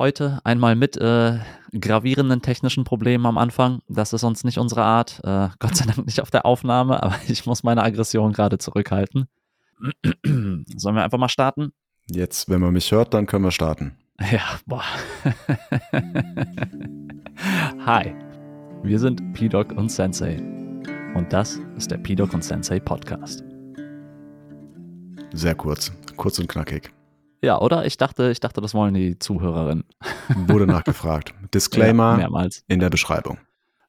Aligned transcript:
Heute 0.00 0.40
einmal 0.44 0.76
mit 0.76 0.96
äh, 0.96 1.40
gravierenden 1.78 2.40
technischen 2.40 2.84
Problemen 2.84 3.26
am 3.26 3.36
Anfang. 3.36 3.80
Das 3.86 4.14
ist 4.14 4.24
uns 4.24 4.44
nicht 4.44 4.56
unsere 4.56 4.82
Art. 4.82 5.20
Äh, 5.24 5.50
Gott 5.58 5.76
sei 5.76 5.84
Dank 5.84 6.06
nicht 6.06 6.22
auf 6.22 6.30
der 6.30 6.46
Aufnahme, 6.46 7.02
aber 7.02 7.16
ich 7.28 7.44
muss 7.44 7.64
meine 7.64 7.82
Aggression 7.82 8.32
gerade 8.32 8.56
zurückhalten. 8.56 9.28
Sollen 10.24 10.96
wir 10.96 11.04
einfach 11.04 11.18
mal 11.18 11.28
starten? 11.28 11.74
Jetzt, 12.06 12.48
wenn 12.48 12.62
man 12.62 12.72
mich 12.72 12.90
hört, 12.92 13.12
dann 13.12 13.26
können 13.26 13.44
wir 13.44 13.50
starten. 13.50 13.98
Ja, 14.32 14.58
boah. 14.66 14.84
Hi, 17.84 18.14
wir 18.82 18.98
sind 18.98 19.34
P-Doc 19.34 19.72
und 19.72 19.90
Sensei. 19.90 20.36
Und 21.14 21.26
das 21.30 21.60
ist 21.76 21.90
der 21.90 21.98
P-Doc 21.98 22.32
und 22.32 22.42
Sensei 22.42 22.80
Podcast. 22.80 23.44
Sehr 25.32 25.54
kurz, 25.54 25.92
kurz 26.16 26.38
und 26.38 26.48
knackig. 26.48 26.90
Ja, 27.42 27.58
oder? 27.60 27.86
Ich 27.86 27.96
dachte, 27.96 28.30
ich 28.30 28.40
dachte, 28.40 28.60
das 28.60 28.74
wollen 28.74 28.94
die 28.94 29.18
Zuhörerinnen. 29.18 29.84
Wurde 30.46 30.66
nachgefragt. 30.66 31.34
Disclaimer 31.54 32.12
Ja, 32.12 32.16
mehrmals. 32.18 32.64
in 32.68 32.80
der 32.80 32.90
Beschreibung. 32.90 33.38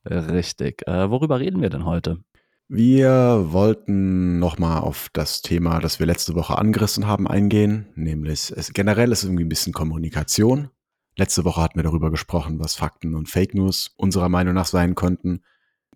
Richtig. 0.06 0.88
Äh, 0.88 1.10
worüber 1.10 1.40
reden 1.40 1.62
wir 1.62 1.70
denn 1.70 1.86
heute? 1.86 2.20
Wir 2.68 3.48
wollten 3.52 4.40
nochmal 4.40 4.80
auf 4.80 5.10
das 5.12 5.42
Thema, 5.42 5.80
das 5.80 6.00
wir 6.00 6.06
letzte 6.06 6.36
Woche 6.36 6.58
angerissen 6.58 7.06
haben, 7.06 7.28
eingehen. 7.28 7.90
Nämlich, 7.96 8.52
es, 8.56 8.72
generell 8.72 9.12
ist 9.12 9.20
es 9.20 9.26
irgendwie 9.26 9.44
ein 9.44 9.50
bisschen 9.50 9.74
Kommunikation. 9.74 10.70
Letzte 11.18 11.44
Woche 11.44 11.62
hatten 11.62 11.78
wir 11.78 11.84
darüber 11.84 12.10
gesprochen, 12.10 12.60
was 12.60 12.76
Fakten 12.76 13.14
und 13.16 13.28
Fake 13.28 13.54
News 13.54 13.94
unserer 13.98 14.30
Meinung 14.30 14.54
nach 14.54 14.66
sein 14.66 14.96
könnten. 14.96 15.44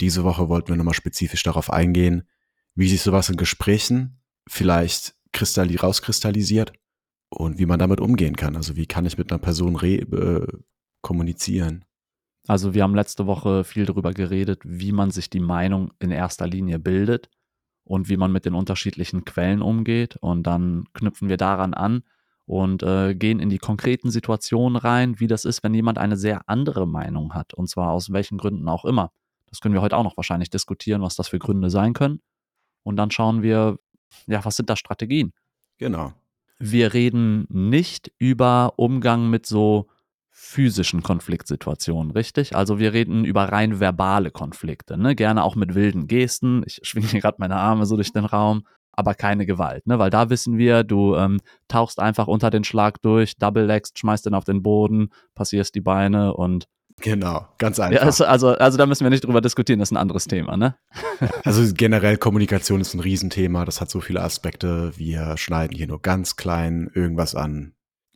Diese 0.02 0.26
Woche 0.26 0.50
wollten 0.50 0.68
wir 0.68 0.76
nochmal 0.76 0.94
spezifisch 0.94 1.44
darauf 1.44 1.72
eingehen, 1.72 2.28
wie 2.76 2.90
sich 2.90 3.02
sowas 3.02 3.30
in 3.30 3.38
Gesprächen 3.38 4.20
vielleicht 4.46 5.16
kristalli 5.32 5.78
rauskristallisiert 5.78 6.74
und 7.36 7.60
wie 7.60 7.66
man 7.66 7.80
damit 7.80 8.00
umgehen 8.00 8.36
kann. 8.36 8.56
Also 8.56 8.76
wie 8.76 8.86
kann 8.86 9.06
ich 9.06 9.18
mit 9.18 9.32
einer 9.32 9.40
Person 9.40 9.76
äh, 9.82 10.48
kommunizieren? 11.02 11.86
Also 12.48 12.74
wir 12.74 12.84
haben 12.84 12.96
letzte 12.96 13.28
Woche 13.28 13.64
viel 13.64 13.86
darüber 13.86 14.14
geredet, 14.14 14.62
wie 14.64 14.92
man 14.92 15.12
sich 15.12 15.30
die 15.30 15.40
Meinung 15.40 15.92
in 16.00 16.12
erster 16.12 16.48
Linie 16.48 16.80
bildet 16.80 17.30
und 17.84 18.08
wie 18.08 18.18
man 18.18 18.32
mit 18.32 18.46
den 18.46 18.54
unterschiedlichen 18.54 19.26
Quellen 19.26 19.62
umgeht. 19.62 20.16
Und 20.18 20.44
dann 20.44 20.86
knüpfen 20.94 21.28
wir 21.28 21.38
daran 21.38 21.74
an 21.74 22.04
und 22.46 22.84
äh, 22.84 23.16
gehen 23.16 23.40
in 23.40 23.50
die 23.50 23.58
konkreten 23.58 24.12
Situationen 24.12 24.78
rein, 24.78 25.20
wie 25.20 25.28
das 25.28 25.46
ist, 25.46 25.64
wenn 25.64 25.74
jemand 25.74 25.98
eine 25.98 26.18
sehr 26.18 26.48
andere 26.48 26.88
Meinung 26.88 27.34
hat. 27.34 27.54
Und 27.54 27.68
zwar 27.68 27.92
aus 27.92 28.14
welchen 28.14 28.38
Gründen 28.38 28.70
auch 28.70 28.86
immer. 28.86 29.12
Das 29.48 29.60
können 29.60 29.74
wir 29.74 29.82
heute 29.82 29.98
auch 29.98 30.04
noch 30.04 30.18
wahrscheinlich 30.18 30.50
diskutieren, 30.50 31.02
was 31.02 31.16
das 31.16 31.28
für 31.28 31.40
Gründe 31.40 31.70
sein 31.70 31.94
können. 31.94 32.22
Und 32.84 32.98
dann 32.98 33.10
schauen 33.10 33.42
wir, 33.42 33.80
ja, 34.28 34.46
was 34.46 34.56
sind 34.56 34.70
da 34.70 34.76
Strategien? 34.76 35.34
Genau. 35.78 36.14
Wir 36.60 36.94
reden 36.94 37.46
nicht 37.50 38.12
über 38.18 38.74
Umgang 38.78 39.30
mit 39.30 39.46
so 39.46 39.90
physischen 40.38 41.02
Konfliktsituationen, 41.02 42.12
richtig? 42.12 42.56
Also 42.56 42.78
wir 42.78 42.94
reden 42.94 43.24
über 43.24 43.44
rein 43.46 43.80
verbale 43.80 44.32
Konflikte, 44.32 44.98
ne? 44.98 45.16
Gerne 45.16 45.44
auch 45.44 45.56
mit 45.56 45.76
wilden 45.76 46.08
Gesten. 46.08 46.64
Ich 46.66 46.80
schwinge 46.84 47.08
hier 47.08 47.22
gerade 47.22 47.38
meine 47.40 47.56
Arme 47.56 47.86
so 47.86 47.96
durch 47.96 48.12
den 48.12 48.26
Raum, 48.26 48.68
aber 48.92 49.14
keine 49.14 49.46
Gewalt, 49.46 49.88
ne? 49.88 49.98
Weil 49.98 50.10
da 50.10 50.30
wissen 50.30 50.58
wir, 50.58 50.84
du 50.84 51.16
ähm, 51.16 51.40
tauchst 51.68 52.00
einfach 52.00 52.28
unter 52.28 52.50
den 52.50 52.64
Schlag 52.64 53.02
durch, 53.02 53.38
double 53.38 53.66
legst, 53.66 53.98
schmeißt 53.98 54.26
den 54.26 54.34
auf 54.34 54.44
den 54.44 54.62
Boden, 54.62 55.10
passierst 55.36 55.74
die 55.76 55.82
Beine 55.82 56.34
und 56.34 56.68
Genau, 57.02 57.46
ganz 57.58 57.78
ja, 57.78 57.86
einfach. 57.86 58.06
also, 58.06 58.26
also, 58.26 58.50
also 58.52 58.78
da 58.78 58.86
müssen 58.86 59.04
wir 59.04 59.10
nicht 59.10 59.26
drüber 59.26 59.42
diskutieren, 59.42 59.80
das 59.80 59.90
ist 59.90 59.94
ein 59.94 59.98
anderes 59.98 60.26
Thema, 60.26 60.56
ne? 60.56 60.76
Also 61.44 61.74
generell 61.74 62.18
Kommunikation 62.18 62.82
ist 62.82 62.94
ein 62.94 63.00
Riesenthema, 63.00 63.66
das 63.66 63.82
hat 63.82 63.90
so 63.90 64.02
viele 64.02 64.22
Aspekte. 64.22 64.94
Wir 64.98 65.38
schneiden 65.38 65.76
hier 65.76 65.88
nur 65.88 66.02
ganz 66.02 66.36
klein 66.36 66.90
irgendwas 66.94 67.36
an, 67.36 67.74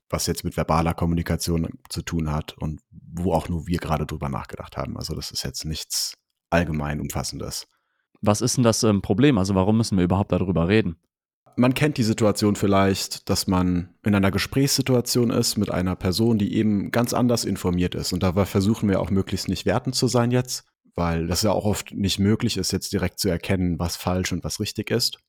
was 0.09 0.27
jetzt 0.27 0.43
mit 0.43 0.55
verbaler 0.55 0.93
Kommunikation 0.93 1.67
zu 1.89 2.01
tun 2.01 2.31
hat 2.31 2.57
und 2.57 2.81
wo 2.91 3.33
auch 3.33 3.49
nur 3.49 3.67
wir 3.67 3.79
gerade 3.79 4.05
drüber 4.05 4.29
nachgedacht 4.29 4.77
haben. 4.77 4.97
Also 4.97 5.13
das 5.13 5.31
ist 5.31 5.43
jetzt 5.43 5.65
nichts 5.65 6.15
allgemein 6.49 6.99
umfassendes. 6.99 7.67
Was 8.21 8.41
ist 8.41 8.57
denn 8.57 8.63
das 8.63 8.83
ähm, 8.83 9.01
Problem? 9.01 9.37
Also 9.37 9.55
warum 9.55 9.77
müssen 9.77 9.97
wir 9.97 10.03
überhaupt 10.03 10.31
darüber 10.31 10.67
reden? 10.67 10.97
Man 11.59 11.73
kennt 11.73 11.97
die 11.97 12.03
Situation 12.03 12.55
vielleicht, 12.55 13.29
dass 13.29 13.45
man 13.45 13.89
in 14.05 14.15
einer 14.15 14.31
Gesprächssituation 14.31 15.29
ist 15.29 15.57
mit 15.57 15.69
einer 15.69 15.97
Person, 15.97 16.37
die 16.37 16.55
eben 16.55 16.89
ganz 16.89 17.13
anders 17.13 17.43
informiert 17.43 17.95
ist. 17.95 18.13
Und 18.13 18.23
dabei 18.23 18.45
versuchen 18.45 18.87
wir 18.87 19.01
auch 19.01 19.09
möglichst 19.09 19.49
nicht 19.49 19.65
wertend 19.65 19.93
zu 19.93 20.07
sein 20.07 20.31
jetzt, 20.31 20.63
weil 20.95 21.27
das 21.27 21.41
ja 21.41 21.51
auch 21.51 21.65
oft 21.65 21.93
nicht 21.93 22.17
möglich 22.17 22.55
ist, 22.55 22.71
jetzt 22.71 22.93
direkt 22.93 23.19
zu 23.19 23.27
erkennen, 23.27 23.77
was 23.77 23.97
falsch 23.97 24.31
und 24.31 24.45
was 24.45 24.61
richtig 24.61 24.89
ist. 24.89 25.19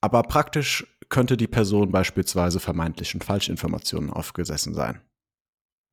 Aber 0.00 0.24
praktisch 0.24 0.98
könnte 1.08 1.36
die 1.36 1.46
Person 1.46 1.92
beispielsweise 1.92 2.58
vermeintlichen 2.58 3.20
Falschinformationen 3.20 4.10
aufgesessen 4.10 4.74
sein. 4.74 5.02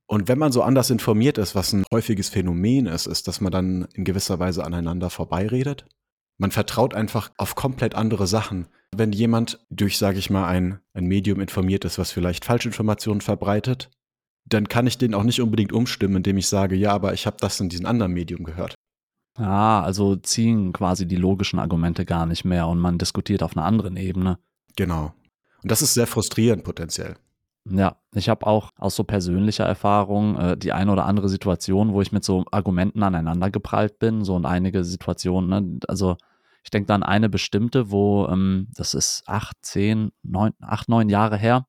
Und 0.07 0.27
wenn 0.27 0.39
man 0.39 0.51
so 0.51 0.63
anders 0.63 0.89
informiert 0.89 1.37
ist, 1.37 1.53
was 1.53 1.71
ein 1.71 1.85
häufiges 1.93 2.29
Phänomen 2.29 2.87
ist, 2.87 3.05
ist, 3.05 3.27
dass 3.27 3.41
man 3.41 3.51
dann 3.51 3.87
in 3.93 4.05
gewisser 4.05 4.39
Weise 4.39 4.65
aneinander 4.65 5.11
vorbeiredet. 5.11 5.85
Man 6.39 6.49
vertraut 6.49 6.95
einfach 6.95 7.29
auf 7.37 7.53
komplett 7.53 7.93
andere 7.93 8.25
Sachen. 8.25 8.69
Wenn 8.97 9.11
jemand 9.11 9.59
durch, 9.69 9.97
sage 9.97 10.19
ich 10.19 10.29
mal, 10.29 10.47
ein, 10.47 10.79
ein 10.93 11.05
Medium 11.05 11.39
informiert 11.39 11.85
ist, 11.85 11.97
was 11.97 12.11
vielleicht 12.11 12.45
Falschinformationen 12.45 13.21
verbreitet, 13.21 13.89
dann 14.45 14.67
kann 14.67 14.87
ich 14.87 14.97
den 14.97 15.13
auch 15.13 15.23
nicht 15.23 15.41
unbedingt 15.41 15.71
umstimmen, 15.71 16.17
indem 16.17 16.37
ich 16.37 16.47
sage, 16.47 16.75
ja, 16.75 16.91
aber 16.91 17.13
ich 17.13 17.25
habe 17.25 17.37
das 17.39 17.59
in 17.59 17.69
diesem 17.69 17.85
anderen 17.85 18.13
Medium 18.13 18.43
gehört. 18.43 18.75
Ah, 19.35 19.81
also 19.81 20.15
ziehen 20.15 20.73
quasi 20.73 21.07
die 21.07 21.15
logischen 21.15 21.59
Argumente 21.59 22.05
gar 22.05 22.25
nicht 22.25 22.45
mehr 22.45 22.67
und 22.67 22.79
man 22.79 22.97
diskutiert 22.97 23.41
auf 23.41 23.57
einer 23.57 23.65
anderen 23.65 23.97
Ebene. 23.97 24.37
Genau. 24.75 25.13
Und 25.63 25.71
das 25.71 25.81
ist 25.81 25.93
sehr 25.93 26.07
frustrierend 26.07 26.63
potenziell. 26.63 27.15
Ja, 27.69 27.95
ich 28.13 28.27
habe 28.27 28.45
auch 28.45 28.71
aus 28.77 28.95
so 28.95 29.05
persönlicher 29.05 29.63
Erfahrung 29.65 30.37
äh, 30.37 30.57
die 30.57 30.73
eine 30.73 30.91
oder 30.91 31.05
andere 31.05 31.29
Situation, 31.29 31.93
wo 31.93 32.01
ich 32.01 32.11
mit 32.11 32.25
so 32.25 32.43
Argumenten 32.51 33.01
aneinander 33.03 33.49
geprallt 33.49 33.99
bin, 33.99 34.25
so 34.25 34.35
und 34.35 34.45
einige 34.45 34.83
Situationen, 34.83 35.49
ne? 35.49 35.79
also 35.87 36.17
ich 36.63 36.69
denke 36.69 36.87
dann 36.87 37.03
eine 37.03 37.29
bestimmte, 37.29 37.91
wo, 37.91 38.27
ähm, 38.27 38.67
das 38.73 38.93
ist 38.93 39.23
acht, 39.27 39.57
zehn, 39.61 40.11
neun, 40.23 40.53
acht, 40.61 40.89
neun 40.89 41.09
Jahre 41.09 41.37
her, 41.37 41.67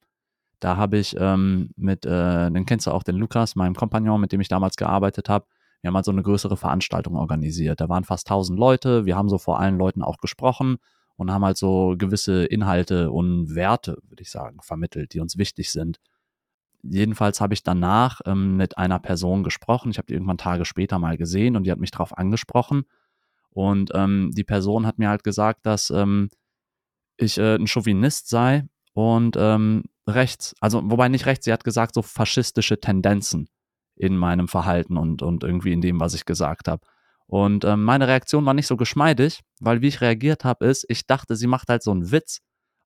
da 0.60 0.76
habe 0.76 0.98
ich 0.98 1.14
ähm, 1.18 1.70
mit, 1.76 2.06
äh, 2.06 2.50
den 2.50 2.64
kennst 2.64 2.86
du 2.86 2.90
auch, 2.90 3.02
den 3.02 3.16
Lukas, 3.16 3.56
meinem 3.56 3.74
Kompagnon, 3.74 4.20
mit 4.20 4.32
dem 4.32 4.40
ich 4.40 4.48
damals 4.48 4.76
gearbeitet 4.76 5.28
habe, 5.28 5.46
wir 5.84 5.88
haben 5.88 5.96
halt 5.96 6.06
so 6.06 6.12
eine 6.12 6.22
größere 6.22 6.56
Veranstaltung 6.56 7.14
organisiert. 7.14 7.78
Da 7.82 7.90
waren 7.90 8.04
fast 8.04 8.26
tausend 8.26 8.58
Leute, 8.58 9.04
wir 9.04 9.16
haben 9.16 9.28
so 9.28 9.36
vor 9.36 9.60
allen 9.60 9.76
Leuten 9.76 10.02
auch 10.02 10.16
gesprochen 10.16 10.78
und 11.16 11.30
haben 11.30 11.44
halt 11.44 11.58
so 11.58 11.94
gewisse 11.98 12.46
Inhalte 12.46 13.10
und 13.10 13.54
Werte, 13.54 13.98
würde 14.08 14.22
ich 14.22 14.30
sagen, 14.30 14.62
vermittelt, 14.62 15.12
die 15.12 15.20
uns 15.20 15.36
wichtig 15.36 15.70
sind. 15.70 16.00
Jedenfalls 16.82 17.42
habe 17.42 17.52
ich 17.52 17.62
danach 17.62 18.22
ähm, 18.24 18.56
mit 18.56 18.78
einer 18.78 18.98
Person 18.98 19.42
gesprochen. 19.42 19.90
Ich 19.90 19.98
habe 19.98 20.06
die 20.06 20.14
irgendwann 20.14 20.38
Tage 20.38 20.64
später 20.64 20.98
mal 20.98 21.18
gesehen 21.18 21.54
und 21.54 21.64
die 21.64 21.70
hat 21.70 21.78
mich 21.78 21.90
darauf 21.90 22.16
angesprochen. 22.16 22.84
Und 23.54 23.92
ähm, 23.94 24.32
die 24.34 24.44
Person 24.44 24.86
hat 24.86 24.98
mir 24.98 25.08
halt 25.08 25.24
gesagt, 25.24 25.64
dass 25.64 25.90
ähm, 25.90 26.28
ich 27.16 27.38
äh, 27.38 27.54
ein 27.54 27.66
Chauvinist 27.66 28.28
sei 28.28 28.64
und 28.92 29.36
ähm, 29.38 29.84
rechts, 30.06 30.54
also 30.60 30.82
wobei 30.84 31.08
nicht 31.08 31.26
rechts, 31.26 31.44
sie 31.44 31.52
hat 31.52 31.64
gesagt, 31.64 31.94
so 31.94 32.02
faschistische 32.02 32.78
Tendenzen 32.78 33.48
in 33.96 34.16
meinem 34.16 34.48
Verhalten 34.48 34.96
und, 34.96 35.22
und 35.22 35.44
irgendwie 35.44 35.72
in 35.72 35.80
dem, 35.80 36.00
was 36.00 36.14
ich 36.14 36.24
gesagt 36.24 36.68
habe. 36.68 36.84
Und 37.26 37.64
ähm, 37.64 37.84
meine 37.84 38.08
Reaktion 38.08 38.44
war 38.44 38.54
nicht 38.54 38.66
so 38.66 38.76
geschmeidig, 38.76 39.40
weil 39.60 39.80
wie 39.80 39.88
ich 39.88 40.00
reagiert 40.00 40.44
habe, 40.44 40.66
ist, 40.66 40.84
ich 40.88 41.06
dachte, 41.06 41.36
sie 41.36 41.46
macht 41.46 41.68
halt 41.68 41.82
so 41.82 41.90
einen 41.90 42.10
Witz 42.10 42.40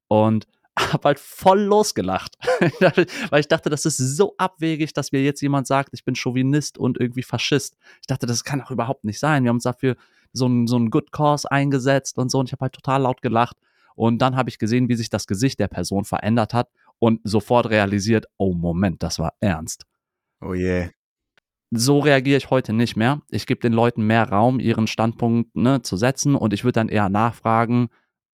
und 0.06 0.46
habe 0.78 1.08
halt 1.08 1.18
voll 1.18 1.60
losgelacht. 1.60 2.36
weil 3.30 3.40
ich 3.40 3.48
dachte, 3.48 3.70
das 3.70 3.84
ist 3.84 3.98
so 3.98 4.34
abwegig, 4.36 4.92
dass 4.92 5.12
mir 5.12 5.22
jetzt 5.22 5.40
jemand 5.40 5.66
sagt, 5.66 5.90
ich 5.92 6.04
bin 6.04 6.14
Chauvinist 6.14 6.78
und 6.78 7.00
irgendwie 7.00 7.22
Faschist. 7.22 7.76
Ich 8.00 8.06
dachte, 8.06 8.26
das 8.26 8.44
kann 8.44 8.60
doch 8.60 8.70
überhaupt 8.70 9.04
nicht 9.04 9.18
sein. 9.18 9.42
Wir 9.42 9.48
haben 9.48 9.56
uns 9.56 9.64
dafür 9.64 9.96
so 10.32 10.46
einen 10.46 10.66
so 10.66 10.76
einen 10.76 10.90
Good 10.90 11.12
Cause 11.12 11.50
eingesetzt 11.50 12.18
und 12.18 12.30
so 12.30 12.38
und 12.38 12.48
ich 12.48 12.52
habe 12.52 12.62
halt 12.62 12.74
total 12.74 13.02
laut 13.02 13.22
gelacht. 13.22 13.56
Und 13.94 14.18
dann 14.22 14.36
habe 14.36 14.48
ich 14.48 14.58
gesehen, 14.58 14.88
wie 14.88 14.94
sich 14.94 15.10
das 15.10 15.26
Gesicht 15.26 15.58
der 15.58 15.66
Person 15.66 16.04
verändert 16.04 16.54
hat 16.54 16.68
und 17.00 17.20
sofort 17.24 17.68
realisiert, 17.68 18.26
oh 18.36 18.54
Moment, 18.54 19.02
das 19.02 19.18
war 19.18 19.32
ernst. 19.40 19.84
Oh 20.40 20.54
je. 20.54 20.90
So 21.70 21.98
reagiere 21.98 22.38
ich 22.38 22.48
heute 22.50 22.72
nicht 22.72 22.96
mehr. 22.96 23.22
Ich 23.28 23.46
gebe 23.46 23.60
den 23.60 23.72
Leuten 23.72 24.06
mehr 24.06 24.28
Raum, 24.28 24.60
ihren 24.60 24.86
Standpunkt 24.86 25.54
ne, 25.56 25.82
zu 25.82 25.96
setzen 25.96 26.34
und 26.36 26.52
ich 26.52 26.64
würde 26.64 26.74
dann 26.74 26.88
eher 26.88 27.08
nachfragen, 27.08 27.88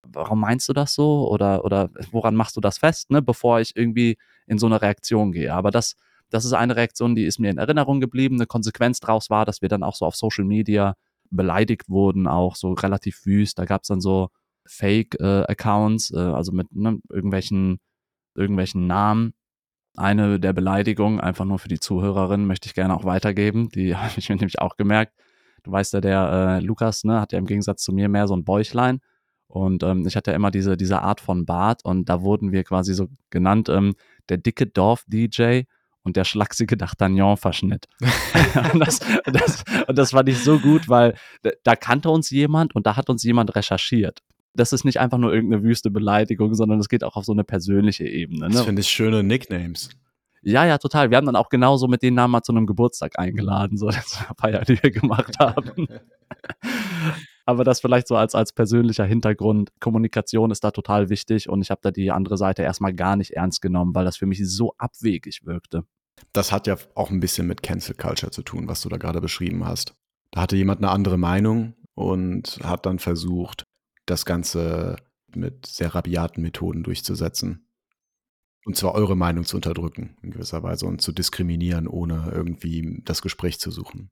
warum 0.06 0.40
meinst 0.40 0.68
du 0.68 0.72
das 0.72 0.94
so 0.94 1.28
oder, 1.28 1.64
oder 1.64 1.90
woran 2.12 2.36
machst 2.36 2.56
du 2.56 2.60
das 2.60 2.78
fest, 2.78 3.10
ne, 3.10 3.22
bevor 3.22 3.60
ich 3.60 3.74
irgendwie 3.74 4.18
in 4.46 4.58
so 4.58 4.66
eine 4.66 4.82
Reaktion 4.82 5.32
gehe. 5.32 5.52
Aber 5.52 5.70
das, 5.70 5.96
das 6.30 6.44
ist 6.44 6.52
eine 6.52 6.76
Reaktion, 6.76 7.14
die 7.14 7.24
ist 7.24 7.38
mir 7.38 7.50
in 7.50 7.58
Erinnerung 7.58 8.00
geblieben. 8.00 8.36
Eine 8.36 8.46
Konsequenz 8.46 9.00
daraus 9.00 9.30
war, 9.30 9.44
dass 9.44 9.62
wir 9.62 9.68
dann 9.68 9.82
auch 9.82 9.96
so 9.96 10.04
auf 10.04 10.14
Social 10.14 10.44
Media 10.44 10.94
beleidigt 11.30 11.88
wurden, 11.88 12.26
auch 12.26 12.56
so 12.56 12.72
relativ 12.72 13.26
wüst. 13.26 13.58
Da 13.58 13.64
gab 13.64 13.82
es 13.82 13.88
dann 13.88 14.00
so 14.00 14.28
Fake-Accounts, 14.66 16.12
äh, 16.12 16.18
also 16.18 16.52
mit 16.52 16.74
ne, 16.74 16.98
irgendwelchen, 17.10 17.80
irgendwelchen 18.34 18.86
Namen. 18.86 19.34
Eine 19.96 20.40
der 20.40 20.52
Beleidigungen, 20.52 21.20
einfach 21.20 21.44
nur 21.44 21.58
für 21.58 21.68
die 21.68 21.78
Zuhörerin, 21.80 22.46
möchte 22.46 22.66
ich 22.66 22.74
gerne 22.74 22.94
auch 22.96 23.04
weitergeben. 23.04 23.68
Die 23.70 23.96
habe 23.96 24.12
ich 24.16 24.28
mir 24.28 24.36
nämlich 24.36 24.60
auch 24.60 24.76
gemerkt. 24.76 25.14
Du 25.62 25.72
weißt 25.72 25.94
ja, 25.94 26.00
der 26.00 26.58
äh, 26.60 26.64
Lukas, 26.64 27.04
ne, 27.04 27.20
hat 27.20 27.32
ja 27.32 27.38
im 27.38 27.46
Gegensatz 27.46 27.82
zu 27.82 27.92
mir 27.92 28.08
mehr 28.08 28.28
so 28.28 28.36
ein 28.36 28.44
Bäuchlein. 28.44 29.00
Und 29.46 29.82
ähm, 29.82 30.06
ich 30.06 30.16
hatte 30.16 30.32
ja 30.32 30.36
immer 30.36 30.50
diese, 30.50 30.76
diese 30.76 31.02
Art 31.02 31.20
von 31.20 31.46
Bart 31.46 31.84
und 31.84 32.08
da 32.08 32.22
wurden 32.22 32.50
wir 32.52 32.64
quasi 32.64 32.92
so 32.94 33.08
genannt, 33.30 33.68
ähm, 33.68 33.94
der 34.28 34.38
dicke 34.38 34.66
Dorf-DJ 34.66 35.62
und 36.04 36.16
der 36.16 36.24
schlachsige 36.24 36.76
D'Artagnan-Verschnitt. 36.76 37.88
und, 38.72 38.80
das, 38.80 39.00
das, 39.24 39.64
und 39.88 39.98
das 39.98 40.10
fand 40.12 40.28
ich 40.28 40.38
so 40.38 40.58
gut, 40.58 40.88
weil 40.88 41.14
da 41.62 41.76
kannte 41.76 42.10
uns 42.10 42.30
jemand 42.30 42.74
und 42.74 42.86
da 42.86 42.96
hat 42.96 43.10
uns 43.10 43.22
jemand 43.24 43.56
recherchiert. 43.56 44.22
Das 44.54 44.72
ist 44.72 44.84
nicht 44.84 45.00
einfach 45.00 45.18
nur 45.18 45.34
irgendeine 45.34 45.64
wüste 45.64 45.90
Beleidigung, 45.90 46.54
sondern 46.54 46.78
es 46.78 46.88
geht 46.88 47.02
auch 47.02 47.16
auf 47.16 47.24
so 47.24 47.32
eine 47.32 47.42
persönliche 47.42 48.04
Ebene. 48.04 48.48
Ne? 48.48 48.54
Das 48.54 48.62
finde 48.62 48.82
ich 48.82 48.88
schöne 48.88 49.24
Nicknames. 49.24 49.90
Ja, 50.42 50.66
ja, 50.66 50.76
total. 50.78 51.10
Wir 51.10 51.16
haben 51.16 51.26
dann 51.26 51.36
auch 51.36 51.48
genauso 51.48 51.88
mit 51.88 52.02
den 52.02 52.14
Namen 52.14 52.32
mal 52.32 52.42
zu 52.42 52.52
einem 52.52 52.66
Geburtstag 52.66 53.18
eingeladen, 53.18 53.78
so 53.78 53.86
das 53.86 54.22
Feier, 54.38 54.62
die 54.62 54.80
wir 54.80 54.90
gemacht 54.90 55.38
haben. 55.38 55.88
Aber 57.46 57.64
das 57.64 57.80
vielleicht 57.80 58.08
so 58.08 58.16
als, 58.16 58.34
als 58.34 58.52
persönlicher 58.52 59.04
Hintergrund. 59.04 59.70
Kommunikation 59.80 60.50
ist 60.50 60.64
da 60.64 60.70
total 60.70 61.10
wichtig 61.10 61.48
und 61.48 61.60
ich 61.60 61.70
habe 61.70 61.80
da 61.82 61.90
die 61.90 62.10
andere 62.10 62.38
Seite 62.38 62.62
erstmal 62.62 62.94
gar 62.94 63.16
nicht 63.16 63.32
ernst 63.32 63.60
genommen, 63.60 63.94
weil 63.94 64.04
das 64.04 64.16
für 64.16 64.26
mich 64.26 64.40
so 64.48 64.74
abwegig 64.78 65.44
wirkte. 65.44 65.84
Das 66.32 66.52
hat 66.52 66.66
ja 66.66 66.76
auch 66.94 67.10
ein 67.10 67.20
bisschen 67.20 67.46
mit 67.46 67.62
Cancel 67.62 67.94
Culture 67.94 68.30
zu 68.30 68.42
tun, 68.42 68.66
was 68.68 68.80
du 68.80 68.88
da 68.88 68.96
gerade 68.96 69.20
beschrieben 69.20 69.66
hast. 69.66 69.94
Da 70.30 70.42
hatte 70.42 70.56
jemand 70.56 70.78
eine 70.78 70.90
andere 70.90 71.18
Meinung 71.18 71.74
und 71.94 72.58
hat 72.62 72.86
dann 72.86 72.98
versucht, 72.98 73.64
das 74.06 74.24
Ganze 74.24 74.96
mit 75.34 75.66
sehr 75.66 75.94
rabiaten 75.94 76.42
Methoden 76.42 76.82
durchzusetzen. 76.82 77.68
Und 78.64 78.76
zwar 78.76 78.94
eure 78.94 79.16
Meinung 79.16 79.44
zu 79.44 79.56
unterdrücken 79.56 80.16
in 80.22 80.30
gewisser 80.30 80.62
Weise 80.62 80.86
und 80.86 81.02
zu 81.02 81.12
diskriminieren, 81.12 81.86
ohne 81.86 82.30
irgendwie 82.32 83.02
das 83.04 83.20
Gespräch 83.20 83.60
zu 83.60 83.70
suchen. 83.70 84.08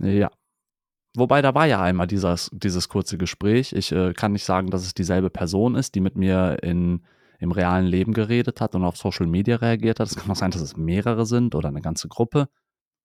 Ja, 0.00 0.30
Wobei 1.18 1.42
da 1.42 1.54
war 1.54 1.66
ja 1.66 1.82
einmal 1.82 2.06
dieses, 2.06 2.50
dieses 2.52 2.88
kurze 2.88 3.18
Gespräch. 3.18 3.72
Ich 3.72 3.92
äh, 3.92 4.12
kann 4.12 4.32
nicht 4.32 4.44
sagen, 4.44 4.70
dass 4.70 4.82
es 4.82 4.94
dieselbe 4.94 5.30
Person 5.30 5.74
ist, 5.74 5.94
die 5.94 6.00
mit 6.00 6.16
mir 6.16 6.58
in, 6.62 7.04
im 7.38 7.52
realen 7.52 7.86
Leben 7.86 8.12
geredet 8.12 8.60
hat 8.60 8.74
und 8.74 8.84
auf 8.84 8.96
Social 8.96 9.26
Media 9.26 9.56
reagiert 9.56 10.00
hat. 10.00 10.08
Es 10.08 10.16
kann 10.16 10.30
auch 10.30 10.36
sein, 10.36 10.50
dass 10.50 10.60
es 10.60 10.76
mehrere 10.76 11.26
sind 11.26 11.54
oder 11.54 11.68
eine 11.68 11.80
ganze 11.80 12.08
Gruppe. 12.08 12.48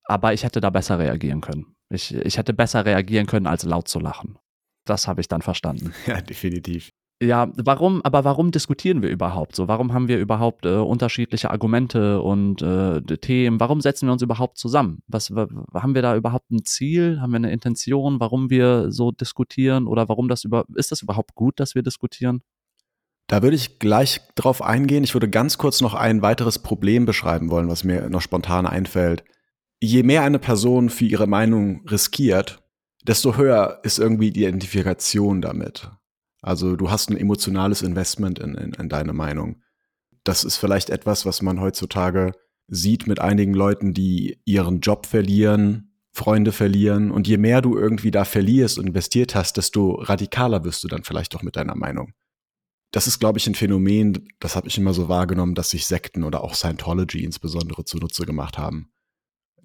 Aber 0.05 0.33
ich 0.33 0.43
hätte 0.43 0.61
da 0.61 0.69
besser 0.69 0.99
reagieren 0.99 1.41
können. 1.41 1.75
Ich, 1.89 2.13
ich 2.13 2.37
hätte 2.37 2.53
besser 2.53 2.85
reagieren 2.85 3.25
können, 3.25 3.47
als 3.47 3.63
laut 3.63 3.87
zu 3.87 3.99
lachen. 3.99 4.37
Das 4.85 5.07
habe 5.07 5.21
ich 5.21 5.27
dann 5.27 5.41
verstanden. 5.41 5.93
Ja, 6.05 6.21
definitiv. 6.21 6.91
Ja, 7.23 7.49
warum, 7.55 8.01
aber 8.03 8.25
warum 8.25 8.51
diskutieren 8.51 9.01
wir 9.01 9.09
überhaupt 9.09 9.55
so? 9.55 9.69
Warum 9.69 9.93
haben 9.93 10.09
wir 10.09 10.19
überhaupt 10.19 10.65
äh, 10.65 10.75
unterschiedliche 10.75 11.51
Argumente 11.51 12.21
und 12.21 12.61
äh, 12.61 13.01
Themen? 13.17 13.61
Warum 13.61 13.79
setzen 13.79 14.07
wir 14.07 14.13
uns 14.13 14.21
überhaupt 14.21 14.57
zusammen? 14.57 15.03
Was 15.07 15.29
haben 15.29 15.95
wir 15.95 16.01
da 16.01 16.17
überhaupt 16.17 16.51
ein 16.51 16.65
Ziel? 16.65 17.21
Haben 17.21 17.31
wir 17.31 17.37
eine 17.37 17.51
Intention, 17.51 18.19
warum 18.19 18.49
wir 18.49 18.91
so 18.91 19.11
diskutieren 19.11 19.87
oder 19.87 20.09
warum 20.09 20.27
das 20.27 20.43
über 20.43 20.65
ist 20.75 20.91
das 20.91 21.01
überhaupt 21.01 21.33
gut, 21.33 21.61
dass 21.61 21.75
wir 21.75 21.81
diskutieren? 21.81 22.41
Da 23.27 23.41
würde 23.41 23.55
ich 23.55 23.79
gleich 23.79 24.19
drauf 24.35 24.61
eingehen. 24.61 25.05
Ich 25.05 25.13
würde 25.13 25.29
ganz 25.29 25.57
kurz 25.57 25.79
noch 25.79 25.93
ein 25.93 26.21
weiteres 26.21 26.59
Problem 26.59 27.05
beschreiben 27.05 27.49
wollen, 27.49 27.69
was 27.69 27.85
mir 27.85 28.09
noch 28.09 28.21
spontan 28.21 28.65
einfällt. 28.65 29.23
Je 29.79 30.03
mehr 30.03 30.23
eine 30.23 30.39
Person 30.39 30.89
für 30.89 31.05
ihre 31.05 31.27
Meinung 31.27 31.87
riskiert, 31.87 32.61
desto 33.07 33.37
höher 33.37 33.79
ist 33.83 33.97
irgendwie 33.97 34.31
die 34.31 34.41
Identifikation 34.41 35.41
damit. 35.41 35.89
Also 36.43 36.75
du 36.75 36.91
hast 36.91 37.09
ein 37.09 37.17
emotionales 37.17 37.81
Investment 37.81 38.37
in, 38.37 38.53
in, 38.55 38.73
in 38.73 38.89
deine 38.89 39.13
Meinung. 39.13 39.61
Das 40.23 40.43
ist 40.43 40.57
vielleicht 40.57 40.89
etwas, 40.89 41.25
was 41.25 41.41
man 41.41 41.59
heutzutage 41.59 42.33
sieht 42.67 43.07
mit 43.07 43.19
einigen 43.19 43.53
Leuten, 43.53 43.93
die 43.93 44.39
ihren 44.45 44.81
Job 44.81 45.05
verlieren, 45.05 45.95
Freunde 46.11 46.51
verlieren. 46.51 47.11
Und 47.11 47.27
je 47.27 47.37
mehr 47.37 47.61
du 47.61 47.77
irgendwie 47.77 48.11
da 48.11 48.25
verlierst 48.25 48.77
und 48.77 48.87
investiert 48.87 49.35
hast, 49.35 49.57
desto 49.57 49.93
radikaler 49.93 50.63
wirst 50.65 50.83
du 50.83 50.89
dann 50.89 51.03
vielleicht 51.03 51.35
auch 51.35 51.43
mit 51.43 51.55
deiner 51.55 51.75
Meinung. 51.75 52.13
Das 52.91 53.07
ist, 53.07 53.19
glaube 53.19 53.39
ich, 53.39 53.47
ein 53.47 53.55
Phänomen, 53.55 54.27
das 54.39 54.55
habe 54.55 54.67
ich 54.67 54.77
immer 54.77 54.93
so 54.93 55.09
wahrgenommen, 55.09 55.55
dass 55.55 55.71
sich 55.71 55.87
Sekten 55.87 56.23
oder 56.23 56.43
auch 56.43 56.53
Scientology 56.53 57.23
insbesondere 57.23 57.85
zunutze 57.85 58.25
gemacht 58.25 58.57
haben. 58.57 58.91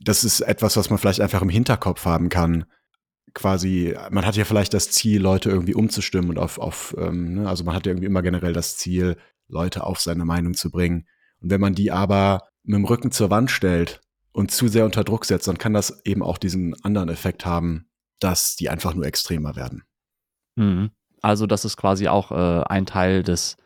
Das 0.00 0.22
ist 0.22 0.40
etwas, 0.40 0.76
was 0.76 0.90
man 0.90 0.98
vielleicht 0.98 1.20
einfach 1.20 1.42
im 1.42 1.48
Hinterkopf 1.48 2.04
haben 2.04 2.28
kann, 2.28 2.64
quasi, 3.34 3.94
man 4.10 4.26
hat 4.26 4.36
ja 4.36 4.44
vielleicht 4.44 4.75
das 4.75 4.90
Ziel, 4.90 5.20
Leute 5.20 5.50
irgendwie 5.50 5.75
umzustimmen 5.75 6.30
und 6.30 6.38
auf, 6.38 6.58
auf 6.58 6.94
ähm, 6.98 7.34
ne? 7.34 7.48
also 7.48 7.64
man 7.64 7.75
hat 7.75 7.86
ja 7.86 7.92
irgendwie 7.92 8.06
immer 8.06 8.22
generell 8.22 8.52
das 8.52 8.76
Ziel, 8.76 9.16
Leute 9.48 9.84
auf 9.84 10.00
seine 10.00 10.25
Meinung 10.25 10.54
zu 10.54 10.70
bringen. 10.70 11.06
Und 11.40 11.50
wenn 11.50 11.60
man 11.60 11.75
die 11.75 11.90
aber 11.90 12.48
mit 12.62 12.76
dem 12.76 12.84
Rücken 12.84 13.10
zur 13.10 13.30
Wand 13.30 13.50
stellt 13.50 14.00
und 14.32 14.50
zu 14.50 14.69
sehr 14.69 14.84
unter 14.84 15.04
Druck 15.04 15.25
setzt, 15.25 15.48
dann 15.48 15.58
kann 15.58 15.72
das 15.72 16.04
eben 16.04 16.22
auch 16.22 16.38
diesen 16.38 16.75
anderen 16.84 17.08
Effekt 17.08 17.46
haben, 17.46 17.88
dass 18.20 18.56
die 18.56 18.69
einfach 18.69 18.94
nur 18.94 19.06
extremer 19.06 19.56
werden. 19.56 19.84
Mhm. 20.56 20.90
Also 21.22 21.46
das 21.46 21.64
ist 21.64 21.76
quasi 21.76 22.08
auch 22.08 22.30
äh, 22.30 22.64
ein 22.64 22.86
Teil 22.86 23.22
des 23.22 23.56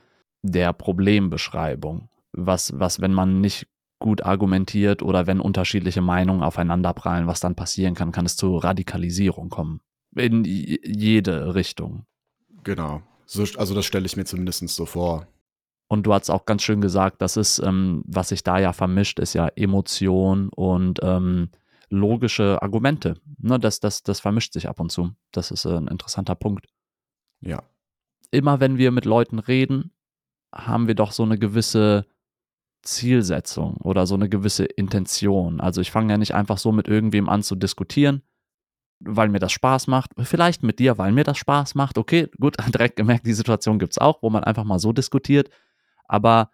der 0.43 0.73
Problembeschreibung. 0.73 2.09
Was, 2.33 2.73
was, 2.79 3.01
wenn 3.01 3.13
man 3.13 3.41
nicht 3.41 3.67
gut 4.03 4.23
argumentiert 4.25 5.03
oder 5.03 5.27
wenn 5.27 5.41
unterschiedliche 5.41 6.03
Meinungen 6.03 6.43
aufeinanderprallen, 6.43 7.27
was 7.27 7.41
dann 7.41 7.55
passieren 7.55 7.95
kann, 7.95 8.13
kann 8.13 8.27
es 8.27 8.37
zu 8.37 8.57
Radikalisierung 8.57 9.49
kommen. 9.49 9.81
In 10.15 10.45
jede 10.45 11.55
Richtung. 11.55 12.05
Genau. 12.65 13.03
So, 13.25 13.45
also 13.57 13.75
das 13.75 13.87
stelle 13.87 14.05
ich 14.05 14.17
mir 14.17 14.25
zumindest 14.25 14.69
so 14.69 14.85
vor. 14.85 15.27
Und 15.89 16.07
du 16.07 16.13
hast 16.13 16.31
auch 16.31 16.45
ganz 16.45 16.63
schön 16.63 16.81
gesagt, 16.81 17.23
das 17.23 17.37
ist, 17.37 17.59
ähm, 17.61 18.03
was 18.07 18.29
sich 18.29 18.43
da 18.43 18.59
ja 18.59 18.73
vermischt, 18.73 19.19
ist 19.19 19.35
ja 19.35 19.49
Emotion 19.49 20.49
und 20.51 21.01
ähm, 21.03 21.51
logische 21.89 22.61
Argumente. 22.63 23.21
Ne, 23.39 23.59
das, 23.59 23.81
das, 23.81 24.03
das 24.03 24.21
vermischt 24.21 24.53
sich 24.53 24.69
ab 24.69 24.81
und 24.81 24.91
zu. 24.91 25.13
Das 25.31 25.51
ist 25.51 25.65
äh, 25.65 25.77
ein 25.77 25.89
interessanter 25.89 26.35
Punkt. 26.35 26.67
Ja. 27.41 27.63
Immer 28.31 28.61
wenn 28.61 28.79
wir 28.79 28.91
mit 28.91 29.05
Leuten 29.05 29.39
reden, 29.39 29.93
haben 30.55 30.89
wir 30.89 30.95
doch 30.95 31.13
so 31.13 31.23
eine 31.23 31.39
gewisse 31.39 32.07
Zielsetzung 32.83 33.77
oder 33.79 34.07
so 34.07 34.15
eine 34.15 34.29
gewisse 34.29 34.65
Intention. 34.65 35.61
Also 35.61 35.81
ich 35.81 35.91
fange 35.91 36.13
ja 36.13 36.19
nicht 36.19 36.35
einfach 36.35 36.59
so 36.59 36.73
mit 36.73 36.89
irgendwem 36.89 37.29
an 37.29 37.43
zu 37.43 37.55
diskutieren, 37.55 38.23
weil 39.01 39.29
mir 39.29 39.39
das 39.39 39.53
Spaß 39.53 39.87
macht. 39.87 40.11
Vielleicht 40.19 40.63
mit 40.63 40.79
dir, 40.79 40.99
weil 40.99 41.13
mir 41.13 41.25
das 41.25 41.39
Spaß 41.39 41.75
macht. 41.75 41.99
Okay, 41.99 42.29
gut, 42.41 42.57
direkt 42.75 42.97
gemerkt, 42.97 43.27
die 43.27 43.33
Situation 43.33 43.79
gibt 43.79 43.93
es 43.93 43.99
auch, 43.99 44.23
wo 44.23 44.31
man 44.31 44.45
einfach 44.45 44.65
mal 44.65 44.79
so 44.79 44.93
diskutiert. 44.93 45.51
Aber 46.07 46.51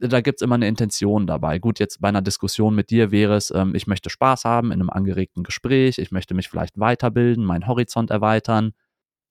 da 0.00 0.20
gibt 0.20 0.40
es 0.40 0.42
immer 0.42 0.56
eine 0.56 0.68
Intention 0.68 1.26
dabei. 1.26 1.58
Gut, 1.58 1.78
jetzt 1.78 2.00
bei 2.00 2.08
einer 2.08 2.22
Diskussion 2.22 2.74
mit 2.74 2.90
dir 2.90 3.10
wäre 3.10 3.36
es, 3.36 3.50
ähm, 3.50 3.74
ich 3.74 3.86
möchte 3.86 4.10
Spaß 4.10 4.44
haben 4.44 4.68
in 4.72 4.80
einem 4.80 4.90
angeregten 4.90 5.44
Gespräch, 5.44 5.98
ich 5.98 6.10
möchte 6.10 6.34
mich 6.34 6.48
vielleicht 6.48 6.78
weiterbilden, 6.78 7.44
meinen 7.44 7.66
Horizont 7.66 8.10
erweitern. 8.10 8.72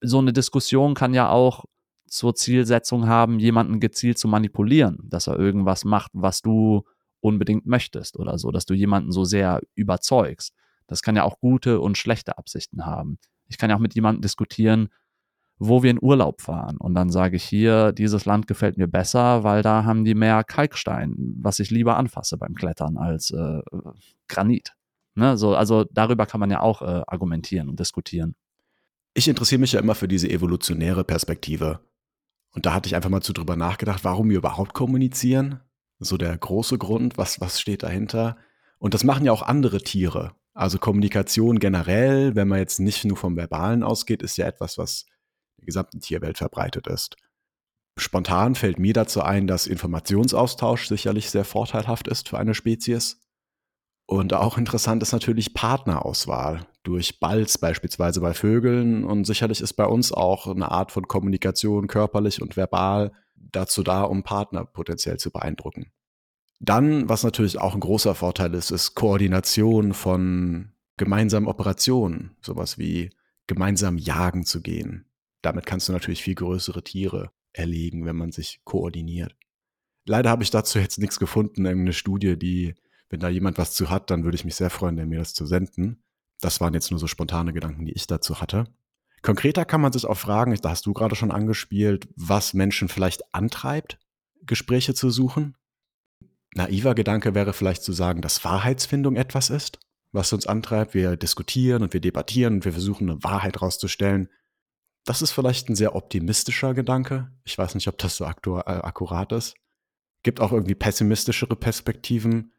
So 0.02 0.20
eine 0.20 0.34
Diskussion 0.34 0.96
kann 0.96 1.14
ja 1.14 1.30
auch 1.30 1.66
zur 2.14 2.36
Zielsetzung 2.36 3.08
haben, 3.08 3.40
jemanden 3.40 3.80
gezielt 3.80 4.20
zu 4.20 4.28
manipulieren, 4.28 5.00
dass 5.04 5.26
er 5.26 5.40
irgendwas 5.40 5.84
macht, 5.84 6.12
was 6.14 6.44
du 6.44 6.84
unbedingt 7.22 7.66
möchtest 7.66 8.20
oder 8.20 8.38
so, 8.38 8.52
dass 8.52 8.68
du 8.68 8.76
jemanden 8.76 9.12
so 9.12 9.24
sehr 9.24 9.62
überzeugst. 9.74 10.54
Das 10.86 11.02
kann 11.02 11.16
ja 11.16 11.24
auch 11.24 11.40
gute 11.40 11.80
und 11.80 11.98
schlechte 11.98 12.38
Absichten 12.38 12.86
haben. 12.86 13.18
Ich 13.48 13.58
kann 13.58 13.72
ja 13.72 13.78
auch 13.78 13.82
mit 13.82 13.96
jemandem 13.96 14.22
diskutieren, 14.22 14.90
wo 15.58 15.82
wir 15.82 15.90
in 15.90 15.98
Urlaub 16.00 16.42
fahren. 16.42 16.78
Und 16.78 16.94
dann 16.94 17.10
sage 17.10 17.36
ich 17.36 17.44
hier, 17.44 17.94
dieses 17.94 18.26
Land 18.26 18.46
gefällt 18.46 18.78
mir 18.78 18.88
besser, 18.88 19.44
weil 19.44 19.64
da 19.64 19.84
haben 19.84 20.06
die 20.06 20.14
mehr 20.14 20.44
Kalkstein, 20.44 21.16
was 21.40 21.58
ich 21.58 21.72
lieber 21.72 21.98
anfasse 21.98 22.38
beim 22.38 22.54
Klettern 22.54 22.98
als 22.98 23.32
äh, 23.32 23.62
Granit. 24.28 24.76
Ne? 25.16 25.36
So, 25.36 25.56
also 25.56 25.84
darüber 25.90 26.28
kann 26.28 26.40
man 26.40 26.52
ja 26.52 26.60
auch 26.60 26.84
äh, 26.84 27.02
argumentieren 27.08 27.70
und 27.70 27.80
diskutieren. 27.80 28.36
Ich 29.16 29.28
interessiere 29.28 29.62
mich 29.62 29.72
ja 29.72 29.80
immer 29.80 29.96
für 29.96 30.08
diese 30.08 30.30
evolutionäre 30.30 31.04
Perspektive. 31.04 31.80
Und 32.54 32.66
da 32.66 32.74
hatte 32.74 32.88
ich 32.88 32.96
einfach 32.96 33.10
mal 33.10 33.22
zu 33.22 33.34
drüber 33.34 33.56
nachgedacht, 33.56 34.04
warum 34.04 34.30
wir 34.30 34.38
überhaupt 34.38 34.74
kommunizieren. 34.74 35.60
So 36.00 36.18
der 36.18 36.38
große 36.38 36.78
Grund, 36.78 37.18
was, 37.18 37.42
was 37.42 37.60
steht 37.60 37.84
dahinter. 37.84 38.38
Und 38.78 38.94
das 38.94 39.04
machen 39.04 39.26
ja 39.26 39.32
auch 39.32 39.42
andere 39.42 39.82
Tiere. 39.82 40.36
Also 40.54 40.78
Kommunikation 40.78 41.60
generell, 41.60 42.36
wenn 42.36 42.48
man 42.48 42.60
jetzt 42.60 42.80
nicht 42.80 43.06
nur 43.06 43.18
vom 43.18 43.36
Verbalen 43.36 43.84
ausgeht, 43.84 44.22
ist 44.22 44.38
ja 44.38 44.46
etwas, 44.46 44.78
was 44.78 45.06
in 45.58 45.62
der 45.62 45.66
gesamten 45.66 46.00
Tierwelt 46.00 46.38
verbreitet 46.38 46.88
ist. 46.88 47.16
Spontan 47.98 48.56
fällt 48.56 48.80
mir 48.80 48.94
dazu 48.94 49.22
ein, 49.22 49.48
dass 49.48 49.68
Informationsaustausch 49.68 50.88
sicherlich 50.88 51.30
sehr 51.30 51.46
vorteilhaft 51.46 52.08
ist 52.08 52.30
für 52.30 52.38
eine 52.38 52.54
Spezies. 52.54 53.20
Und 54.14 54.32
auch 54.36 54.60
interessant 54.60 55.02
ist 55.02 55.12
natürlich 55.12 55.56
Partnerauswahl 55.56 56.68
durch 56.84 57.20
Balz 57.20 57.58
beispielsweise 57.58 58.22
bei 58.22 58.36
Vögeln. 58.36 59.06
Und 59.06 59.26
sicherlich 59.26 59.60
ist 59.60 59.74
bei 59.74 59.88
uns 59.88 60.12
auch 60.12 60.46
eine 60.46 60.70
Art 60.70 60.92
von 60.92 61.08
Kommunikation 61.08 61.88
körperlich 61.88 62.40
und 62.40 62.56
verbal 62.56 63.12
dazu 63.36 63.82
da, 63.82 64.04
um 64.04 64.22
Partner 64.22 64.66
potenziell 64.66 65.18
zu 65.18 65.32
beeindrucken. 65.32 65.92
Dann, 66.60 67.10
was 67.10 67.24
natürlich 67.24 67.60
auch 67.60 67.74
ein 67.74 67.80
großer 67.80 68.14
Vorteil 68.14 68.54
ist, 68.54 68.70
ist 68.70 68.94
Koordination 68.94 69.94
von 69.94 70.74
gemeinsamen 70.98 71.48
Operationen. 71.48 72.36
Sowas 72.40 72.78
wie 72.78 73.10
gemeinsam 73.48 73.98
jagen 73.98 74.46
zu 74.46 74.62
gehen. 74.62 75.08
Damit 75.42 75.66
kannst 75.66 75.90
du 75.90 75.92
natürlich 75.92 76.22
viel 76.22 76.36
größere 76.36 76.84
Tiere 76.84 77.32
erlegen, 77.52 78.06
wenn 78.06 78.16
man 78.16 78.32
sich 78.32 78.62
koordiniert. 78.64 79.36
Leider 80.06 80.30
habe 80.30 80.44
ich 80.44 80.52
dazu 80.52 80.78
jetzt 80.78 81.00
nichts 81.00 81.18
gefunden, 81.18 81.66
irgendeine 81.66 81.94
Studie, 81.94 82.38
die 82.38 82.76
wenn 83.14 83.20
da 83.20 83.30
jemand 83.30 83.60
was 83.60 83.76
zu 83.76 83.92
hat, 83.92 84.10
dann 84.10 84.24
würde 84.24 84.34
ich 84.34 84.44
mich 84.44 84.56
sehr 84.56 84.72
freuen, 84.72 84.96
mir 84.96 85.20
das 85.20 85.36
zu 85.36 85.46
senden. 85.46 86.02
Das 86.42 86.60
waren 86.62 86.74
jetzt 86.74 86.90
nur 86.90 87.00
so 87.00 87.06
spontane 87.06 87.54
Gedanken, 87.54 87.86
die 87.86 87.92
ich 87.92 88.08
dazu 88.08 88.42
hatte. 88.42 88.66
Konkreter 89.22 89.66
kann 89.66 89.82
man 89.82 89.94
sich 89.94 90.08
auch 90.08 90.18
fragen, 90.18 90.58
da 90.64 90.72
hast 90.72 90.88
du 90.88 90.94
gerade 90.94 91.16
schon 91.16 91.30
angespielt, 91.30 92.08
was 92.16 92.56
Menschen 92.56 92.90
vielleicht 92.90 93.36
antreibt, 93.36 94.00
Gespräche 94.48 94.96
zu 94.96 95.12
suchen. 95.12 95.56
naiver 96.56 96.96
Gedanke 96.96 97.36
wäre 97.36 97.54
vielleicht 97.54 97.84
zu 97.84 97.94
sagen, 97.94 98.24
dass 98.24 98.44
Wahrheitsfindung 98.44 99.16
etwas 99.16 99.52
ist, 99.52 99.78
was 100.12 100.34
uns 100.34 100.48
antreibt. 100.48 100.96
Wir 100.96 101.16
diskutieren 101.16 101.84
und 101.84 101.94
wir 101.94 102.02
debattieren 102.02 102.56
und 102.56 102.66
wir 102.66 102.72
versuchen 102.72 103.12
eine 103.12 103.24
Wahrheit 103.24 103.62
rauszustellen. 103.62 104.28
Das 105.06 105.22
ist 105.22 105.34
vielleicht 105.34 105.70
ein 105.70 105.76
sehr 105.76 105.94
optimistischer 105.96 106.74
Gedanke. 106.74 107.32
Ich 107.44 107.60
weiß 107.60 107.76
nicht, 107.76 107.88
ob 107.90 108.00
das 108.00 108.18
so 108.18 108.26
äh, 108.26 108.58
akkurat 108.64 109.32
ist. 109.34 109.54
Gibt 110.24 110.40
auch 110.40 110.52
irgendwie 110.52 110.74
pessimistischere 110.74 111.56
Perspektiven. 111.56 112.53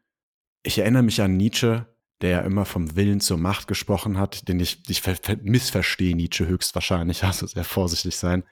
Ich 0.65 0.79
erinnere 0.79 1.03
mich 1.03 1.21
an 1.21 1.37
Nietzsche, 1.37 1.85
der 2.21 2.29
ja 2.31 2.39
immer 2.39 2.65
vom 2.65 2.95
Willen 2.95 3.19
zur 3.19 3.37
Macht 3.37 3.67
gesprochen 3.67 4.17
hat, 4.17 4.47
den 4.47 4.59
ich, 4.59 4.89
ich 4.89 5.03
missverstehe 5.43 6.15
Nietzsche 6.15 6.47
höchstwahrscheinlich, 6.47 7.23
also 7.23 7.45
sehr 7.45 7.63
vorsichtig 7.63 8.17
sein. 8.17 8.43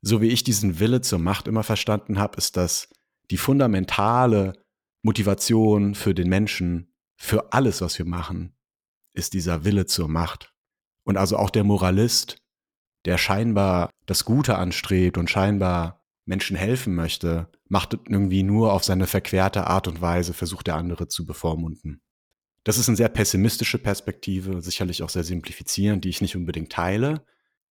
So 0.00 0.22
wie 0.22 0.28
ich 0.28 0.44
diesen 0.44 0.78
Wille 0.78 1.02
zur 1.02 1.18
Macht 1.18 1.46
immer 1.46 1.62
verstanden 1.62 2.18
habe, 2.18 2.38
ist 2.38 2.56
das 2.56 2.88
die 3.30 3.36
fundamentale 3.36 4.54
Motivation 5.02 5.94
für 5.94 6.14
den 6.14 6.30
Menschen, 6.30 6.94
für 7.18 7.52
alles, 7.52 7.82
was 7.82 7.98
wir 7.98 8.06
machen, 8.06 8.56
ist 9.12 9.34
dieser 9.34 9.64
Wille 9.64 9.84
zur 9.84 10.08
Macht. 10.08 10.54
Und 11.04 11.18
also 11.18 11.36
auch 11.36 11.50
der 11.50 11.64
Moralist, 11.64 12.38
der 13.04 13.18
scheinbar 13.18 13.90
das 14.06 14.24
Gute 14.24 14.56
anstrebt 14.56 15.18
und 15.18 15.30
scheinbar 15.30 16.05
Menschen 16.26 16.56
helfen 16.56 16.94
möchte, 16.94 17.48
macht 17.68 17.94
irgendwie 17.94 18.42
nur 18.42 18.72
auf 18.72 18.84
seine 18.84 19.06
verquerte 19.06 19.66
Art 19.66 19.88
und 19.88 20.00
Weise, 20.00 20.34
versucht 20.34 20.66
der 20.66 20.74
andere 20.74 21.08
zu 21.08 21.24
bevormunden. 21.24 22.02
Das 22.64 22.78
ist 22.78 22.88
eine 22.88 22.96
sehr 22.96 23.08
pessimistische 23.08 23.78
Perspektive, 23.78 24.60
sicherlich 24.60 25.02
auch 25.02 25.08
sehr 25.08 25.22
simplifizierend, 25.22 26.04
die 26.04 26.08
ich 26.08 26.20
nicht 26.20 26.36
unbedingt 26.36 26.72
teile. 26.72 27.24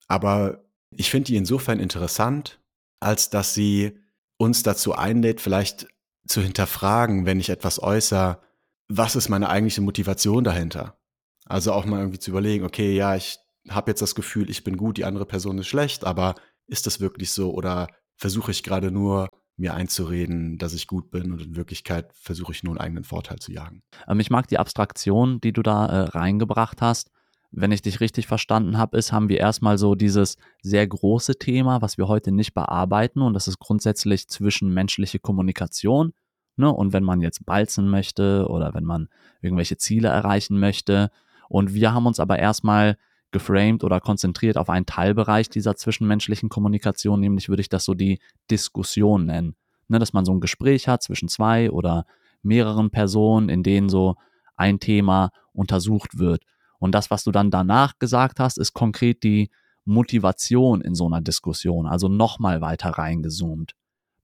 Aber 0.08 0.64
ich 0.90 1.12
finde 1.12 1.28
die 1.28 1.36
insofern 1.36 1.80
interessant, 1.80 2.62
als 3.02 3.30
dass 3.30 3.54
sie 3.54 4.00
uns 4.38 4.64
dazu 4.64 4.94
einlädt, 4.94 5.42
vielleicht 5.42 5.88
zu 6.26 6.42
hinterfragen, 6.42 7.26
wenn 7.26 7.42
ich 7.42 7.50
etwas 7.50 7.84
äußere, 7.84 8.40
was 8.88 9.18
ist 9.18 9.30
meine 9.30 9.50
eigentliche 9.50 9.82
Motivation 9.82 10.46
dahinter? 10.46 10.98
Also 11.46 11.74
auch 11.74 11.86
mal 11.86 12.00
irgendwie 12.00 12.20
zu 12.20 12.32
überlegen, 12.32 12.66
okay, 12.66 12.96
ja, 12.96 13.16
ich 13.16 13.38
habe 13.70 13.92
jetzt 13.92 14.02
das 14.02 14.16
Gefühl, 14.16 14.50
ich 14.50 14.64
bin 14.64 14.78
gut, 14.78 14.98
die 14.98 15.06
andere 15.06 15.26
Person 15.26 15.58
ist 15.58 15.68
schlecht, 15.68 16.06
aber 16.06 16.36
ist 16.68 16.88
das 16.88 17.00
wirklich 17.00 17.32
so 17.32 17.54
oder 17.54 17.88
versuche 18.16 18.52
ich 18.52 18.64
gerade 18.64 18.92
nur 18.92 19.30
mir 19.58 19.74
einzureden, 19.74 20.58
dass 20.58 20.74
ich 20.74 20.88
gut 20.88 21.12
bin 21.12 21.32
und 21.32 21.42
in 21.42 21.56
Wirklichkeit 21.56 22.12
versuche 22.14 22.52
ich 22.52 22.64
nur 22.64 22.74
einen 22.74 22.82
eigenen 22.82 23.04
Vorteil 23.04 23.40
zu 23.40 23.52
jagen. 23.52 23.84
Ähm, 24.08 24.20
ich 24.20 24.30
mag 24.30 24.48
die 24.48 24.58
Abstraktion, 24.58 25.40
die 25.42 25.54
du 25.54 25.62
da 25.62 25.86
äh, 25.86 26.00
reingebracht 26.10 26.82
hast. 26.82 27.12
Wenn 27.52 27.72
ich 27.72 27.82
dich 27.82 28.02
richtig 28.02 28.28
verstanden 28.28 28.78
habe, 28.78 28.98
ist, 28.98 29.14
haben 29.14 29.30
wir 29.30 29.40
erstmal 29.40 29.78
so 29.78 29.96
dieses 29.96 30.36
sehr 30.62 30.86
große 30.86 31.36
Thema, 31.36 31.82
was 31.82 31.98
wir 31.98 32.10
heute 32.10 32.34
nicht 32.34 32.54
bearbeiten 32.54 33.22
und 33.22 33.34
das 33.34 33.48
ist 33.48 33.60
grundsätzlich 33.60 34.28
zwischenmenschliche 34.28 35.20
Kommunikation. 35.20 36.14
Ne? 36.58 36.72
Und 36.72 36.92
wenn 36.92 37.04
man 37.04 37.22
jetzt 37.22 37.46
balzen 37.46 37.90
möchte 37.90 38.48
oder 38.50 38.74
wenn 38.74 38.84
man 38.84 39.08
irgendwelche 39.42 39.78
Ziele 39.78 40.10
erreichen 40.10 40.60
möchte. 40.60 41.12
Und 41.48 41.74
wir 41.74 41.94
haben 41.94 42.08
uns 42.08 42.20
aber 42.20 42.40
erstmal 42.40 42.98
geframed 43.36 43.84
oder 43.84 44.00
konzentriert 44.00 44.58
auf 44.58 44.70
einen 44.70 44.86
Teilbereich 44.86 45.50
dieser 45.50 45.76
zwischenmenschlichen 45.76 46.48
Kommunikation, 46.48 47.20
nämlich 47.20 47.50
würde 47.50 47.60
ich 47.60 47.68
das 47.68 47.84
so 47.84 47.94
die 47.94 48.20
Diskussion 48.50 49.26
nennen. 49.26 49.58
Ne, 49.90 50.00
dass 50.00 50.14
man 50.14 50.24
so 50.24 50.32
ein 50.34 50.40
Gespräch 50.40 50.88
hat 50.88 51.04
zwischen 51.04 51.28
zwei 51.28 51.70
oder 51.70 52.06
mehreren 52.44 52.92
Personen, 52.92 53.50
in 53.50 53.62
denen 53.62 53.90
so 53.90 54.16
ein 54.56 54.80
Thema 54.80 55.32
untersucht 55.52 56.18
wird. 56.18 56.44
Und 56.80 56.96
das, 56.96 57.12
was 57.12 57.26
du 57.26 57.32
dann 57.32 57.52
danach 57.52 58.00
gesagt 58.00 58.40
hast, 58.40 58.58
ist 58.58 58.72
konkret 58.72 59.22
die 59.24 59.52
Motivation 59.84 60.80
in 60.80 60.96
so 60.96 61.06
einer 61.06 61.20
Diskussion, 61.20 61.88
also 61.88 62.08
nochmal 62.08 62.62
weiter 62.62 62.92
reingezoomt. 62.92 63.74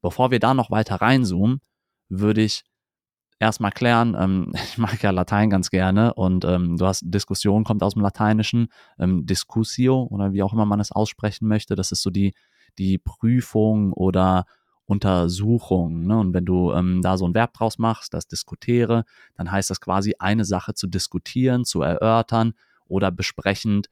Bevor 0.02 0.32
wir 0.32 0.40
da 0.40 0.54
noch 0.54 0.72
weiter 0.72 0.96
reinzoomen, 0.96 1.60
würde 2.08 2.42
ich 2.42 2.64
erstmal 3.42 3.72
klären, 3.72 4.16
ähm, 4.18 4.54
ich 4.64 4.78
mag 4.78 5.02
ja 5.04 5.12
Latein 5.12 5.50
ganz 5.50 5.70
gerne 5.70 6.14
und 6.14 6.46
ähm, 6.46 6.78
du 6.78 6.86
hast 6.86 7.02
Diskussion 7.04 7.64
kommt 7.64 7.84
aus 7.84 7.94
dem 7.94 8.04
Lateinischen, 8.04 8.70
ähm, 9.00 9.26
Discussio 9.26 10.08
oder 10.10 10.32
wie 10.32 10.44
auch 10.44 10.54
immer 10.54 10.66
man 10.66 10.80
es 10.80 10.92
aussprechen 10.92 11.48
möchte, 11.48 11.76
das 11.76 11.92
ist 11.92 12.04
so 12.04 12.10
die, 12.10 12.34
die 12.78 12.98
Prüfung 12.98 13.92
oder 13.94 14.46
Untersuchung. 14.86 16.06
Ne? 16.06 16.18
Und 16.20 16.34
wenn 16.34 16.46
du 16.46 16.72
ähm, 16.74 17.02
da 17.02 17.18
so 17.18 17.28
ein 17.28 17.34
Verb 17.34 17.54
draus 17.54 17.78
machst, 17.78 18.14
das 18.14 18.28
diskutiere, 18.28 19.06
dann 19.36 19.52
heißt 19.52 19.70
das 19.70 19.80
quasi 19.80 20.16
eine 20.20 20.46
Sache 20.46 20.74
zu 20.74 20.88
diskutieren, 20.88 21.66
zu 21.66 21.82
erörtern 21.82 22.54
oder 22.88 23.10
besprechend 23.10 23.88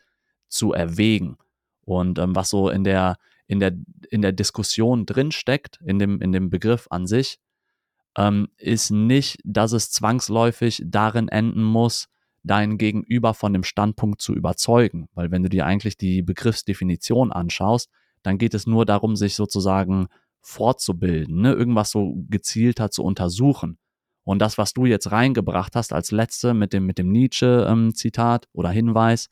zu 0.47 0.73
erwägen. 0.73 1.37
Und 1.85 2.19
ähm, 2.19 2.35
was 2.35 2.49
so 2.49 2.69
in 2.69 2.83
der, 2.83 3.17
in 3.47 3.59
der, 3.59 3.73
in 4.09 4.21
der 4.21 4.33
Diskussion 4.33 5.05
drinsteckt, 5.05 5.79
in 5.83 5.99
dem, 5.99 6.21
in 6.21 6.31
dem 6.31 6.49
Begriff 6.49 6.87
an 6.89 7.07
sich, 7.07 7.39
ähm, 8.19 8.49
ist 8.57 8.91
nicht, 8.91 9.39
dass 9.45 9.71
es 9.71 9.91
zwangsläufig 9.91 10.83
darin 10.85 11.29
enden 11.29 11.63
muss, 11.63 12.09
deinen 12.43 12.77
Gegenüber 12.77 13.33
von 13.33 13.53
dem 13.53 13.63
Standpunkt 13.63 14.21
zu 14.21 14.33
überzeugen. 14.33 15.07
Weil 15.13 15.31
wenn 15.31 15.43
du 15.43 15.49
dir 15.49 15.65
eigentlich 15.65 15.97
die 15.97 16.21
Begriffsdefinition 16.21 17.31
anschaust, 17.31 17.89
dann 18.21 18.37
geht 18.37 18.53
es 18.53 18.67
nur 18.67 18.85
darum, 18.85 19.15
sich 19.15 19.35
sozusagen 19.35 20.07
fortzubilden, 20.41 21.41
ne? 21.41 21.53
irgendwas 21.53 21.91
so 21.91 22.13
gezielter 22.29 22.91
zu 22.91 23.03
untersuchen. 23.03 23.77
Und 24.25 24.39
das, 24.39 24.57
was 24.57 24.73
du 24.73 24.85
jetzt 24.85 25.11
reingebracht 25.11 25.75
hast 25.75 25.93
als 25.93 26.11
letzte 26.11 26.53
mit 26.53 26.73
dem, 26.73 26.85
mit 26.85 26.97
dem 26.97 27.11
Nietzsche-Zitat 27.11 28.45
ähm, 28.45 28.49
oder 28.53 28.69
Hinweis, 28.69 29.29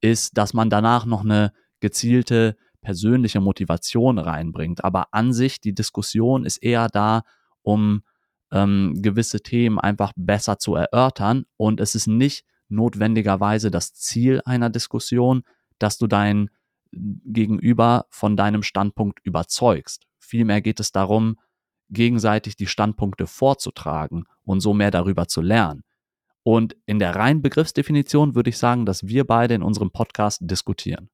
ist, 0.00 0.38
dass 0.38 0.54
man 0.54 0.70
danach 0.70 1.04
noch 1.04 1.22
eine 1.22 1.52
gezielte 1.80 2.56
persönliche 2.80 3.40
Motivation 3.40 4.18
reinbringt. 4.18 4.84
Aber 4.84 5.08
an 5.12 5.32
sich, 5.34 5.60
die 5.60 5.74
Diskussion 5.74 6.44
ist 6.44 6.56
eher 6.58 6.88
da, 6.88 7.22
um 7.62 8.02
ähm, 8.52 8.94
gewisse 8.96 9.40
Themen 9.40 9.78
einfach 9.78 10.12
besser 10.14 10.58
zu 10.58 10.74
erörtern. 10.74 11.44
Und 11.56 11.80
es 11.80 11.94
ist 11.94 12.06
nicht 12.06 12.44
notwendigerweise 12.68 13.70
das 13.70 13.94
Ziel 13.94 14.42
einer 14.44 14.70
Diskussion, 14.70 15.42
dass 15.78 15.98
du 15.98 16.06
dein 16.06 16.50
Gegenüber 16.92 18.06
von 18.10 18.36
deinem 18.36 18.62
Standpunkt 18.62 19.20
überzeugst. 19.24 20.06
Vielmehr 20.18 20.60
geht 20.60 20.78
es 20.78 20.92
darum, 20.92 21.38
gegenseitig 21.88 22.56
die 22.56 22.66
Standpunkte 22.66 23.26
vorzutragen 23.26 24.24
und 24.44 24.60
so 24.60 24.74
mehr 24.74 24.90
darüber 24.90 25.26
zu 25.26 25.40
lernen. 25.40 25.82
Und 26.42 26.76
in 26.86 26.98
der 26.98 27.14
reinen 27.14 27.40
Begriffsdefinition 27.40 28.34
würde 28.34 28.50
ich 28.50 28.58
sagen, 28.58 28.84
dass 28.84 29.06
wir 29.06 29.26
beide 29.26 29.54
in 29.54 29.62
unserem 29.62 29.90
Podcast 29.90 30.40
diskutieren. 30.42 31.08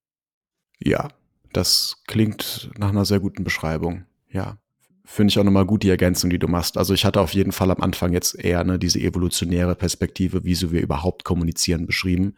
Ja, 0.79 1.09
das 1.53 2.03
klingt 2.07 2.71
nach 2.79 2.89
einer 2.89 3.05
sehr 3.05 3.21
guten 3.21 3.45
Beschreibung. 3.45 4.07
Ja 4.31 4.59
finde 5.11 5.31
ich 5.31 5.39
auch 5.39 5.45
nochmal 5.45 5.65
gut 5.65 5.83
die 5.83 5.89
Ergänzung, 5.89 6.29
die 6.29 6.39
du 6.39 6.49
machst. 6.49 6.77
Also 6.77 6.93
ich 6.93 7.07
hatte 7.07 7.23
auf 7.23 7.33
jeden 7.33 7.51
Fall 7.51 7.71
am 7.71 7.81
Anfang 7.81 8.13
jetzt 8.13 8.39
eher 8.39 8.63
ne, 8.63 8.79
diese 8.79 9.01
evolutionäre 9.01 9.75
Perspektive, 9.75 10.45
wieso 10.45 10.71
wir 10.71 10.83
überhaupt 10.83 11.25
kommunizieren, 11.25 11.87
beschrieben. 11.87 12.37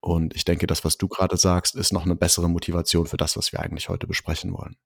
Und 0.00 0.34
ich 0.34 0.46
denke, 0.46 0.66
das, 0.66 0.82
was 0.82 0.96
du 0.96 1.08
gerade 1.08 1.36
sagst, 1.36 1.76
ist 1.76 1.92
noch 1.92 2.06
eine 2.06 2.16
bessere 2.16 2.48
Motivation 2.48 3.06
für 3.06 3.18
das, 3.18 3.36
was 3.36 3.52
wir 3.52 3.60
eigentlich 3.60 3.90
heute 3.90 4.06
besprechen 4.06 4.54
wollen. 4.54 4.76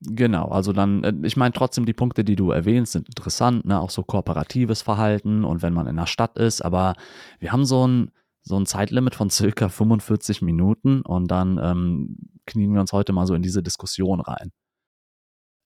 Genau, 0.00 0.48
also 0.48 0.72
dann, 0.72 1.04
äh, 1.04 1.14
ich 1.22 1.36
meine 1.36 1.52
trotzdem, 1.52 1.86
die 1.86 1.94
Punkte, 1.94 2.24
die 2.24 2.36
du 2.36 2.50
erwähnst, 2.50 2.92
sind 2.92 3.08
interessant, 3.08 3.64
ne? 3.64 3.80
auch 3.80 3.90
so 3.90 4.02
kooperatives 4.02 4.82
Verhalten 4.82 5.44
und 5.44 5.62
wenn 5.62 5.72
man 5.72 5.86
in 5.86 5.96
der 5.96 6.06
Stadt 6.06 6.36
ist, 6.36 6.62
aber 6.62 6.94
wir 7.38 7.52
haben 7.52 7.64
so 7.64 7.86
ein, 7.86 8.10
so 8.42 8.58
ein 8.58 8.66
Zeitlimit 8.66 9.14
von 9.14 9.30
circa 9.30 9.68
45 9.68 10.42
Minuten 10.42 11.02
und 11.02 11.30
dann 11.30 11.58
ähm, 11.62 12.16
knien 12.44 12.74
wir 12.74 12.80
uns 12.80 12.92
heute 12.92 13.12
mal 13.12 13.26
so 13.26 13.34
in 13.34 13.42
diese 13.42 13.62
Diskussion 13.62 14.20
rein 14.20 14.50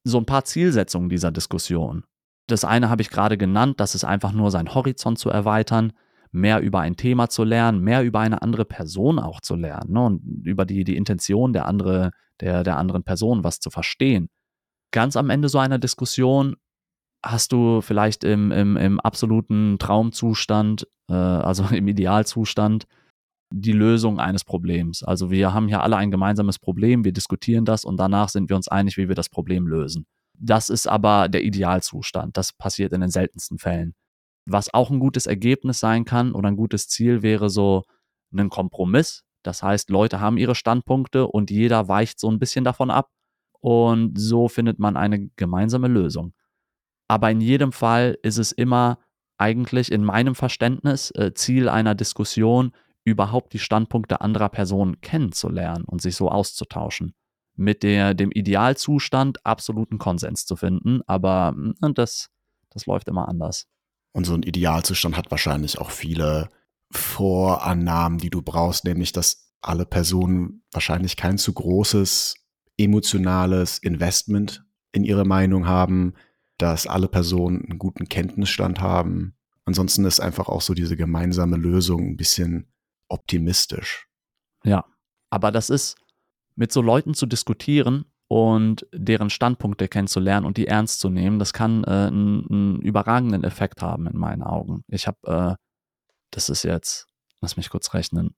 so 0.04 0.18
ein 0.18 0.26
paar 0.26 0.44
Zielsetzungen 0.44 1.08
dieser 1.08 1.30
Diskussion. 1.30 2.04
Das 2.46 2.64
eine 2.64 2.88
habe 2.88 3.02
ich 3.02 3.10
gerade 3.10 3.38
genannt, 3.38 3.80
das 3.80 3.94
ist 3.94 4.04
einfach 4.04 4.32
nur 4.32 4.50
seinen 4.50 4.74
Horizont 4.74 5.18
zu 5.18 5.30
erweitern, 5.30 5.92
mehr 6.32 6.60
über 6.60 6.80
ein 6.80 6.96
Thema 6.96 7.28
zu 7.28 7.44
lernen, 7.44 7.80
mehr 7.80 8.02
über 8.02 8.20
eine 8.20 8.42
andere 8.42 8.64
Person 8.64 9.18
auch 9.18 9.40
zu 9.40 9.56
lernen 9.56 9.92
ne, 9.92 10.04
und 10.04 10.22
über 10.44 10.64
die, 10.64 10.84
die 10.84 10.96
Intention 10.96 11.52
der, 11.52 11.66
andere, 11.66 12.10
der, 12.40 12.62
der 12.62 12.78
anderen 12.78 13.02
Person 13.02 13.44
was 13.44 13.60
zu 13.60 13.70
verstehen. 13.70 14.28
Ganz 14.92 15.16
am 15.16 15.30
Ende 15.30 15.48
so 15.48 15.58
einer 15.58 15.78
Diskussion 15.78 16.56
hast 17.22 17.52
du 17.52 17.80
vielleicht 17.80 18.24
im, 18.24 18.50
im, 18.50 18.76
im 18.76 19.00
absoluten 19.00 19.78
Traumzustand, 19.78 20.86
äh, 21.08 21.14
also 21.14 21.64
im 21.74 21.88
Idealzustand, 21.88 22.86
die 23.52 23.72
Lösung 23.72 24.20
eines 24.20 24.44
Problems. 24.44 25.02
Also 25.02 25.30
wir 25.30 25.52
haben 25.52 25.68
hier 25.68 25.82
alle 25.82 25.96
ein 25.96 26.10
gemeinsames 26.10 26.58
Problem, 26.58 27.04
wir 27.04 27.12
diskutieren 27.12 27.64
das 27.64 27.84
und 27.84 27.96
danach 27.98 28.28
sind 28.28 28.48
wir 28.48 28.56
uns 28.56 28.68
einig, 28.68 28.96
wie 28.96 29.08
wir 29.08 29.14
das 29.14 29.28
Problem 29.28 29.66
lösen. 29.66 30.06
Das 30.34 30.70
ist 30.70 30.86
aber 30.86 31.28
der 31.28 31.44
Idealzustand. 31.44 32.36
Das 32.36 32.52
passiert 32.52 32.92
in 32.92 33.00
den 33.00 33.10
seltensten 33.10 33.58
Fällen. 33.58 33.94
Was 34.46 34.72
auch 34.72 34.90
ein 34.90 35.00
gutes 35.00 35.26
Ergebnis 35.26 35.80
sein 35.80 36.04
kann 36.04 36.32
oder 36.32 36.48
ein 36.48 36.56
gutes 36.56 36.88
Ziel 36.88 37.22
wäre 37.22 37.50
so 37.50 37.84
ein 38.32 38.48
Kompromiss. 38.48 39.22
Das 39.42 39.62
heißt, 39.62 39.90
Leute 39.90 40.20
haben 40.20 40.38
ihre 40.38 40.54
Standpunkte 40.54 41.26
und 41.26 41.50
jeder 41.50 41.88
weicht 41.88 42.20
so 42.20 42.30
ein 42.30 42.38
bisschen 42.38 42.64
davon 42.64 42.90
ab 42.90 43.10
und 43.60 44.18
so 44.18 44.48
findet 44.48 44.78
man 44.78 44.96
eine 44.96 45.28
gemeinsame 45.36 45.88
Lösung. 45.88 46.32
Aber 47.08 47.30
in 47.30 47.40
jedem 47.40 47.72
Fall 47.72 48.16
ist 48.22 48.38
es 48.38 48.52
immer 48.52 48.98
eigentlich 49.36 49.90
in 49.90 50.04
meinem 50.04 50.34
Verständnis 50.34 51.10
äh, 51.12 51.32
Ziel 51.34 51.68
einer 51.68 51.94
Diskussion, 51.94 52.72
überhaupt 53.10 53.52
die 53.52 53.58
Standpunkte 53.58 54.20
anderer 54.20 54.48
Personen 54.48 55.00
kennenzulernen 55.00 55.84
und 55.84 56.00
sich 56.00 56.16
so 56.16 56.30
auszutauschen. 56.30 57.14
Mit 57.56 57.82
der, 57.82 58.14
dem 58.14 58.30
Idealzustand 58.30 59.44
absoluten 59.44 59.98
Konsens 59.98 60.46
zu 60.46 60.56
finden, 60.56 61.00
aber 61.06 61.54
hm, 61.54 61.94
das, 61.94 62.30
Das 62.70 62.86
läuft 62.86 63.08
immer 63.08 63.28
anders. 63.28 63.66
Und 64.12 64.24
so 64.24 64.34
ein 64.34 64.42
Idealzustand 64.42 65.16
hat 65.16 65.30
wahrscheinlich 65.30 65.78
auch 65.78 65.90
viele 65.90 66.48
Vorannahmen, 66.90 68.18
die 68.18 68.30
du 68.30 68.42
brauchst, 68.42 68.84
nämlich 68.84 69.12
dass 69.12 69.52
alle 69.62 69.86
Personen 69.86 70.62
wahrscheinlich 70.72 71.16
kein 71.16 71.38
zu 71.38 71.52
großes 71.52 72.34
emotionales 72.76 73.78
Investment 73.78 74.64
in 74.92 75.04
ihre 75.04 75.24
Meinung 75.24 75.66
haben, 75.66 76.14
dass 76.58 76.86
alle 76.86 77.08
Personen 77.08 77.64
einen 77.64 77.78
guten 77.78 78.08
Kenntnisstand 78.08 78.80
haben. 78.80 79.34
Ansonsten 79.64 80.04
ist 80.04 80.20
einfach 80.20 80.48
auch 80.48 80.62
so 80.62 80.74
diese 80.74 80.96
gemeinsame 80.96 81.56
Lösung 81.56 82.08
ein 82.08 82.16
bisschen 82.16 82.72
optimistisch. 83.10 84.06
Ja, 84.64 84.84
aber 85.30 85.50
das 85.52 85.70
ist 85.70 85.96
mit 86.54 86.72
so 86.72 86.82
Leuten 86.82 87.14
zu 87.14 87.26
diskutieren 87.26 88.04
und 88.28 88.86
deren 88.92 89.30
Standpunkte 89.30 89.88
kennenzulernen 89.88 90.46
und 90.46 90.56
die 90.56 90.66
ernst 90.66 91.00
zu 91.00 91.08
nehmen, 91.08 91.38
das 91.38 91.52
kann 91.52 91.84
äh, 91.84 92.06
einen, 92.06 92.80
überragenden 92.80 93.44
Effekt 93.44 93.82
haben 93.82 94.06
in 94.06 94.16
meinen 94.16 94.42
Augen. 94.42 94.84
Ich 94.88 95.06
habe, 95.06 95.18
äh, 95.24 95.54
das 96.30 96.48
ist 96.48 96.62
jetzt, 96.62 97.08
lass 97.40 97.56
mich 97.56 97.70
kurz 97.70 97.92
rechnen, 97.94 98.34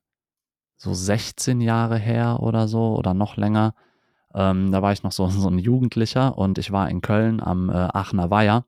so 0.77 0.95
16 0.95 1.61
Jahre 1.61 1.99
her 1.99 2.41
oder 2.41 2.69
so 2.69 2.97
oder 2.97 3.15
noch 3.15 3.37
länger. 3.37 3.75
Ähm, 4.35 4.73
da 4.73 4.81
war 4.81 4.93
ich 4.93 5.03
noch 5.03 5.13
so, 5.13 5.29
so 5.29 5.49
ein 5.49 5.59
Jugendlicher 5.59 6.39
und 6.39 6.59
ich 6.59 6.73
war 6.73 6.89
in 6.89 7.03
Köln 7.03 7.41
am 7.41 7.69
äh, 7.69 7.75
Aachener 7.75 8.31
Weiher 8.31 8.65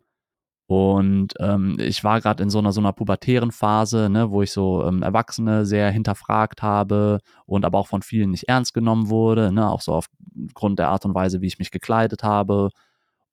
und 0.66 1.34
ähm, 1.40 1.76
ich 1.78 2.04
war 2.04 2.20
gerade 2.20 2.42
in 2.42 2.48
so 2.48 2.58
einer, 2.58 2.72
so 2.72 2.80
einer 2.80 2.92
pubertären 2.92 3.52
Phase, 3.52 4.08
ne, 4.08 4.30
wo 4.30 4.40
ich 4.40 4.50
so 4.50 4.84
ähm, 4.86 5.02
Erwachsene 5.02 5.66
sehr 5.66 5.90
hinterfragt 5.90 6.62
habe 6.62 7.18
und 7.44 7.66
aber 7.66 7.78
auch 7.78 7.86
von 7.88 8.00
vielen 8.02 8.30
nicht 8.30 8.48
ernst 8.48 8.72
genommen 8.72 9.10
wurde, 9.10 9.52
ne, 9.52 9.70
auch 9.70 9.82
so 9.82 9.92
aufgrund 9.92 10.78
der 10.78 10.88
Art 10.88 11.04
und 11.04 11.14
Weise, 11.14 11.42
wie 11.42 11.48
ich 11.48 11.58
mich 11.58 11.70
gekleidet 11.70 12.22
habe. 12.22 12.70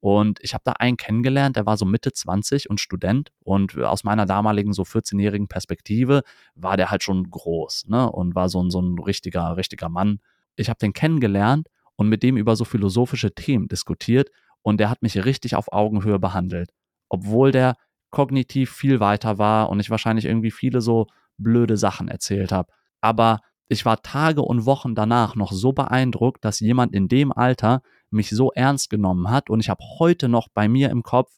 Und 0.02 0.40
ich 0.42 0.54
habe 0.54 0.64
da 0.66 0.74
einen 0.74 0.98
kennengelernt, 0.98 1.56
der 1.56 1.66
war 1.66 1.78
so 1.78 1.86
Mitte 1.86 2.12
20 2.12 2.70
und 2.70 2.82
Student. 2.82 3.32
Und 3.44 3.78
aus 3.78 4.04
meiner 4.04 4.26
damaligen 4.26 4.74
so 4.74 4.84
14-jährigen 4.84 5.48
Perspektive 5.48 6.24
war 6.56 6.76
der 6.76 6.92
halt 6.92 7.04
schon 7.04 7.30
groß, 7.30 7.86
ne? 7.88 8.12
Und 8.12 8.36
war 8.36 8.50
so 8.50 8.62
ein, 8.64 8.72
so 8.72 8.82
ein 8.82 8.98
richtiger, 9.00 9.56
richtiger 9.58 9.90
Mann. 9.90 10.20
Ich 10.56 10.70
habe 10.70 10.80
den 10.80 10.94
kennengelernt 10.94 11.68
und 11.96 12.10
mit 12.10 12.24
dem 12.24 12.36
über 12.36 12.56
so 12.56 12.66
philosophische 12.66 13.34
Themen 13.34 13.68
diskutiert 13.68 14.30
und 14.64 14.80
der 14.80 14.90
hat 14.90 15.02
mich 15.02 15.24
richtig 15.24 15.56
auf 15.56 15.72
Augenhöhe 15.72 16.20
behandelt 16.20 16.72
obwohl 17.12 17.52
der 17.52 17.76
kognitiv 18.10 18.72
viel 18.72 19.00
weiter 19.00 19.38
war 19.38 19.70
und 19.70 19.80
ich 19.80 19.90
wahrscheinlich 19.90 20.26
irgendwie 20.26 20.52
viele 20.52 20.82
so 20.82 21.08
blöde 21.38 21.76
Sachen 21.78 22.08
erzählt 22.08 22.52
habe. 22.52 22.72
Aber 23.02 23.40
ich 23.68 23.86
war 23.86 24.02
Tage 24.02 24.42
und 24.42 24.66
Wochen 24.66 24.96
danach 24.96 25.36
noch 25.36 25.52
so 25.52 25.74
beeindruckt, 25.74 26.44
dass 26.44 26.60
jemand 26.60 26.94
in 26.94 27.08
dem 27.08 27.32
Alter 27.32 27.82
mich 28.12 28.30
so 28.30 28.52
ernst 28.52 28.90
genommen 28.90 29.30
hat 29.30 29.50
und 29.50 29.60
ich 29.60 29.70
habe 29.70 29.84
heute 30.00 30.30
noch 30.30 30.48
bei 30.54 30.68
mir 30.68 30.90
im 30.90 31.04
Kopf, 31.04 31.32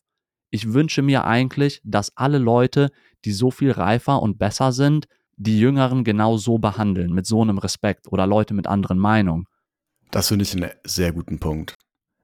ich 0.51 0.73
wünsche 0.73 1.01
mir 1.01 1.25
eigentlich, 1.25 1.81
dass 1.83 2.15
alle 2.15 2.37
Leute, 2.37 2.91
die 3.25 3.31
so 3.31 3.49
viel 3.49 3.71
reifer 3.71 4.21
und 4.21 4.37
besser 4.37 4.71
sind, 4.71 5.07
die 5.37 5.59
Jüngeren 5.59 6.03
genau 6.03 6.37
so 6.37 6.59
behandeln, 6.59 7.13
mit 7.13 7.25
so 7.25 7.41
einem 7.41 7.57
Respekt 7.57 8.11
oder 8.11 8.27
Leute 8.27 8.53
mit 8.53 8.67
anderen 8.67 8.99
Meinungen. 8.99 9.45
Das 10.11 10.27
finde 10.27 10.43
ich 10.43 10.53
einen 10.55 10.69
sehr 10.83 11.11
guten 11.11 11.39
Punkt. 11.39 11.73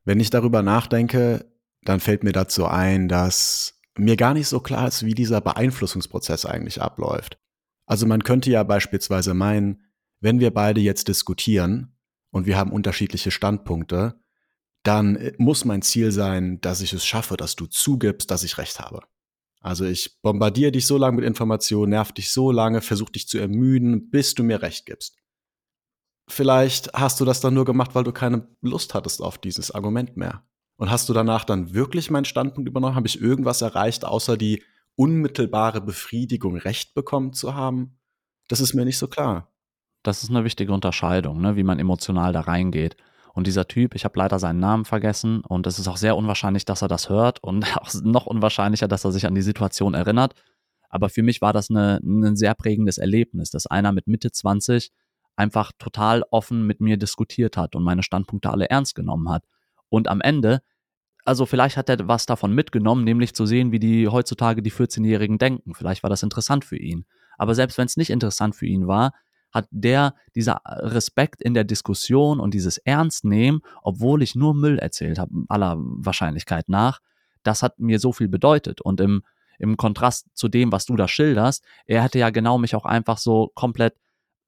Wenn 0.05 0.19
ich 0.19 0.29
darüber 0.29 0.61
nachdenke, 0.61 1.45
dann 1.83 1.99
fällt 1.99 2.23
mir 2.23 2.31
dazu 2.31 2.65
ein, 2.65 3.07
dass 3.07 3.79
mir 3.97 4.15
gar 4.15 4.33
nicht 4.33 4.47
so 4.47 4.59
klar 4.59 4.87
ist, 4.87 5.05
wie 5.05 5.13
dieser 5.13 5.41
Beeinflussungsprozess 5.41 6.45
eigentlich 6.45 6.81
abläuft. 6.81 7.37
Also 7.85 8.05
man 8.05 8.23
könnte 8.23 8.51
ja 8.51 8.63
beispielsweise 8.63 9.33
meinen, 9.33 9.83
wenn 10.21 10.39
wir 10.39 10.53
beide 10.53 10.81
jetzt 10.81 11.07
diskutieren 11.07 11.97
und 12.31 12.45
wir 12.45 12.57
haben 12.57 12.71
unterschiedliche 12.71 13.31
Standpunkte, 13.31 14.19
dann 14.83 15.15
äh, 15.15 15.33
muss 15.37 15.65
mein 15.65 15.81
Ziel 15.81 16.11
sein, 16.11 16.61
dass 16.61 16.81
ich 16.81 16.93
es 16.93 17.05
schaffe, 17.05 17.37
dass 17.37 17.55
du 17.55 17.65
zugibst, 17.65 18.31
dass 18.31 18.43
ich 18.43 18.57
recht 18.57 18.79
habe. 18.79 19.01
Also 19.61 19.85
ich 19.85 20.21
bombardiere 20.21 20.71
dich 20.71 20.87
so 20.87 20.97
lange 20.97 21.17
mit 21.17 21.25
Informationen, 21.25 21.89
nerv 21.89 22.13
dich 22.13 22.31
so 22.31 22.51
lange, 22.51 22.81
versuche 22.81 23.11
dich 23.11 23.27
zu 23.27 23.37
ermüden, 23.39 24.09
bis 24.09 24.33
du 24.33 24.43
mir 24.43 24.61
recht 24.61 24.85
gibst. 24.85 25.17
Vielleicht 26.29 26.93
hast 26.93 27.19
du 27.19 27.25
das 27.25 27.41
dann 27.41 27.55
nur 27.55 27.65
gemacht, 27.65 27.95
weil 27.95 28.03
du 28.03 28.13
keine 28.13 28.47
Lust 28.61 28.93
hattest 28.93 29.21
auf 29.21 29.37
dieses 29.37 29.71
Argument 29.71 30.15
mehr. 30.15 30.47
Und 30.79 30.89
hast 30.89 31.09
du 31.09 31.13
danach 31.13 31.43
dann 31.43 31.73
wirklich 31.73 32.09
meinen 32.09 32.23
Standpunkt 32.23 32.69
übernommen? 32.69 32.95
Habe 32.95 33.05
ich 33.05 33.19
irgendwas 33.19 33.61
erreicht, 33.61 34.05
außer 34.05 34.37
die 34.37 34.63
unmittelbare 34.95 35.81
Befriedigung, 35.81 36.55
Recht 36.55 36.93
bekommen 36.93 37.33
zu 37.33 37.53
haben? 37.53 37.99
Das 38.47 38.61
ist 38.61 38.73
mir 38.73 38.85
nicht 38.85 38.97
so 38.97 39.09
klar. 39.09 39.51
Das 40.03 40.23
ist 40.23 40.29
eine 40.29 40.45
wichtige 40.45 40.71
Unterscheidung, 40.71 41.41
ne, 41.41 41.57
wie 41.57 41.63
man 41.63 41.79
emotional 41.79 42.31
da 42.31 42.39
reingeht. 42.39 42.95
Und 43.33 43.45
dieser 43.45 43.67
Typ, 43.67 43.93
ich 43.93 44.05
habe 44.05 44.17
leider 44.17 44.39
seinen 44.39 44.61
Namen 44.61 44.85
vergessen 44.85 45.41
und 45.41 45.67
es 45.67 45.79
ist 45.79 45.89
auch 45.89 45.97
sehr 45.97 46.15
unwahrscheinlich, 46.15 46.63
dass 46.63 46.81
er 46.81 46.87
das 46.87 47.09
hört 47.09 47.43
und 47.43 47.65
auch 47.77 47.93
noch 48.01 48.25
unwahrscheinlicher, 48.25 48.87
dass 48.87 49.03
er 49.03 49.11
sich 49.11 49.27
an 49.27 49.35
die 49.35 49.41
Situation 49.41 49.95
erinnert. 49.95 50.33
Aber 50.87 51.09
für 51.09 51.23
mich 51.23 51.41
war 51.41 51.51
das 51.51 51.69
eine, 51.69 51.99
ein 52.01 52.37
sehr 52.37 52.55
prägendes 52.55 52.97
Erlebnis, 52.97 53.51
dass 53.51 53.67
einer 53.67 53.91
mit 53.91 54.07
Mitte 54.07 54.31
20 54.31 54.93
einfach 55.35 55.73
total 55.77 56.23
offen 56.31 56.65
mit 56.65 56.79
mir 56.79 56.95
diskutiert 56.95 57.57
hat 57.57 57.75
und 57.75 57.83
meine 57.83 58.01
Standpunkte 58.01 58.49
alle 58.49 58.69
ernst 58.69 58.95
genommen 58.95 59.29
hat. 59.29 59.43
Und 59.89 60.07
am 60.07 60.21
Ende, 60.21 60.61
also 61.25 61.45
vielleicht 61.45 61.77
hat 61.77 61.89
er 61.89 62.07
was 62.07 62.25
davon 62.25 62.53
mitgenommen, 62.53 63.03
nämlich 63.03 63.33
zu 63.33 63.45
sehen, 63.45 63.71
wie 63.71 63.79
die 63.79 64.07
heutzutage 64.07 64.61
die 64.61 64.71
14-Jährigen 64.71 65.37
denken. 65.37 65.73
Vielleicht 65.73 66.03
war 66.03 66.09
das 66.09 66.23
interessant 66.23 66.65
für 66.65 66.77
ihn. 66.77 67.05
Aber 67.37 67.55
selbst 67.55 67.77
wenn 67.77 67.85
es 67.85 67.97
nicht 67.97 68.09
interessant 68.09 68.55
für 68.55 68.65
ihn 68.65 68.87
war, 68.87 69.13
hat 69.51 69.67
der 69.71 70.13
dieser 70.35 70.61
Respekt 70.65 71.41
in 71.41 71.53
der 71.53 71.63
Diskussion 71.63 72.39
und 72.39 72.53
dieses 72.53 72.77
Ernstnehmen, 72.77 73.61
obwohl 73.81 74.21
ich 74.21 74.35
nur 74.35 74.53
Müll 74.53 74.77
erzählt 74.77 75.17
habe, 75.17 75.31
aller 75.47 75.75
Wahrscheinlichkeit 75.77 76.69
nach, 76.69 76.99
das 77.43 77.63
hat 77.63 77.79
mir 77.79 77.99
so 77.99 78.11
viel 78.11 78.27
bedeutet. 78.27 78.81
Und 78.81 79.01
im, 79.01 79.23
im 79.57 79.77
Kontrast 79.77 80.27
zu 80.33 80.47
dem, 80.49 80.71
was 80.71 80.85
du 80.85 80.95
da 80.95 81.07
schilderst, 81.07 81.63
er 81.85 82.03
hätte 82.03 82.19
ja 82.19 82.29
genau 82.29 82.57
mich 82.57 82.75
auch 82.75 82.85
einfach 82.85 83.17
so 83.17 83.51
komplett 83.55 83.95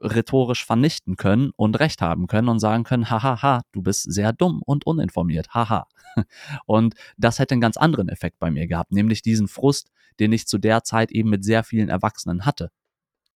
rhetorisch 0.02 0.66
vernichten 0.66 1.16
können 1.16 1.52
und 1.56 1.80
recht 1.80 2.02
haben 2.02 2.28
können 2.28 2.50
und 2.50 2.60
sagen 2.60 2.84
können, 2.84 3.10
hahaha, 3.10 3.62
du 3.72 3.82
bist 3.82 4.12
sehr 4.12 4.34
dumm 4.34 4.62
und 4.66 4.86
uninformiert, 4.86 5.54
haha. 5.54 5.88
Und 6.66 6.96
das 7.18 7.40
hätte 7.40 7.54
einen 7.54 7.62
ganz 7.62 7.78
anderen 7.78 8.10
Effekt 8.10 8.38
bei 8.38 8.52
mir 8.52 8.68
gehabt, 8.68 8.92
nämlich 8.92 9.22
diesen 9.22 9.48
Frust, 9.48 9.92
den 10.20 10.34
ich 10.34 10.46
zu 10.46 10.58
der 10.58 10.84
Zeit 10.84 11.10
eben 11.14 11.30
mit 11.30 11.46
sehr 11.46 11.64
vielen 11.64 11.88
Erwachsenen 11.88 12.46
hatte. 12.46 12.70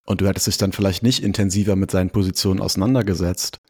Und 0.06 0.20
du 0.20 0.28
hättest 0.28 0.48
dich 0.48 0.58
dann 0.58 0.74
vielleicht 0.74 1.02
nicht 1.02 1.24
intensiver 1.24 1.78
mit 1.78 1.90
seinen 1.90 2.10
Positionen 2.10 2.60
auseinandergesetzt. 2.60 3.62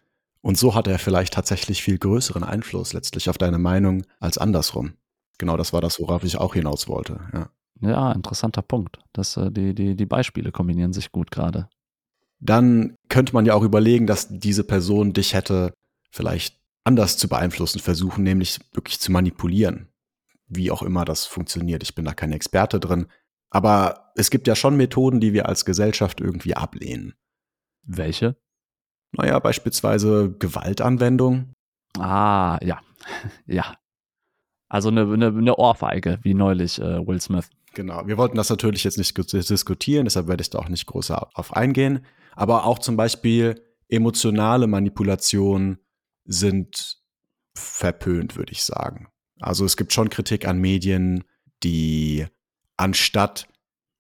Und 0.42 0.58
so 0.58 0.74
hatte 0.74 0.92
er 0.92 0.98
vielleicht 0.98 1.36
tatsächlich 1.36 1.84
viel 1.84 2.00
größeren 2.00 2.44
Einfluss 2.44 2.94
letztlich 2.94 3.30
auf 3.30 3.38
deine 3.38 3.60
Meinung 3.60 4.06
als 4.20 4.40
andersrum. 4.40 4.94
Genau 5.38 5.56
das 5.56 5.72
war 5.72 5.82
das, 5.82 6.00
worauf 6.00 6.24
ich 6.24 6.38
auch 6.38 6.56
hinaus 6.56 6.88
wollte, 6.88 7.20
ja. 7.32 7.50
Ja, 7.82 8.12
interessanter 8.14 8.62
Punkt. 8.64 9.00
Das, 9.14 9.38
äh, 9.38 9.52
die, 9.52 9.76
die, 9.76 9.96
die 9.96 10.06
Beispiele 10.06 10.52
kombinieren 10.52 10.94
sich 10.94 11.12
gut 11.12 11.30
gerade 11.30 11.68
dann 12.50 12.96
könnte 13.10 13.34
man 13.34 13.46
ja 13.46 13.54
auch 13.54 13.64
überlegen, 13.64 14.08
dass 14.08 14.28
diese 14.30 14.64
Person 14.64 15.14
dich 15.14 15.34
hätte 15.34 15.74
vielleicht 16.12 16.60
anders 16.84 17.18
zu 17.18 17.28
beeinflussen 17.28 17.80
versuchen, 17.80 18.24
nämlich 18.24 18.60
wirklich 18.74 19.00
zu 19.00 19.12
manipulieren. 19.12 19.90
Wie 20.48 20.72
auch 20.72 20.84
immer 20.84 21.06
das 21.06 21.26
funktioniert. 21.26 21.84
Ich 21.84 21.96
bin 21.96 22.06
da 22.06 22.14
kein 22.14 22.32
Experte 22.32 22.80
drin. 22.80 23.08
Aber 23.50 24.12
es 24.16 24.30
gibt 24.30 24.48
ja 24.48 24.56
schon 24.56 24.78
Methoden, 24.78 25.20
die 25.20 25.34
wir 25.34 25.48
als 25.48 25.66
Gesellschaft 25.66 26.22
irgendwie 26.22 26.56
ablehnen. 26.56 27.16
Welche? 27.84 28.36
Naja, 29.12 29.40
beispielsweise 29.40 30.36
Gewaltanwendung. 30.38 31.54
Ah, 31.98 32.60
ja. 32.62 32.82
ja. 33.46 33.76
Also 34.68 34.90
eine, 34.90 35.02
eine, 35.02 35.28
eine 35.28 35.56
Ohrfeige, 35.56 36.20
wie 36.24 36.34
neulich 36.34 36.80
äh, 36.80 37.06
Will 37.08 37.22
Smith. 37.22 37.50
Genau. 37.76 38.08
Wir 38.08 38.18
wollten 38.18 38.38
das 38.38 38.50
natürlich 38.50 38.84
jetzt 38.84 38.98
nicht 38.98 39.16
diskutieren, 39.16 40.06
deshalb 40.06 40.28
werde 40.28 40.42
ich 40.42 40.50
da 40.50 40.58
auch 40.60 40.70
nicht 40.70 40.88
groß 40.88 41.12
auf 41.12 41.56
eingehen 41.56 42.06
aber 42.36 42.66
auch 42.66 42.80
zum 42.80 42.98
Beispiel 42.98 43.62
emotionale 43.88 44.68
Manipulationen 44.68 45.80
sind 46.26 46.98
verpönt, 47.56 48.36
würde 48.36 48.52
ich 48.52 48.64
sagen. 48.64 49.08
Also 49.40 49.66
es 49.66 49.78
gibt 49.78 49.94
schon 49.94 50.10
Kritik 50.10 50.48
an 50.48 50.60
Medien, 50.60 51.24
die 51.64 52.26
anstatt 52.78 53.48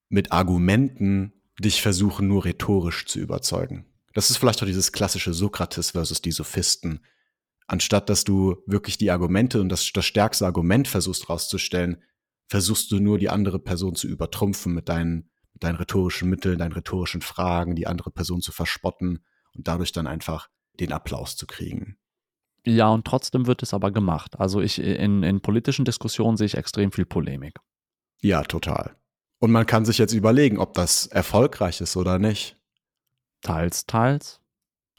mit 0.09 0.31
Argumenten 0.31 1.33
dich 1.59 1.81
versuchen, 1.81 2.27
nur 2.27 2.45
rhetorisch 2.45 3.05
zu 3.05 3.19
überzeugen. 3.19 3.85
Das 4.13 4.29
ist 4.29 4.37
vielleicht 4.37 4.61
auch 4.61 4.67
dieses 4.67 4.91
klassische 4.91 5.33
Sokrates 5.33 5.91
versus 5.91 6.21
die 6.21 6.31
Sophisten. 6.31 6.99
Anstatt 7.67 8.09
dass 8.09 8.23
du 8.23 8.57
wirklich 8.65 8.97
die 8.97 9.11
Argumente 9.11 9.61
und 9.61 9.69
das, 9.69 9.91
das 9.93 10.05
stärkste 10.05 10.45
Argument 10.45 10.87
versuchst 10.87 11.29
rauszustellen, 11.29 12.03
versuchst 12.47 12.91
du 12.91 12.99
nur 12.99 13.17
die 13.17 13.29
andere 13.29 13.59
Person 13.59 13.95
zu 13.95 14.07
übertrumpfen 14.07 14.73
mit 14.73 14.89
deinen 14.89 15.29
mit 15.53 15.63
deinen 15.63 15.77
rhetorischen 15.77 16.29
Mitteln, 16.29 16.59
deinen 16.59 16.73
rhetorischen 16.73 17.21
Fragen, 17.21 17.75
die 17.75 17.87
andere 17.87 18.11
Person 18.11 18.41
zu 18.41 18.51
verspotten 18.51 19.23
und 19.53 19.67
dadurch 19.67 19.93
dann 19.93 20.05
einfach 20.05 20.49
den 20.79 20.91
Applaus 20.91 21.37
zu 21.37 21.47
kriegen. 21.47 21.97
Ja, 22.65 22.89
und 22.89 23.05
trotzdem 23.05 23.47
wird 23.47 23.63
es 23.63 23.73
aber 23.73 23.91
gemacht. 23.91 24.39
Also 24.39 24.59
ich 24.59 24.79
in, 24.79 25.23
in 25.23 25.39
politischen 25.39 25.85
Diskussionen 25.85 26.35
sehe 26.35 26.47
ich 26.47 26.57
extrem 26.57 26.91
viel 26.91 27.05
Polemik. 27.05 27.57
Ja, 28.21 28.43
total. 28.43 28.97
Und 29.39 29.51
man 29.51 29.65
kann 29.65 29.85
sich 29.85 29.97
jetzt 29.97 30.13
überlegen, 30.13 30.57
ob 30.57 30.73
das 30.73 31.07
erfolgreich 31.07 31.79
ist 31.79 31.95
oder 31.95 32.19
nicht. 32.19 32.57
Teils, 33.41 33.85
teils. 33.85 34.41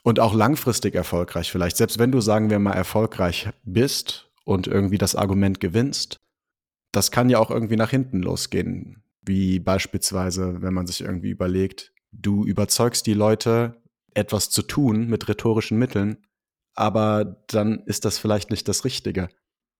Und 0.03 0.19
auch 0.19 0.33
langfristig 0.33 0.95
erfolgreich 0.95 1.51
vielleicht. 1.51 1.75
Selbst 1.75 1.99
wenn 1.99 2.11
du, 2.11 2.21
sagen 2.21 2.49
wir 2.49 2.59
mal, 2.59 2.73
erfolgreich 2.73 3.49
bist 3.63 4.31
und 4.45 4.65
irgendwie 4.65 4.97
das 4.97 5.15
Argument 5.15 5.59
gewinnst, 5.59 6.21
das 6.91 7.11
kann 7.11 7.29
ja 7.29 7.39
auch 7.39 7.51
irgendwie 7.51 7.75
nach 7.75 7.91
hinten 7.91 8.21
losgehen. 8.21 9.03
Wie 9.21 9.59
beispielsweise, 9.59 10.61
wenn 10.61 10.73
man 10.73 10.87
sich 10.87 11.01
irgendwie 11.01 11.29
überlegt, 11.29 11.93
du 12.11 12.45
überzeugst 12.45 13.05
die 13.05 13.13
Leute, 13.13 13.81
etwas 14.13 14.49
zu 14.49 14.63
tun 14.63 15.07
mit 15.07 15.27
rhetorischen 15.27 15.77
Mitteln, 15.77 16.17
aber 16.73 17.43
dann 17.47 17.83
ist 17.85 18.05
das 18.05 18.17
vielleicht 18.17 18.49
nicht 18.49 18.67
das 18.67 18.85
Richtige. 18.85 19.29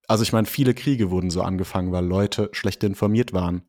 Also 0.08 0.24
ich 0.24 0.34
meine, 0.34 0.48
viele 0.48 0.74
Kriege 0.74 1.12
wurden 1.12 1.30
so 1.30 1.42
angefangen, 1.42 1.92
weil 1.92 2.06
Leute 2.06 2.50
schlecht 2.54 2.84
informiert 2.84 3.34
waren. 3.34 3.64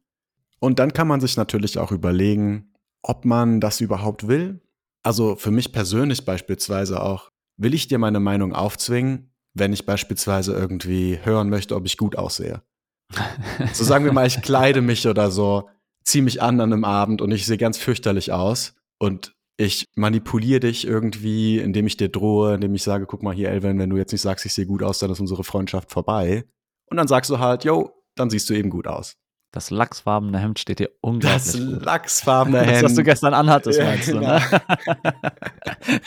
Und 0.61 0.79
dann 0.79 0.93
kann 0.93 1.09
man 1.09 1.21
sich 1.21 1.37
natürlich 1.37 1.79
auch 1.79 1.93
überlegen, 1.93 2.73
ob 3.03 3.25
man 3.25 3.61
das 3.61 3.81
überhaupt 3.81 4.29
will. 4.29 4.61
Also 5.03 5.37
für 5.37 5.51
mich 5.51 5.73
persönlich 5.73 6.25
beispielsweise 6.25 7.03
auch, 7.03 7.31
will 7.57 7.75
ich 7.75 7.89
dir 7.89 7.99
meine 7.99 8.21
Meinung 8.21 8.53
aufzwingen, 8.53 9.33
wenn 9.55 9.73
ich 9.73 9.87
beispielsweise 9.87 10.53
irgendwie 10.53 11.19
hören 11.23 11.49
möchte, 11.49 11.75
ob 11.75 11.87
ich 11.87 11.97
gut 11.97 12.17
aussehe? 12.17 12.63
so 13.73 13.85
sagen 13.85 14.05
wir 14.05 14.13
mal, 14.13 14.27
ich 14.27 14.41
kleide 14.43 14.81
mich 14.81 15.07
oder 15.07 15.31
so, 15.31 15.69
ziehe 16.05 16.25
mich 16.25 16.43
an 16.43 16.61
an 16.61 16.73
einem 16.73 16.85
Abend 16.85 17.23
und 17.23 17.31
ich 17.33 17.47
sehe 17.47 17.59
ganz 17.59 17.79
fürchterlich 17.79 18.33
aus 18.33 18.75
und 18.99 19.35
ich 19.57 19.87
manipuliere 19.97 20.61
dich 20.61 20.87
irgendwie, 20.87 21.59
indem 21.59 21.87
ich 21.87 21.97
dir 21.97 22.09
drohe, 22.09 22.55
indem 22.55 22.75
ich 22.75 22.85
sage, 22.85 23.07
guck 23.07 23.23
mal 23.25 23.35
hier, 23.35 23.51
Elvin, 23.51 23.79
wenn 23.79 23.91
du 23.91 23.97
jetzt 23.97 24.13
nicht 24.13 24.21
sagst, 24.21 24.47
ich 24.47 24.55
sehe 24.55 24.67
gut 24.67 24.85
aus, 24.85 25.01
dann 25.01 25.11
ist 25.11 25.21
unsere 25.21 25.43
Freundschaft 25.43 25.91
vorbei. 25.91 26.45
Und 26.87 26.97
dann 26.97 27.09
sagst 27.09 27.29
du 27.31 27.41
halt, 27.41 27.65
yo, 27.65 27.91
dann 28.15 28.31
siehst 28.31 28.49
du 28.49 28.55
eben 28.55 28.71
gut 28.71 28.87
aus. 28.87 29.17
Das 29.51 29.71
lachsfarbene 29.71 30.39
Hemd 30.39 30.59
steht 30.59 30.79
dir 30.79 30.91
unglaublich 31.01 31.43
Das 31.43 31.57
gut. 31.59 31.85
lachsfarbene 31.85 32.61
Hemd. 32.61 32.69
Das, 32.75 32.83
was 32.83 32.95
du 32.95 33.03
gestern 33.03 33.33
anhattest, 33.35 33.81
meinst 33.81 34.09
du, 34.09 34.13
genau. 34.13 34.27
ne? 34.39 34.41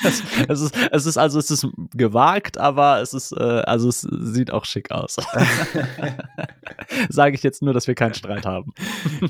es, 0.03 0.23
es, 0.47 0.61
ist, 0.61 0.77
es 0.91 1.05
ist 1.07 1.17
also, 1.17 1.39
es 1.39 1.49
ist 1.49 1.67
gewagt, 1.95 2.59
aber 2.59 3.01
es 3.01 3.13
ist, 3.13 3.31
äh, 3.31 3.43
also 3.65 3.89
es 3.89 4.01
sieht 4.01 4.51
auch 4.51 4.65
schick 4.65 4.91
aus. 4.91 5.15
Sage 7.09 7.35
ich 7.35 7.41
jetzt 7.41 7.63
nur, 7.63 7.73
dass 7.73 7.87
wir 7.87 7.95
keinen 7.95 8.13
Streit 8.13 8.45
haben. 8.45 8.73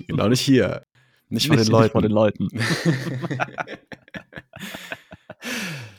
genau, 0.07 0.27
nicht 0.27 0.41
hier. 0.41 0.83
Nicht 1.29 1.47
von 1.47 1.55
den 1.55 1.67
Leuten. 1.67 1.83
Nicht 1.83 1.91
von 1.93 2.01
den 2.03 2.11
Leuten. 2.11 2.49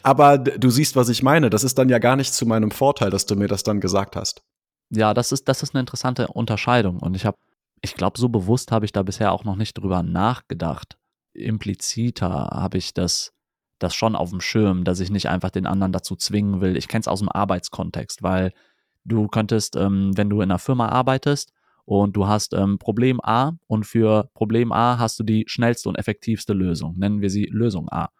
Aber 0.02 0.38
du 0.38 0.70
siehst, 0.70 0.96
was 0.96 1.08
ich 1.08 1.22
meine. 1.22 1.48
Das 1.50 1.64
ist 1.64 1.78
dann 1.78 1.88
ja 1.88 1.98
gar 1.98 2.16
nicht 2.16 2.34
zu 2.34 2.44
meinem 2.46 2.70
Vorteil, 2.70 3.10
dass 3.10 3.26
du 3.26 3.36
mir 3.36 3.48
das 3.48 3.62
dann 3.62 3.80
gesagt 3.80 4.16
hast. 4.16 4.42
Ja, 4.90 5.14
das 5.14 5.32
ist, 5.32 5.48
das 5.48 5.62
ist 5.62 5.74
eine 5.74 5.80
interessante 5.80 6.28
Unterscheidung. 6.28 6.98
Und 6.98 7.14
ich 7.14 7.24
habe, 7.24 7.38
ich 7.82 7.94
glaube, 7.94 8.18
so 8.18 8.28
bewusst 8.28 8.72
habe 8.72 8.84
ich 8.84 8.92
da 8.92 9.02
bisher 9.02 9.32
auch 9.32 9.44
noch 9.44 9.56
nicht 9.56 9.74
drüber 9.74 10.02
nachgedacht. 10.02 10.96
Impliziter 11.34 12.48
habe 12.52 12.78
ich 12.78 12.94
das, 12.94 13.32
das 13.78 13.94
schon 13.94 14.14
auf 14.14 14.30
dem 14.30 14.40
Schirm, 14.40 14.84
dass 14.84 15.00
ich 15.00 15.10
nicht 15.10 15.28
einfach 15.28 15.50
den 15.50 15.66
anderen 15.66 15.92
dazu 15.92 16.14
zwingen 16.14 16.60
will. 16.60 16.76
Ich 16.76 16.86
kenne 16.88 17.00
es 17.00 17.08
aus 17.08 17.18
dem 17.18 17.28
Arbeitskontext, 17.28 18.22
weil 18.22 18.52
du 19.04 19.26
könntest, 19.26 19.74
ähm, 19.74 20.16
wenn 20.16 20.30
du 20.30 20.36
in 20.36 20.50
einer 20.50 20.60
Firma 20.60 20.88
arbeitest 20.88 21.52
und 21.84 22.14
du 22.16 22.28
hast 22.28 22.54
ähm, 22.54 22.78
Problem 22.78 23.20
A 23.20 23.56
und 23.66 23.84
für 23.84 24.30
Problem 24.34 24.70
A 24.70 24.98
hast 24.98 25.18
du 25.18 25.24
die 25.24 25.44
schnellste 25.48 25.88
und 25.88 25.96
effektivste 25.96 26.52
Lösung, 26.52 26.96
nennen 26.96 27.20
wir 27.20 27.30
sie 27.30 27.46
Lösung 27.46 27.88
A, 27.90 28.10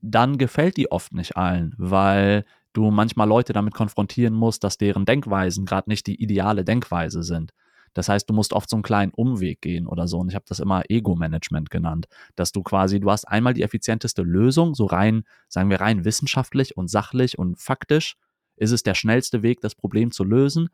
dann 0.00 0.38
gefällt 0.38 0.76
die 0.76 0.90
oft 0.90 1.12
nicht 1.12 1.36
allen, 1.36 1.74
weil 1.78 2.44
du 2.72 2.90
manchmal 2.90 3.28
Leute 3.28 3.52
damit 3.52 3.74
konfrontieren 3.74 4.34
musst, 4.34 4.64
dass 4.64 4.76
deren 4.76 5.04
Denkweisen 5.04 5.66
gerade 5.66 5.88
nicht 5.88 6.06
die 6.08 6.20
ideale 6.20 6.64
Denkweise 6.64 7.22
sind. 7.22 7.52
Das 7.94 8.08
heißt, 8.08 8.28
du 8.28 8.34
musst 8.34 8.52
oft 8.52 8.68
so 8.68 8.76
einen 8.76 8.82
kleinen 8.82 9.12
Umweg 9.12 9.60
gehen 9.60 9.86
oder 9.86 10.08
so. 10.08 10.18
Und 10.18 10.28
ich 10.28 10.34
habe 10.34 10.44
das 10.48 10.60
immer 10.60 10.82
Ego-Management 10.88 11.70
genannt, 11.70 12.06
dass 12.36 12.52
du 12.52 12.62
quasi, 12.62 13.00
du 13.00 13.10
hast 13.10 13.26
einmal 13.26 13.54
die 13.54 13.62
effizienteste 13.62 14.22
Lösung, 14.22 14.74
so 14.74 14.86
rein, 14.86 15.24
sagen 15.48 15.70
wir 15.70 15.80
rein 15.80 16.04
wissenschaftlich 16.04 16.76
und 16.76 16.88
sachlich 16.88 17.38
und 17.38 17.58
faktisch 17.58 18.16
ist 18.56 18.72
es 18.72 18.82
der 18.82 18.94
schnellste 18.94 19.42
Weg, 19.42 19.60
das 19.60 19.74
Problem 19.74 20.10
zu 20.10 20.24
lösen. 20.24 20.68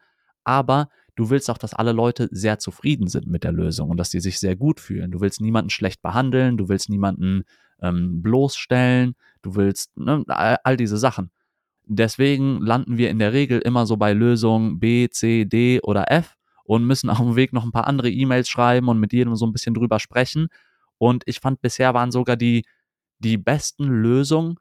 Aber 0.44 0.88
du 1.14 1.30
willst 1.30 1.50
auch, 1.50 1.58
dass 1.58 1.74
alle 1.74 1.92
Leute 1.92 2.28
sehr 2.30 2.58
zufrieden 2.58 3.08
sind 3.08 3.26
mit 3.26 3.44
der 3.44 3.52
Lösung 3.52 3.90
und 3.90 3.96
dass 3.96 4.10
sie 4.10 4.20
sich 4.20 4.38
sehr 4.38 4.56
gut 4.56 4.80
fühlen. 4.80 5.10
Du 5.10 5.20
willst 5.20 5.40
niemanden 5.40 5.70
schlecht 5.70 6.02
behandeln, 6.02 6.56
du 6.56 6.68
willst 6.68 6.88
niemanden 6.90 7.44
ähm, 7.80 8.22
bloßstellen, 8.22 9.14
du 9.42 9.54
willst 9.54 9.96
ne, 9.96 10.24
all, 10.26 10.76
diese 10.76 10.98
Sachen. 10.98 11.30
Deswegen 11.86 12.60
landen 12.60 12.96
wir 12.96 13.10
in 13.10 13.18
der 13.18 13.32
Regel 13.32 13.60
immer 13.60 13.86
so 13.86 13.96
bei 13.96 14.12
Lösung 14.12 14.78
B, 14.80 15.08
C, 15.10 15.44
D 15.44 15.80
oder 15.82 16.10
F 16.10 16.36
und 16.64 16.84
müssen 16.84 17.10
auf 17.10 17.18
dem 17.18 17.36
Weg 17.36 17.52
noch 17.52 17.64
ein 17.64 17.72
paar 17.72 17.86
andere 17.86 18.10
E-Mails 18.10 18.48
schreiben 18.48 18.88
und 18.88 18.98
mit 18.98 19.12
jedem 19.12 19.36
so 19.36 19.46
ein 19.46 19.52
bisschen 19.52 19.74
drüber 19.74 20.00
sprechen. 20.00 20.48
Und 20.98 21.22
ich 21.26 21.40
fand, 21.40 21.60
bisher 21.60 21.94
waren 21.94 22.10
sogar 22.10 22.36
die, 22.36 22.64
die 23.18 23.36
besten 23.36 23.84
Lösungen, 23.84 24.56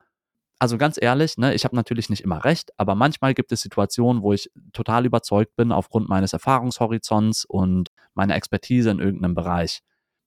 also 0.63 0.77
ganz 0.77 0.97
ehrlich, 1.01 1.37
ne, 1.37 1.53
ich 1.53 1.65
habe 1.65 1.75
natürlich 1.75 2.09
nicht 2.09 2.23
immer 2.23 2.45
recht, 2.45 2.71
aber 2.77 2.95
manchmal 2.95 3.33
gibt 3.33 3.51
es 3.51 3.59
Situationen, 3.59 4.21
wo 4.21 4.31
ich 4.31 4.49
total 4.71 5.05
überzeugt 5.05 5.57
bin 5.57 5.73
aufgrund 5.73 6.07
meines 6.07 6.31
Erfahrungshorizonts 6.31 7.43
und 7.43 7.89
meiner 8.13 8.35
Expertise 8.35 8.89
in 8.89 8.99
irgendeinem 8.99 9.35
Bereich. 9.35 9.81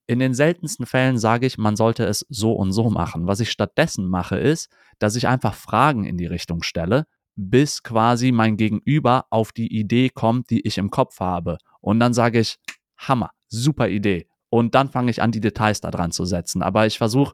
In 0.05 0.19
den 0.19 0.35
seltensten 0.35 0.85
Fällen 0.85 1.17
sage 1.17 1.47
ich, 1.47 1.57
man 1.57 1.75
sollte 1.75 2.05
es 2.05 2.23
so 2.29 2.53
und 2.53 2.71
so 2.71 2.91
machen. 2.91 3.25
Was 3.25 3.39
ich 3.39 3.49
stattdessen 3.49 4.07
mache, 4.07 4.37
ist, 4.37 4.69
dass 4.99 5.15
ich 5.15 5.27
einfach 5.27 5.55
Fragen 5.55 6.05
in 6.05 6.17
die 6.17 6.27
Richtung 6.27 6.61
stelle, 6.61 7.07
bis 7.37 7.83
quasi 7.83 8.31
mein 8.31 8.57
Gegenüber 8.57 9.25
auf 9.29 9.51
die 9.51 9.73
Idee 9.73 10.09
kommt, 10.09 10.49
die 10.49 10.65
ich 10.67 10.77
im 10.77 10.89
Kopf 10.89 11.19
habe. 11.19 11.59
Und 11.79 11.99
dann 11.99 12.13
sage 12.13 12.39
ich, 12.39 12.57
Hammer, 12.97 13.29
super 13.47 13.87
Idee. 13.87 14.27
Und 14.49 14.75
dann 14.75 14.89
fange 14.89 15.11
ich 15.11 15.21
an, 15.21 15.31
die 15.31 15.39
Details 15.39 15.79
da 15.79 15.91
dran 15.91 16.11
zu 16.11 16.25
setzen. 16.25 16.63
Aber 16.63 16.87
ich 16.87 16.97
versuche 16.97 17.33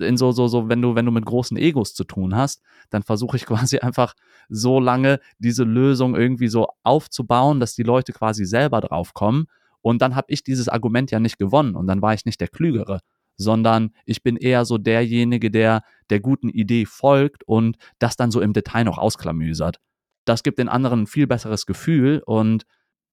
in 0.00 0.16
so, 0.16 0.32
so, 0.32 0.48
so, 0.48 0.68
wenn 0.68 0.82
du, 0.82 0.94
wenn 0.94 1.04
du 1.04 1.12
mit 1.12 1.26
großen 1.26 1.56
Egos 1.56 1.94
zu 1.94 2.04
tun 2.04 2.34
hast, 2.34 2.62
dann 2.90 3.02
versuche 3.02 3.36
ich 3.36 3.46
quasi 3.46 3.78
einfach 3.78 4.14
so 4.48 4.80
lange 4.80 5.20
diese 5.38 5.64
Lösung 5.64 6.16
irgendwie 6.16 6.48
so 6.48 6.68
aufzubauen, 6.82 7.60
dass 7.60 7.74
die 7.74 7.82
Leute 7.82 8.12
quasi 8.12 8.46
selber 8.46 8.80
drauf 8.80 9.12
kommen. 9.12 9.46
Und 9.82 10.00
dann 10.00 10.16
habe 10.16 10.28
ich 10.32 10.42
dieses 10.42 10.70
Argument 10.70 11.10
ja 11.10 11.20
nicht 11.20 11.38
gewonnen 11.38 11.76
und 11.76 11.86
dann 11.86 12.00
war 12.00 12.14
ich 12.14 12.24
nicht 12.24 12.40
der 12.40 12.48
Klügere, 12.48 13.00
sondern 13.36 13.90
ich 14.04 14.22
bin 14.22 14.36
eher 14.36 14.64
so 14.64 14.78
derjenige, 14.78 15.50
der 15.50 15.82
der 16.10 16.20
guten 16.20 16.48
Idee 16.48 16.86
folgt 16.86 17.44
und 17.44 17.76
das 17.98 18.16
dann 18.16 18.30
so 18.30 18.40
im 18.40 18.52
Detail 18.52 18.84
noch 18.84 18.98
ausklamüsert. 18.98 19.80
Das 20.24 20.42
gibt 20.42 20.58
den 20.58 20.68
anderen 20.68 21.02
ein 21.02 21.06
viel 21.06 21.26
besseres 21.26 21.66
Gefühl 21.66 22.22
und 22.24 22.64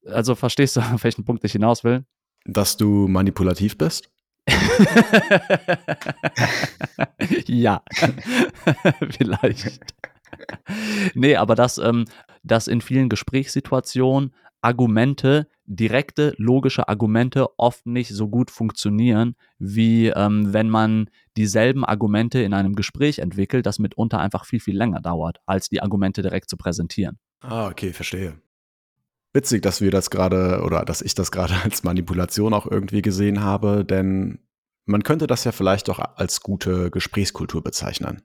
also 0.05 0.35
verstehst 0.35 0.75
du, 0.75 0.81
auf 0.93 1.03
welchen 1.03 1.25
Punkt 1.25 1.43
ich 1.43 1.51
hinaus 1.53 1.83
will? 1.83 2.05
Dass 2.45 2.77
du 2.77 3.07
manipulativ 3.07 3.77
bist? 3.77 4.09
ja, 7.45 7.83
vielleicht. 9.11 9.79
Nee, 11.13 11.35
aber 11.35 11.53
dass, 11.55 11.77
ähm, 11.77 12.05
dass 12.41 12.67
in 12.67 12.81
vielen 12.81 13.09
Gesprächssituationen 13.09 14.33
Argumente, 14.61 15.47
direkte, 15.75 16.33
logische 16.37 16.89
Argumente 16.89 17.47
oft 17.57 17.85
nicht 17.85 18.13
so 18.13 18.27
gut 18.27 18.51
funktionieren, 18.51 19.35
wie 19.57 20.07
ähm, 20.07 20.53
wenn 20.53 20.69
man 20.69 21.09
dieselben 21.37 21.85
Argumente 21.85 22.41
in 22.41 22.53
einem 22.53 22.75
Gespräch 22.75 23.19
entwickelt, 23.19 23.65
das 23.65 23.79
mitunter 23.79 24.19
einfach 24.19 24.45
viel, 24.45 24.59
viel 24.59 24.77
länger 24.77 24.99
dauert, 24.99 25.39
als 25.45 25.69
die 25.69 25.81
Argumente 25.81 26.21
direkt 26.21 26.49
zu 26.49 26.57
präsentieren. 26.57 27.19
Ah, 27.39 27.69
okay, 27.69 27.93
verstehe. 27.93 28.39
Witzig, 29.33 29.61
dass 29.61 29.79
wir 29.79 29.91
das 29.91 30.09
gerade 30.09 30.61
oder 30.65 30.83
dass 30.83 31.01
ich 31.01 31.15
das 31.15 31.31
gerade 31.31 31.53
als 31.63 31.83
Manipulation 31.83 32.53
auch 32.53 32.69
irgendwie 32.69 33.01
gesehen 33.01 33.41
habe, 33.41 33.85
denn 33.85 34.39
man 34.85 35.03
könnte 35.03 35.27
das 35.27 35.45
ja 35.45 35.53
vielleicht 35.53 35.89
auch 35.89 35.99
als 35.99 36.41
gute 36.41 36.91
Gesprächskultur 36.91 37.63
bezeichnen. 37.63 38.23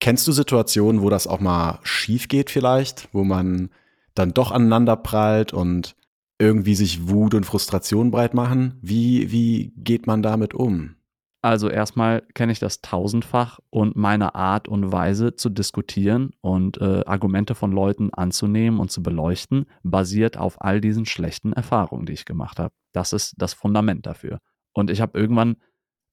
Kennst 0.00 0.26
du 0.26 0.32
Situationen, 0.32 1.02
wo 1.02 1.10
das 1.10 1.26
auch 1.28 1.40
mal 1.40 1.78
schief 1.82 2.26
geht 2.26 2.50
vielleicht, 2.50 3.08
wo 3.12 3.22
man 3.22 3.70
dann 4.14 4.32
doch 4.32 4.50
aneinander 4.50 4.96
prallt 4.96 5.52
und 5.52 5.94
irgendwie 6.40 6.74
sich 6.74 7.08
Wut 7.08 7.34
und 7.34 7.44
Frustration 7.44 8.10
breit 8.10 8.34
machen? 8.34 8.78
Wie, 8.80 9.30
wie 9.30 9.72
geht 9.76 10.06
man 10.06 10.22
damit 10.22 10.54
um? 10.54 10.96
Also 11.42 11.70
erstmal 11.70 12.22
kenne 12.34 12.52
ich 12.52 12.58
das 12.58 12.82
tausendfach 12.82 13.60
und 13.70 13.96
meine 13.96 14.34
Art 14.34 14.68
und 14.68 14.92
Weise 14.92 15.34
zu 15.36 15.48
diskutieren 15.48 16.32
und 16.42 16.78
äh, 16.80 17.02
Argumente 17.06 17.54
von 17.54 17.72
Leuten 17.72 18.12
anzunehmen 18.12 18.78
und 18.78 18.90
zu 18.90 19.02
beleuchten, 19.02 19.66
basiert 19.82 20.36
auf 20.36 20.60
all 20.60 20.82
diesen 20.82 21.06
schlechten 21.06 21.54
Erfahrungen, 21.54 22.04
die 22.04 22.12
ich 22.12 22.26
gemacht 22.26 22.58
habe. 22.58 22.74
Das 22.92 23.14
ist 23.14 23.34
das 23.38 23.54
Fundament 23.54 24.04
dafür. 24.04 24.40
Und 24.74 24.90
ich 24.90 25.00
habe 25.00 25.18
irgendwann 25.18 25.56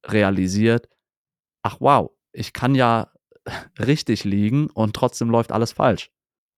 realisiert, 0.06 0.88
ach 1.62 1.78
wow, 1.82 2.12
ich 2.32 2.54
kann 2.54 2.74
ja 2.74 3.12
richtig 3.80 4.24
liegen 4.24 4.70
und 4.70 4.96
trotzdem 4.96 5.30
läuft 5.30 5.52
alles 5.52 5.74
falsch. 5.74 6.10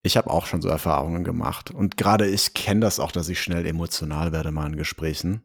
Ich 0.01 0.17
habe 0.17 0.29
auch 0.29 0.45
schon 0.45 0.61
so 0.61 0.69
Erfahrungen 0.69 1.23
gemacht. 1.23 1.71
Und 1.71 1.97
gerade 1.97 2.27
ich 2.27 2.53
kenne 2.53 2.81
das 2.81 2.99
auch, 2.99 3.11
dass 3.11 3.29
ich 3.29 3.41
schnell 3.41 3.65
emotional 3.65 4.31
werde 4.31 4.51
mal 4.51 4.67
in 4.67 4.77
Gesprächen. 4.77 5.43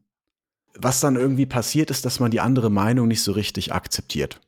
Was 0.76 1.00
dann 1.00 1.16
irgendwie 1.16 1.46
passiert, 1.46 1.90
ist, 1.90 2.04
dass 2.04 2.20
man 2.20 2.30
die 2.30 2.40
andere 2.40 2.70
Meinung 2.70 3.08
nicht 3.08 3.22
so 3.22 3.32
richtig 3.32 3.72
akzeptiert. 3.72 4.40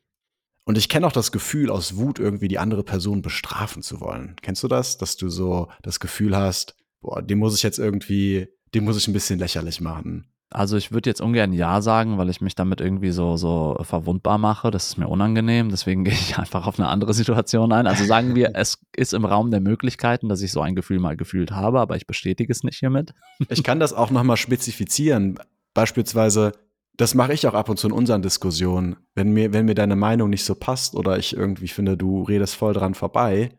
Und 0.64 0.76
ich 0.76 0.88
kenne 0.88 1.06
auch 1.06 1.12
das 1.12 1.30
Gefühl, 1.30 1.70
aus 1.70 1.96
Wut 1.96 2.18
irgendwie 2.18 2.48
die 2.48 2.58
andere 2.58 2.82
Person 2.82 3.22
bestrafen 3.22 3.82
zu 3.82 4.00
wollen. 4.00 4.34
Kennst 4.42 4.64
du 4.64 4.68
das? 4.68 4.98
Dass 4.98 5.16
du 5.16 5.28
so 5.28 5.68
das 5.82 6.00
Gefühl 6.00 6.36
hast, 6.36 6.74
boah, 7.00 7.22
dem 7.22 7.38
muss 7.38 7.54
ich 7.54 7.62
jetzt 7.62 7.78
irgendwie, 7.78 8.48
dem 8.74 8.84
muss 8.84 8.96
ich 8.96 9.06
ein 9.06 9.12
bisschen 9.12 9.38
lächerlich 9.38 9.80
machen. 9.80 10.28
Also 10.50 10.76
ich 10.76 10.92
würde 10.92 11.10
jetzt 11.10 11.20
ungern 11.20 11.52
Ja 11.52 11.82
sagen, 11.82 12.18
weil 12.18 12.30
ich 12.30 12.40
mich 12.40 12.54
damit 12.54 12.80
irgendwie 12.80 13.10
so, 13.10 13.36
so 13.36 13.76
verwundbar 13.82 14.38
mache. 14.38 14.70
Das 14.70 14.86
ist 14.86 14.96
mir 14.96 15.08
unangenehm. 15.08 15.70
Deswegen 15.70 16.04
gehe 16.04 16.14
ich 16.14 16.38
einfach 16.38 16.66
auf 16.66 16.78
eine 16.78 16.88
andere 16.88 17.14
Situation 17.14 17.72
ein. 17.72 17.86
Also 17.86 18.04
sagen 18.04 18.34
wir, 18.34 18.52
es 18.54 18.78
ist 18.94 19.12
im 19.12 19.24
Raum 19.24 19.50
der 19.50 19.60
Möglichkeiten, 19.60 20.28
dass 20.28 20.42
ich 20.42 20.52
so 20.52 20.60
ein 20.60 20.76
Gefühl 20.76 21.00
mal 21.00 21.16
gefühlt 21.16 21.50
habe, 21.50 21.80
aber 21.80 21.96
ich 21.96 22.06
bestätige 22.06 22.52
es 22.52 22.62
nicht 22.62 22.78
hiermit. 22.78 23.14
Ich 23.48 23.62
kann 23.62 23.80
das 23.80 23.92
auch 23.92 24.10
nochmal 24.10 24.36
spezifizieren. 24.36 25.38
Beispielsweise, 25.72 26.52
das 26.96 27.14
mache 27.14 27.32
ich 27.32 27.46
auch 27.46 27.54
ab 27.54 27.68
und 27.68 27.78
zu 27.78 27.86
in 27.88 27.92
unseren 27.92 28.22
Diskussionen. 28.22 28.96
Wenn 29.14 29.32
mir, 29.32 29.52
wenn 29.52 29.66
mir 29.66 29.74
deine 29.74 29.96
Meinung 29.96 30.30
nicht 30.30 30.44
so 30.44 30.54
passt 30.54 30.94
oder 30.94 31.18
ich 31.18 31.36
irgendwie 31.36 31.68
finde, 31.68 31.96
du 31.96 32.22
redest 32.22 32.54
voll 32.54 32.74
dran 32.74 32.94
vorbei, 32.94 33.50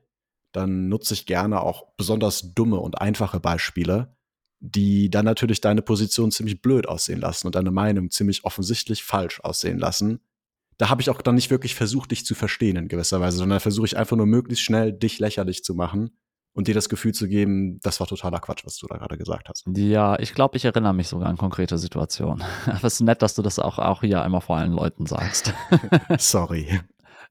dann 0.51 0.87
nutze 0.87 1.13
ich 1.13 1.25
gerne 1.25 1.61
auch 1.61 1.87
besonders 1.97 2.53
dumme 2.53 2.77
und 2.77 3.01
einfache 3.01 3.39
Beispiele 3.39 4.16
die 4.59 5.09
dann 5.09 5.25
natürlich 5.25 5.61
deine 5.61 5.81
Position 5.81 6.31
ziemlich 6.31 6.61
blöd 6.61 6.87
aussehen 6.87 7.19
lassen 7.19 7.47
und 7.47 7.55
deine 7.55 7.71
Meinung 7.71 8.09
ziemlich 8.09 8.43
offensichtlich 8.43 9.03
falsch 9.03 9.39
aussehen 9.41 9.77
lassen. 9.77 10.19
Da 10.77 10.89
habe 10.89 11.01
ich 11.01 11.09
auch 11.09 11.21
dann 11.21 11.35
nicht 11.35 11.49
wirklich 11.49 11.75
versucht, 11.75 12.11
dich 12.11 12.25
zu 12.25 12.35
verstehen 12.35 12.75
in 12.75 12.87
gewisser 12.87 13.19
Weise, 13.19 13.37
sondern 13.37 13.59
versuche 13.59 13.87
ich 13.87 13.97
einfach 13.97 14.17
nur 14.17 14.25
möglichst 14.25 14.63
schnell 14.63 14.93
dich 14.93 15.19
lächerlich 15.19 15.63
zu 15.63 15.73
machen 15.73 16.11
und 16.57 16.67
dir 16.67 16.73
das 16.73 16.89
Gefühl 16.89 17.13
zu 17.13 17.27
geben, 17.27 17.79
das 17.81 17.99
war 17.99 18.07
totaler 18.07 18.39
Quatsch, 18.39 18.65
was 18.65 18.77
du 18.77 18.87
da 18.87 18.97
gerade 18.97 19.17
gesagt 19.17 19.47
hast. 19.47 19.65
Ja, 19.75 20.17
ich 20.17 20.33
glaube, 20.33 20.57
ich 20.57 20.65
erinnere 20.65 20.93
mich 20.93 21.07
sogar 21.07 21.29
an 21.29 21.37
konkrete 21.37 21.77
Situationen. 21.77 22.43
Aber 22.65 22.77
es 22.83 22.95
ist 22.95 23.01
nett, 23.01 23.21
dass 23.21 23.35
du 23.35 23.43
das 23.43 23.59
auch, 23.59 23.77
auch 23.77 24.01
hier 24.01 24.23
einmal 24.23 24.41
vor 24.41 24.57
allen 24.57 24.71
Leuten 24.71 25.05
sagst. 25.05 25.53
Sorry. 26.17 26.79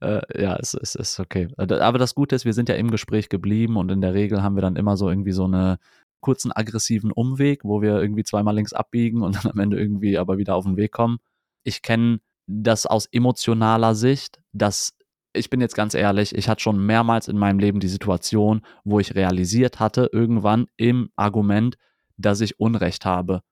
Äh, 0.01 0.21
ja, 0.41 0.57
es, 0.57 0.75
es 0.75 0.95
ist 0.95 1.19
okay. 1.19 1.49
Aber 1.57 1.99
das 1.99 2.15
Gute 2.15 2.37
ist, 2.37 2.45
wir 2.45 2.53
sind 2.53 2.69
ja 2.69 2.77
im 2.77 2.93
Gespräch 2.93 3.29
geblieben 3.29 3.77
und 3.77 3.91
in 3.91 4.01
der 4.01 4.15
Regel 4.15 4.45
haben 4.45 4.55
wir 4.55 4.63
dann 4.63 4.77
immer 4.77 4.97
so 4.97 5.09
irgendwie 5.09 5.33
so 5.33 5.45
eine 5.45 5.79
kurzen 6.21 6.53
aggressiven 6.53 7.13
Umweg, 7.13 7.65
wo 7.65 7.83
wir 7.83 8.01
irgendwie 8.01 8.25
zweimal 8.25 8.55
links 8.55 8.73
abbiegen 8.73 9.23
und 9.23 9.35
dann 9.45 9.53
am 9.53 9.59
Ende 9.59 9.79
irgendwie 9.79 10.19
aber 10.19 10.39
wieder 10.39 10.55
auf 10.55 10.65
den 10.65 10.77
Weg 10.77 10.93
kommen. 10.93 11.19
Ich 11.63 11.83
kenne 11.83 12.21
das 12.47 12.87
aus 12.87 13.07
emotionaler 13.07 13.95
Sicht, 13.95 14.41
dass 14.53 14.97
ich 15.37 15.51
bin 15.51 15.61
jetzt 15.61 15.75
ganz 15.75 15.95
ehrlich, 15.95 16.35
ich 16.35 16.49
hatte 16.49 16.63
schon 16.63 16.85
mehrmals 16.85 17.29
in 17.29 17.37
meinem 17.37 17.59
Leben 17.59 17.81
die 17.81 17.89
Situation, 17.89 18.63
wo 18.85 19.01
ich 19.01 19.15
realisiert 19.15 19.81
hatte, 19.81 20.09
irgendwann 20.13 20.67
im 20.77 21.11
Argument, 21.15 21.77
dass 22.17 22.41
ich 22.41 22.59
Unrecht 22.59 23.05
habe. 23.05 23.43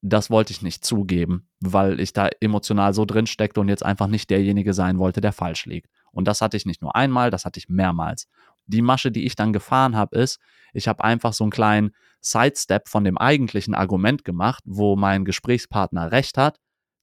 Das 0.00 0.30
wollte 0.30 0.52
ich 0.52 0.62
nicht 0.62 0.84
zugeben, 0.84 1.48
weil 1.60 2.00
ich 2.00 2.12
da 2.12 2.28
emotional 2.40 2.94
so 2.94 3.04
drin 3.04 3.26
steckte 3.26 3.60
und 3.60 3.68
jetzt 3.68 3.84
einfach 3.84 4.06
nicht 4.06 4.30
derjenige 4.30 4.72
sein 4.72 4.98
wollte, 4.98 5.20
der 5.20 5.32
falsch 5.32 5.66
liegt. 5.66 5.90
Und 6.12 6.26
das 6.26 6.40
hatte 6.40 6.56
ich 6.56 6.66
nicht 6.66 6.80
nur 6.80 6.96
einmal, 6.96 7.30
das 7.30 7.44
hatte 7.44 7.58
ich 7.58 7.68
mehrmals 7.68 8.28
die 8.68 8.82
Masche, 8.82 9.10
die 9.10 9.26
ich 9.26 9.34
dann 9.34 9.52
gefahren 9.52 9.96
habe, 9.96 10.16
ist, 10.16 10.38
ich 10.72 10.88
habe 10.88 11.02
einfach 11.04 11.32
so 11.32 11.44
einen 11.44 11.50
kleinen 11.50 11.90
Sidestep 12.20 12.88
von 12.88 13.04
dem 13.04 13.18
eigentlichen 13.18 13.74
Argument 13.74 14.24
gemacht, 14.24 14.62
wo 14.66 14.96
mein 14.96 15.24
Gesprächspartner 15.24 16.12
recht 16.12 16.38
hat, 16.38 16.58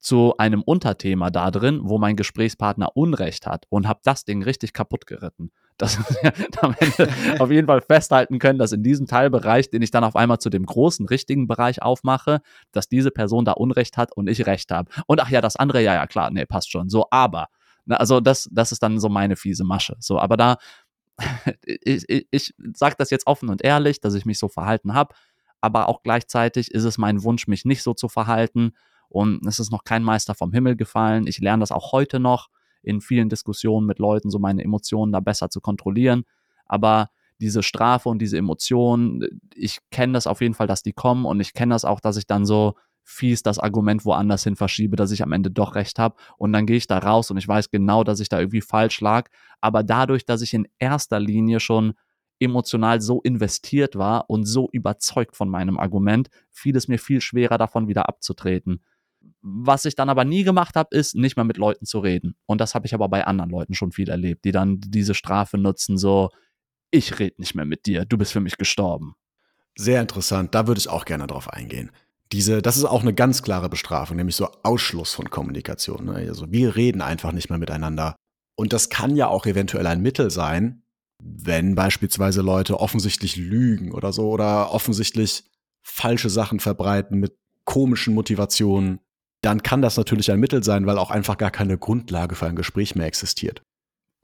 zu 0.05 0.37
einem 0.37 0.61
Unterthema 0.61 1.31
da 1.31 1.49
drin, 1.49 1.79
wo 1.81 1.97
mein 1.97 2.15
Gesprächspartner 2.15 2.95
Unrecht 2.95 3.47
hat 3.47 3.65
und 3.69 3.87
habe 3.87 4.01
das 4.03 4.23
Ding 4.23 4.43
richtig 4.43 4.71
kaputt 4.71 5.07
geritten. 5.07 5.51
Dass 5.77 5.97
wir 6.21 6.31
am 6.61 6.75
Ende 6.79 7.11
auf 7.39 7.49
jeden 7.49 7.65
Fall 7.65 7.81
festhalten 7.81 8.37
können, 8.37 8.59
dass 8.59 8.71
in 8.71 8.83
diesem 8.83 9.07
Teilbereich, 9.07 9.71
den 9.71 9.81
ich 9.81 9.89
dann 9.89 10.03
auf 10.03 10.15
einmal 10.15 10.37
zu 10.37 10.51
dem 10.51 10.67
großen, 10.67 11.07
richtigen 11.07 11.47
Bereich 11.47 11.81
aufmache, 11.81 12.41
dass 12.71 12.87
diese 12.87 13.09
Person 13.09 13.45
da 13.45 13.53
Unrecht 13.53 13.97
hat 13.97 14.15
und 14.15 14.29
ich 14.29 14.45
Recht 14.45 14.69
habe. 14.69 14.91
Und 15.07 15.21
ach 15.21 15.31
ja, 15.31 15.41
das 15.41 15.55
andere, 15.55 15.81
ja, 15.81 15.95
ja, 15.95 16.05
klar, 16.05 16.29
nee, 16.29 16.45
passt 16.45 16.71
schon. 16.71 16.87
So, 16.87 17.07
aber. 17.09 17.47
Na, 17.85 17.95
also 17.97 18.19
das, 18.19 18.47
das 18.51 18.71
ist 18.71 18.83
dann 18.83 18.99
so 18.99 19.09
meine 19.09 19.35
fiese 19.35 19.63
Masche. 19.63 19.95
So, 19.99 20.19
aber 20.19 20.37
da 20.37 20.57
ich, 21.65 22.09
ich, 22.09 22.27
ich 22.31 22.53
sage 22.73 22.95
das 22.97 23.09
jetzt 23.09 23.27
offen 23.27 23.49
und 23.49 23.63
ehrlich, 23.63 24.01
dass 24.01 24.13
ich 24.13 24.25
mich 24.25 24.39
so 24.39 24.47
verhalten 24.47 24.93
habe, 24.93 25.15
aber 25.61 25.89
auch 25.89 26.03
gleichzeitig 26.03 26.71
ist 26.71 26.83
es 26.83 26.97
mein 26.97 27.23
Wunsch, 27.23 27.47
mich 27.47 27.65
nicht 27.65 27.83
so 27.83 27.93
zu 27.93 28.07
verhalten. 28.07 28.73
Und 29.09 29.45
es 29.47 29.59
ist 29.59 29.71
noch 29.71 29.83
kein 29.83 30.03
Meister 30.03 30.35
vom 30.35 30.51
Himmel 30.51 30.75
gefallen. 30.75 31.27
Ich 31.27 31.39
lerne 31.39 31.61
das 31.61 31.71
auch 31.71 31.91
heute 31.91 32.19
noch 32.19 32.49
in 32.83 33.01
vielen 33.01 33.29
Diskussionen 33.29 33.87
mit 33.87 33.99
Leuten, 33.99 34.29
so 34.29 34.39
meine 34.39 34.63
Emotionen 34.63 35.11
da 35.11 35.19
besser 35.21 35.49
zu 35.49 35.61
kontrollieren. 35.61 36.23
Aber 36.65 37.09
diese 37.39 37.63
Strafe 37.63 38.09
und 38.09 38.19
diese 38.19 38.37
Emotionen, 38.37 39.41
ich 39.55 39.79
kenne 39.91 40.13
das 40.13 40.27
auf 40.27 40.41
jeden 40.41 40.53
Fall, 40.53 40.67
dass 40.67 40.83
die 40.83 40.93
kommen 40.93 41.25
und 41.25 41.39
ich 41.39 41.53
kenne 41.53 41.73
das 41.73 41.85
auch, 41.85 41.99
dass 41.99 42.17
ich 42.17 42.27
dann 42.27 42.45
so 42.45 42.75
fies 43.05 43.43
das 43.43 43.59
Argument 43.59 44.03
woanders 44.03 44.43
hin 44.43 44.55
verschiebe, 44.55 44.95
dass 44.95 45.11
ich 45.11 45.21
am 45.23 45.31
Ende 45.31 45.51
doch 45.51 45.75
recht 45.75 45.99
habe. 45.99 46.15
Und 46.37 46.51
dann 46.51 46.65
gehe 46.65 46.75
ich 46.75 46.87
da 46.87 46.97
raus 46.97 47.31
und 47.31 47.37
ich 47.37 47.47
weiß 47.47 47.69
genau, 47.69 48.03
dass 48.03 48.19
ich 48.19 48.29
da 48.29 48.39
irgendwie 48.39 48.61
falsch 48.61 48.99
lag. 48.99 49.29
Aber 49.61 49.83
dadurch, 49.83 50.25
dass 50.25 50.41
ich 50.41 50.53
in 50.53 50.67
erster 50.79 51.19
Linie 51.19 51.59
schon 51.59 51.93
emotional 52.39 52.99
so 52.99 53.21
investiert 53.21 53.95
war 53.95 54.29
und 54.29 54.45
so 54.45 54.69
überzeugt 54.71 55.37
von 55.37 55.49
meinem 55.49 55.79
Argument, 55.79 56.29
fiel 56.51 56.75
es 56.75 56.87
mir 56.87 56.99
viel 56.99 57.21
schwerer, 57.21 57.57
davon 57.57 57.87
wieder 57.87 58.09
abzutreten. 58.09 58.83
Was 59.41 59.85
ich 59.85 59.95
dann 59.95 60.09
aber 60.09 60.25
nie 60.25 60.43
gemacht 60.43 60.75
habe, 60.75 60.95
ist, 60.95 61.15
nicht 61.15 61.37
mehr 61.37 61.45
mit 61.45 61.57
Leuten 61.57 61.85
zu 61.85 61.99
reden. 61.99 62.35
Und 62.45 62.59
das 62.59 62.75
habe 62.75 62.87
ich 62.87 62.93
aber 62.93 63.07
bei 63.07 63.25
anderen 63.25 63.51
Leuten 63.51 63.73
schon 63.75 63.91
viel 63.91 64.09
erlebt, 64.09 64.45
die 64.45 64.51
dann 64.51 64.79
diese 64.81 65.13
Strafe 65.13 65.57
nutzen, 65.57 65.97
so, 65.97 66.29
ich 66.91 67.19
rede 67.19 67.35
nicht 67.37 67.55
mehr 67.55 67.65
mit 67.65 67.85
dir, 67.85 68.05
du 68.05 68.17
bist 68.17 68.33
für 68.33 68.41
mich 68.41 68.57
gestorben. 68.57 69.15
Sehr 69.77 70.01
interessant, 70.01 70.55
da 70.55 70.67
würde 70.67 70.79
ich 70.79 70.89
auch 70.89 71.05
gerne 71.05 71.27
drauf 71.27 71.51
eingehen 71.51 71.91
diese, 72.31 72.61
das 72.61 72.77
ist 72.77 72.85
auch 72.85 73.01
eine 73.01 73.13
ganz 73.13 73.43
klare 73.43 73.69
Bestrafung, 73.69 74.17
nämlich 74.17 74.35
so 74.35 74.49
Ausschluss 74.63 75.13
von 75.13 75.29
Kommunikation. 75.29 76.05
Ne? 76.05 76.25
Also 76.27 76.51
wir 76.51 76.75
reden 76.75 77.01
einfach 77.01 77.31
nicht 77.31 77.49
mehr 77.49 77.59
miteinander. 77.59 78.15
Und 78.57 78.73
das 78.73 78.89
kann 78.89 79.15
ja 79.15 79.27
auch 79.27 79.45
eventuell 79.45 79.85
ein 79.87 80.01
Mittel 80.01 80.31
sein, 80.31 80.83
wenn 81.23 81.75
beispielsweise 81.75 82.41
Leute 82.41 82.79
offensichtlich 82.79 83.35
lügen 83.35 83.91
oder 83.91 84.11
so 84.11 84.29
oder 84.29 84.71
offensichtlich 84.71 85.43
falsche 85.83 86.29
Sachen 86.29 86.59
verbreiten 86.59 87.19
mit 87.19 87.37
komischen 87.65 88.13
Motivationen, 88.13 88.99
dann 89.41 89.63
kann 89.63 89.81
das 89.81 89.97
natürlich 89.97 90.31
ein 90.31 90.39
Mittel 90.39 90.63
sein, 90.63 90.85
weil 90.85 90.97
auch 90.97 91.11
einfach 91.11 91.37
gar 91.37 91.51
keine 91.51 91.77
Grundlage 91.77 92.35
für 92.35 92.47
ein 92.47 92.55
Gespräch 92.55 92.95
mehr 92.95 93.07
existiert. 93.07 93.61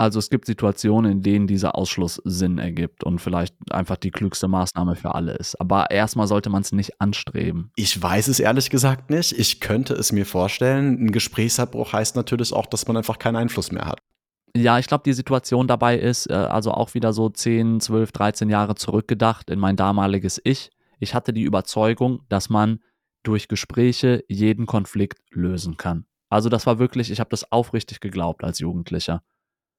Also 0.01 0.17
es 0.17 0.31
gibt 0.31 0.47
Situationen, 0.47 1.11
in 1.11 1.21
denen 1.21 1.45
dieser 1.45 1.75
Ausschluss 1.75 2.19
Sinn 2.25 2.57
ergibt 2.57 3.03
und 3.03 3.19
vielleicht 3.19 3.53
einfach 3.71 3.97
die 3.97 4.09
klügste 4.09 4.47
Maßnahme 4.47 4.95
für 4.95 5.13
alle 5.13 5.33
ist. 5.33 5.61
Aber 5.61 5.91
erstmal 5.91 6.25
sollte 6.25 6.49
man 6.49 6.63
es 6.63 6.71
nicht 6.71 6.99
anstreben. 6.99 7.69
Ich 7.75 8.01
weiß 8.01 8.27
es 8.27 8.39
ehrlich 8.39 8.71
gesagt 8.71 9.11
nicht. 9.11 9.31
Ich 9.31 9.59
könnte 9.59 9.93
es 9.93 10.11
mir 10.11 10.25
vorstellen. 10.25 11.05
Ein 11.05 11.11
Gesprächsabbruch 11.11 11.93
heißt 11.93 12.15
natürlich 12.15 12.51
auch, 12.51 12.65
dass 12.65 12.87
man 12.87 12.97
einfach 12.97 13.19
keinen 13.19 13.35
Einfluss 13.35 13.71
mehr 13.71 13.85
hat. 13.85 13.99
Ja, 14.57 14.79
ich 14.79 14.87
glaube, 14.87 15.03
die 15.05 15.13
Situation 15.13 15.67
dabei 15.67 15.99
ist, 15.99 16.27
äh, 16.31 16.33
also 16.33 16.71
auch 16.71 16.95
wieder 16.95 17.13
so 17.13 17.29
10, 17.29 17.79
12, 17.79 18.11
13 18.11 18.49
Jahre 18.49 18.73
zurückgedacht 18.73 19.51
in 19.51 19.59
mein 19.59 19.75
damaliges 19.75 20.41
Ich. 20.43 20.71
Ich 20.99 21.13
hatte 21.13 21.31
die 21.31 21.43
Überzeugung, 21.43 22.23
dass 22.27 22.49
man 22.49 22.79
durch 23.21 23.47
Gespräche 23.47 24.23
jeden 24.27 24.65
Konflikt 24.65 25.19
lösen 25.29 25.77
kann. 25.77 26.05
Also 26.27 26.49
das 26.49 26.65
war 26.65 26.79
wirklich, 26.79 27.11
ich 27.11 27.19
habe 27.19 27.29
das 27.29 27.51
aufrichtig 27.51 27.99
geglaubt 27.99 28.43
als 28.43 28.57
Jugendlicher 28.57 29.21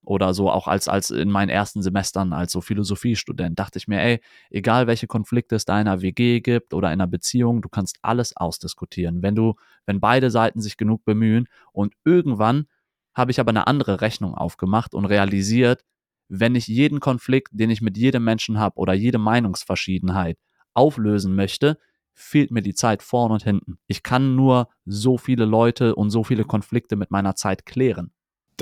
oder 0.04 0.34
so 0.34 0.50
auch 0.50 0.66
als, 0.68 0.88
als 0.88 1.10
in 1.10 1.30
meinen 1.30 1.48
ersten 1.48 1.82
Semestern 1.82 2.32
als 2.32 2.52
so 2.52 2.60
Philosophiestudent, 2.60 3.58
dachte 3.58 3.78
ich 3.78 3.88
mir, 3.88 4.00
ey, 4.00 4.20
egal 4.50 4.86
welche 4.86 5.06
Konflikte 5.06 5.54
es 5.54 5.64
da 5.64 5.80
in 5.80 5.86
einer 5.86 6.02
WG 6.02 6.40
gibt 6.40 6.74
oder 6.74 6.88
in 6.88 6.94
einer 6.94 7.06
Beziehung, 7.06 7.62
du 7.62 7.68
kannst 7.68 7.98
alles 8.02 8.36
ausdiskutieren, 8.36 9.22
wenn 9.22 9.34
du, 9.34 9.54
wenn 9.86 10.00
beide 10.00 10.30
Seiten 10.30 10.60
sich 10.60 10.76
genug 10.76 11.04
bemühen 11.04 11.48
und 11.72 11.94
irgendwann 12.04 12.66
habe 13.14 13.30
ich 13.30 13.40
aber 13.40 13.50
eine 13.50 13.66
andere 13.66 14.00
Rechnung 14.00 14.34
aufgemacht 14.34 14.94
und 14.94 15.04
realisiert, 15.04 15.84
wenn 16.28 16.54
ich 16.54 16.66
jeden 16.66 16.98
Konflikt, 16.98 17.48
den 17.52 17.70
ich 17.70 17.82
mit 17.82 17.96
jedem 17.96 18.24
Menschen 18.24 18.58
habe 18.58 18.76
oder 18.76 18.94
jede 18.94 19.18
Meinungsverschiedenheit 19.18 20.38
auflösen 20.72 21.34
möchte, 21.34 21.78
fehlt 22.14 22.50
mir 22.50 22.62
die 22.62 22.74
Zeit 22.74 23.02
vorn 23.02 23.32
und 23.32 23.44
hinten. 23.44 23.78
Ich 23.86 24.02
kann 24.02 24.34
nur 24.34 24.68
so 24.86 25.18
viele 25.18 25.44
Leute 25.44 25.94
und 25.94 26.10
so 26.10 26.24
viele 26.24 26.44
Konflikte 26.44 26.96
mit 26.96 27.10
meiner 27.10 27.34
Zeit 27.34 27.66
klären 27.66 28.12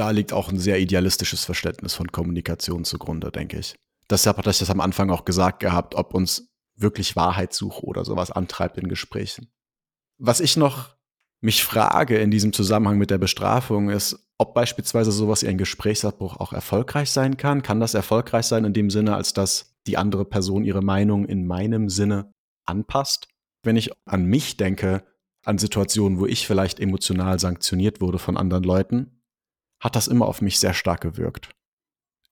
da 0.00 0.12
liegt 0.12 0.32
auch 0.32 0.48
ein 0.48 0.58
sehr 0.58 0.80
idealistisches 0.80 1.44
Verständnis 1.44 1.92
von 1.92 2.10
Kommunikation 2.10 2.86
zugrunde, 2.86 3.30
denke 3.30 3.58
ich. 3.58 3.76
Deshalb 4.08 4.38
hatte 4.38 4.48
ich 4.48 4.58
das 4.58 4.70
am 4.70 4.80
Anfang 4.80 5.10
auch 5.10 5.26
gesagt 5.26 5.60
gehabt, 5.60 5.94
ob 5.94 6.14
uns 6.14 6.48
wirklich 6.74 7.16
Wahrheitssuche 7.16 7.84
oder 7.84 8.06
sowas 8.06 8.30
antreibt 8.30 8.78
in 8.78 8.88
Gesprächen. 8.88 9.52
Was 10.16 10.40
ich 10.40 10.56
noch 10.56 10.96
mich 11.42 11.62
frage 11.62 12.16
in 12.16 12.30
diesem 12.30 12.54
Zusammenhang 12.54 12.96
mit 12.96 13.10
der 13.10 13.18
Bestrafung 13.18 13.90
ist, 13.90 14.26
ob 14.38 14.54
beispielsweise 14.54 15.12
sowas 15.12 15.42
wie 15.42 15.48
ein 15.48 15.58
Gesprächsabbruch 15.58 16.38
auch 16.38 16.54
erfolgreich 16.54 17.10
sein 17.10 17.36
kann. 17.36 17.62
Kann 17.62 17.78
das 17.78 17.92
erfolgreich 17.92 18.46
sein 18.46 18.64
in 18.64 18.72
dem 18.72 18.88
Sinne, 18.88 19.14
als 19.16 19.34
dass 19.34 19.76
die 19.86 19.98
andere 19.98 20.24
Person 20.24 20.64
ihre 20.64 20.82
Meinung 20.82 21.26
in 21.26 21.46
meinem 21.46 21.90
Sinne 21.90 22.32
anpasst? 22.64 23.28
Wenn 23.62 23.76
ich 23.76 23.90
an 24.06 24.24
mich 24.24 24.56
denke, 24.56 25.04
an 25.44 25.58
Situationen, 25.58 26.18
wo 26.18 26.24
ich 26.24 26.46
vielleicht 26.46 26.80
emotional 26.80 27.38
sanktioniert 27.38 28.00
wurde 28.00 28.18
von 28.18 28.38
anderen 28.38 28.64
Leuten, 28.64 29.19
hat 29.80 29.96
das 29.96 30.08
immer 30.08 30.26
auf 30.26 30.42
mich 30.42 30.60
sehr 30.60 30.74
stark 30.74 31.00
gewirkt. 31.00 31.50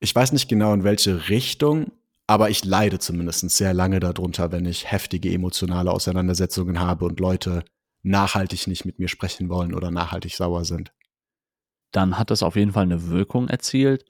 Ich 0.01 0.15
weiß 0.15 0.33
nicht 0.33 0.49
genau 0.49 0.73
in 0.75 0.85
welche 0.85 1.29
Richtung, 1.29 1.91
aber 2.27 2.51
ich 2.51 2.65
leide 2.65 2.99
zumindest 2.99 3.49
sehr 3.51 3.75
lange 3.75 4.01
darunter, 4.01 4.53
wenn 4.53 4.67
ich 4.67 4.93
heftige 4.93 5.33
emotionale 5.33 5.91
Auseinandersetzungen 5.91 6.79
habe 6.79 7.07
und 7.07 7.19
Leute 7.19 7.65
nachhaltig 8.03 8.67
nicht 8.67 8.85
mit 8.85 8.99
mir 8.99 9.09
sprechen 9.09 9.49
wollen 9.49 9.75
oder 9.75 9.91
nachhaltig 9.91 10.35
sauer 10.35 10.65
sind. 10.65 10.93
Dann 11.91 12.19
hat 12.19 12.31
es 12.31 12.43
auf 12.43 12.55
jeden 12.55 12.73
Fall 12.73 12.85
eine 12.85 13.09
Wirkung 13.09 13.49
erzielt. 13.49 14.05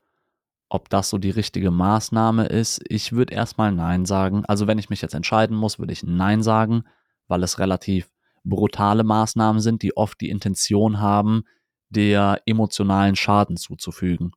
Ob 0.68 0.90
das 0.90 1.08
so 1.08 1.16
die 1.16 1.30
richtige 1.30 1.70
Maßnahme 1.70 2.46
ist, 2.46 2.82
ich 2.88 3.12
würde 3.12 3.34
erstmal 3.34 3.72
Nein 3.72 4.04
sagen. 4.04 4.44
Also 4.46 4.66
wenn 4.66 4.78
ich 4.78 4.90
mich 4.90 5.00
jetzt 5.00 5.14
entscheiden 5.14 5.56
muss, 5.56 5.78
würde 5.78 5.92
ich 5.92 6.02
Nein 6.02 6.42
sagen, 6.42 6.84
weil 7.28 7.42
es 7.42 7.58
relativ 7.58 8.10
brutale 8.44 9.04
Maßnahmen 9.04 9.62
sind, 9.62 9.82
die 9.82 9.96
oft 9.96 10.20
die 10.20 10.28
Intention 10.28 11.00
haben, 11.00 11.44
der 11.90 12.42
emotionalen 12.46 13.16
Schaden 13.16 13.56
zuzufügen. 13.56 14.32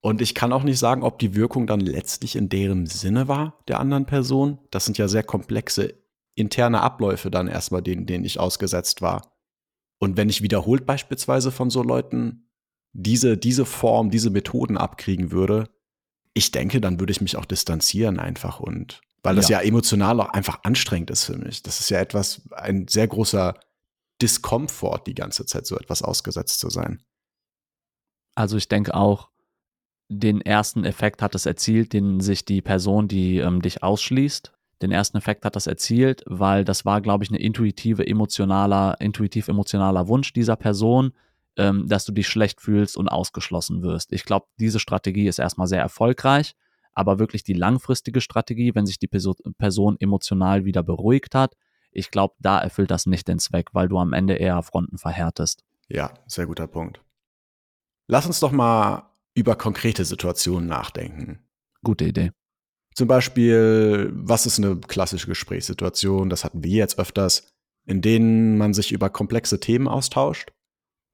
Und 0.00 0.20
ich 0.20 0.34
kann 0.34 0.52
auch 0.52 0.64
nicht 0.64 0.78
sagen, 0.78 1.04
ob 1.04 1.18
die 1.18 1.34
Wirkung 1.34 1.66
dann 1.66 1.80
letztlich 1.80 2.34
in 2.34 2.48
deren 2.48 2.86
Sinne 2.86 3.28
war, 3.28 3.62
der 3.68 3.78
anderen 3.78 4.04
Person. 4.04 4.58
Das 4.70 4.84
sind 4.84 4.98
ja 4.98 5.06
sehr 5.06 5.22
komplexe 5.22 5.94
interne 6.34 6.80
Abläufe 6.80 7.30
dann 7.30 7.46
erstmal, 7.46 7.82
denen, 7.82 8.06
denen 8.06 8.24
ich 8.24 8.40
ausgesetzt 8.40 9.00
war. 9.00 9.32
Und 9.98 10.16
wenn 10.16 10.28
ich 10.28 10.42
wiederholt 10.42 10.86
beispielsweise 10.86 11.52
von 11.52 11.70
so 11.70 11.82
Leuten 11.82 12.50
diese, 12.92 13.36
diese 13.38 13.64
Form, 13.64 14.10
diese 14.10 14.30
Methoden 14.30 14.76
abkriegen 14.76 15.30
würde, 15.30 15.68
ich 16.34 16.50
denke, 16.50 16.80
dann 16.80 16.98
würde 16.98 17.12
ich 17.12 17.20
mich 17.20 17.36
auch 17.36 17.44
distanzieren 17.44 18.18
einfach 18.18 18.58
und 18.58 19.02
weil 19.22 19.36
das 19.36 19.48
ja. 19.48 19.60
ja 19.60 19.68
emotional 19.68 20.20
auch 20.20 20.30
einfach 20.30 20.64
anstrengend 20.64 21.10
ist 21.10 21.24
für 21.24 21.36
mich. 21.36 21.62
Das 21.62 21.78
ist 21.78 21.90
ja 21.90 22.00
etwas, 22.00 22.42
ein 22.50 22.88
sehr 22.88 23.06
großer 23.06 23.54
Diskomfort, 24.22 25.06
die 25.06 25.14
ganze 25.14 25.44
Zeit 25.46 25.66
so 25.66 25.76
etwas 25.76 26.02
ausgesetzt 26.02 26.60
zu 26.60 26.70
sein. 26.70 27.02
Also 28.34 28.56
ich 28.56 28.68
denke 28.68 28.94
auch, 28.94 29.28
den 30.08 30.40
ersten 30.40 30.84
Effekt 30.84 31.22
hat 31.22 31.34
es 31.34 31.46
erzielt, 31.46 31.92
den 31.92 32.20
sich 32.20 32.44
die 32.44 32.62
Person, 32.62 33.08
die 33.08 33.38
ähm, 33.38 33.60
dich 33.62 33.82
ausschließt, 33.82 34.52
den 34.82 34.90
ersten 34.90 35.16
Effekt 35.16 35.44
hat 35.44 35.56
das 35.56 35.66
erzielt, 35.66 36.22
weil 36.26 36.64
das 36.64 36.84
war, 36.84 37.00
glaube 37.00 37.24
ich, 37.24 37.30
eine 37.30 37.38
intuitive, 37.38 38.06
emotionaler, 38.06 38.96
intuitiv 39.00 39.48
emotionaler 39.48 40.08
Wunsch 40.08 40.32
dieser 40.32 40.56
Person, 40.56 41.12
ähm, 41.56 41.86
dass 41.88 42.04
du 42.04 42.12
dich 42.12 42.28
schlecht 42.28 42.60
fühlst 42.60 42.96
und 42.96 43.08
ausgeschlossen 43.08 43.82
wirst. 43.82 44.12
Ich 44.12 44.24
glaube, 44.24 44.46
diese 44.58 44.80
Strategie 44.80 45.28
ist 45.28 45.38
erstmal 45.38 45.68
sehr 45.68 45.80
erfolgreich, 45.80 46.54
aber 46.94 47.18
wirklich 47.18 47.44
die 47.44 47.54
langfristige 47.54 48.20
Strategie, 48.20 48.74
wenn 48.74 48.86
sich 48.86 48.98
die 48.98 49.08
Person 49.08 49.96
emotional 49.98 50.64
wieder 50.64 50.82
beruhigt 50.82 51.34
hat, 51.34 51.54
ich 51.92 52.10
glaube, 52.10 52.34
da 52.40 52.58
erfüllt 52.58 52.90
das 52.90 53.06
nicht 53.06 53.28
den 53.28 53.38
Zweck, 53.38 53.68
weil 53.72 53.88
du 53.88 53.98
am 53.98 54.12
Ende 54.12 54.34
eher 54.34 54.62
Fronten 54.62 54.98
verhärtest. 54.98 55.64
Ja, 55.88 56.12
sehr 56.26 56.46
guter 56.46 56.66
Punkt. 56.66 57.00
Lass 58.08 58.26
uns 58.26 58.40
doch 58.40 58.52
mal 58.52 59.10
über 59.34 59.56
konkrete 59.56 60.04
Situationen 60.04 60.68
nachdenken. 60.68 61.44
Gute 61.82 62.04
Idee. 62.06 62.32
Zum 62.94 63.08
Beispiel, 63.08 64.10
was 64.14 64.46
ist 64.46 64.58
eine 64.58 64.76
klassische 64.76 65.26
Gesprächssituation? 65.26 66.28
Das 66.28 66.44
hatten 66.44 66.62
wir 66.62 66.72
jetzt 66.72 66.98
öfters, 66.98 67.48
in 67.86 68.02
denen 68.02 68.58
man 68.58 68.74
sich 68.74 68.92
über 68.92 69.08
komplexe 69.08 69.60
Themen 69.60 69.88
austauscht, 69.88 70.52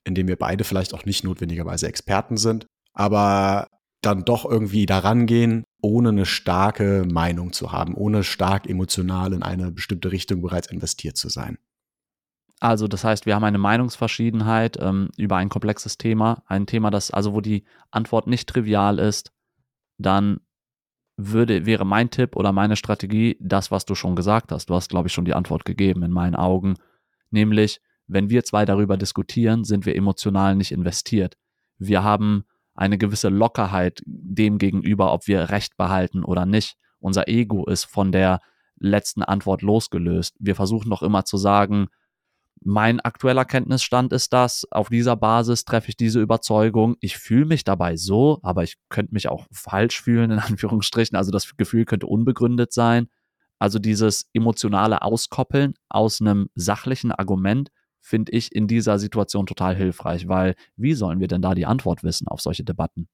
in 0.04 0.14
denen 0.14 0.28
wir 0.28 0.36
beide 0.36 0.64
vielleicht 0.64 0.94
auch 0.94 1.04
nicht 1.04 1.22
notwendigerweise 1.24 1.86
Experten 1.86 2.36
sind, 2.36 2.66
aber 2.92 3.68
dann 4.00 4.24
doch 4.24 4.44
irgendwie 4.44 4.86
daran 4.86 5.26
gehen, 5.26 5.64
ohne 5.80 6.10
eine 6.10 6.26
starke 6.26 7.04
Meinung 7.10 7.52
zu 7.52 7.72
haben, 7.72 7.94
ohne 7.94 8.22
stark 8.22 8.68
emotional 8.68 9.32
in 9.32 9.42
eine 9.42 9.72
bestimmte 9.72 10.12
Richtung 10.12 10.42
bereits 10.42 10.68
investiert 10.68 11.16
zu 11.16 11.28
sein. 11.28 11.58
Also 12.60 12.88
das 12.88 13.04
heißt, 13.04 13.26
wir 13.26 13.34
haben 13.34 13.44
eine 13.44 13.58
Meinungsverschiedenheit 13.58 14.76
ähm, 14.80 15.10
über 15.16 15.36
ein 15.36 15.48
komplexes 15.48 15.96
Thema, 15.96 16.42
ein 16.46 16.66
Thema, 16.66 16.90
das 16.90 17.10
also 17.10 17.32
wo 17.32 17.40
die 17.40 17.64
Antwort 17.90 18.26
nicht 18.26 18.48
trivial 18.48 18.98
ist, 18.98 19.32
dann 19.96 20.40
würde 21.16 21.66
wäre 21.66 21.84
mein 21.84 22.10
Tipp 22.10 22.36
oder 22.36 22.52
meine 22.52 22.76
Strategie 22.76 23.36
das, 23.40 23.70
was 23.70 23.84
du 23.84 23.94
schon 23.94 24.16
gesagt 24.16 24.52
hast. 24.52 24.70
Du 24.70 24.74
hast 24.74 24.88
glaube 24.88 25.08
ich 25.08 25.12
schon 25.12 25.24
die 25.24 25.34
Antwort 25.34 25.64
gegeben 25.64 26.02
in 26.02 26.10
meinen 26.10 26.34
Augen, 26.34 26.74
nämlich 27.30 27.80
wenn 28.06 28.30
wir 28.30 28.42
zwei 28.44 28.64
darüber 28.64 28.96
diskutieren, 28.96 29.64
sind 29.64 29.86
wir 29.86 29.94
emotional 29.94 30.56
nicht 30.56 30.72
investiert. 30.72 31.36
Wir 31.78 32.02
haben 32.02 32.44
eine 32.78 32.96
gewisse 32.96 33.28
Lockerheit 33.28 34.02
dem 34.06 34.58
gegenüber, 34.58 35.12
ob 35.12 35.26
wir 35.26 35.50
Recht 35.50 35.76
behalten 35.76 36.24
oder 36.24 36.46
nicht. 36.46 36.76
Unser 37.00 37.26
Ego 37.26 37.66
ist 37.66 37.84
von 37.84 38.12
der 38.12 38.40
letzten 38.78 39.24
Antwort 39.24 39.62
losgelöst. 39.62 40.36
Wir 40.38 40.54
versuchen 40.54 40.90
doch 40.90 41.02
immer 41.02 41.24
zu 41.24 41.36
sagen, 41.36 41.88
mein 42.62 43.00
aktueller 43.00 43.44
Kenntnisstand 43.44 44.12
ist 44.12 44.32
das, 44.32 44.64
auf 44.70 44.88
dieser 44.88 45.16
Basis 45.16 45.64
treffe 45.64 45.88
ich 45.88 45.96
diese 45.96 46.20
Überzeugung. 46.20 46.96
Ich 47.00 47.18
fühle 47.18 47.46
mich 47.46 47.64
dabei 47.64 47.96
so, 47.96 48.38
aber 48.42 48.62
ich 48.62 48.76
könnte 48.88 49.12
mich 49.12 49.28
auch 49.28 49.46
falsch 49.50 50.00
fühlen, 50.00 50.30
in 50.30 50.38
Anführungsstrichen. 50.38 51.16
Also 51.16 51.32
das 51.32 51.56
Gefühl 51.56 51.84
könnte 51.84 52.06
unbegründet 52.06 52.72
sein. 52.72 53.08
Also 53.58 53.80
dieses 53.80 54.30
emotionale 54.34 55.02
Auskoppeln 55.02 55.74
aus 55.88 56.20
einem 56.20 56.48
sachlichen 56.54 57.10
Argument 57.10 57.70
finde 58.00 58.32
ich 58.32 58.54
in 58.54 58.66
dieser 58.66 58.98
Situation 58.98 59.46
total 59.46 59.76
hilfreich, 59.76 60.28
weil 60.28 60.54
wie 60.76 60.94
sollen 60.94 61.20
wir 61.20 61.28
denn 61.28 61.42
da 61.42 61.54
die 61.54 61.66
Antwort 61.66 62.02
wissen 62.02 62.28
auf 62.28 62.40
solche 62.40 62.64
Debatten? 62.64 63.08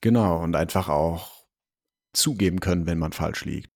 Genau, 0.00 0.42
und 0.42 0.56
einfach 0.56 0.88
auch 0.88 1.44
zugeben 2.12 2.60
können, 2.60 2.86
wenn 2.86 2.98
man 2.98 3.12
falsch 3.12 3.44
liegt. 3.44 3.70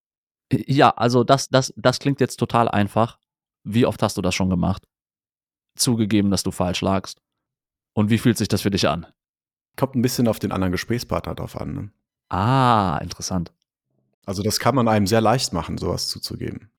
Ja, 0.52 0.90
also 0.90 1.24
das, 1.24 1.48
das, 1.48 1.72
das 1.76 1.98
klingt 1.98 2.20
jetzt 2.20 2.36
total 2.36 2.68
einfach. 2.68 3.18
Wie 3.64 3.86
oft 3.86 4.02
hast 4.02 4.16
du 4.16 4.22
das 4.22 4.34
schon 4.34 4.50
gemacht? 4.50 4.86
Zugegeben, 5.76 6.30
dass 6.30 6.42
du 6.42 6.50
falsch 6.50 6.80
lagst. 6.80 7.20
Und 7.94 8.10
wie 8.10 8.18
fühlt 8.18 8.38
sich 8.38 8.48
das 8.48 8.62
für 8.62 8.70
dich 8.70 8.88
an? 8.88 9.06
Kommt 9.76 9.94
ein 9.96 10.02
bisschen 10.02 10.28
auf 10.28 10.38
den 10.38 10.52
anderen 10.52 10.72
Gesprächspartner 10.72 11.34
drauf 11.34 11.60
an. 11.60 11.74
Ne? 11.74 11.90
Ah, 12.28 12.98
interessant. 13.02 13.52
Also 14.26 14.42
das 14.42 14.58
kann 14.58 14.74
man 14.74 14.88
einem 14.88 15.06
sehr 15.06 15.20
leicht 15.20 15.52
machen, 15.52 15.78
sowas 15.78 16.08
zuzugeben. 16.08 16.70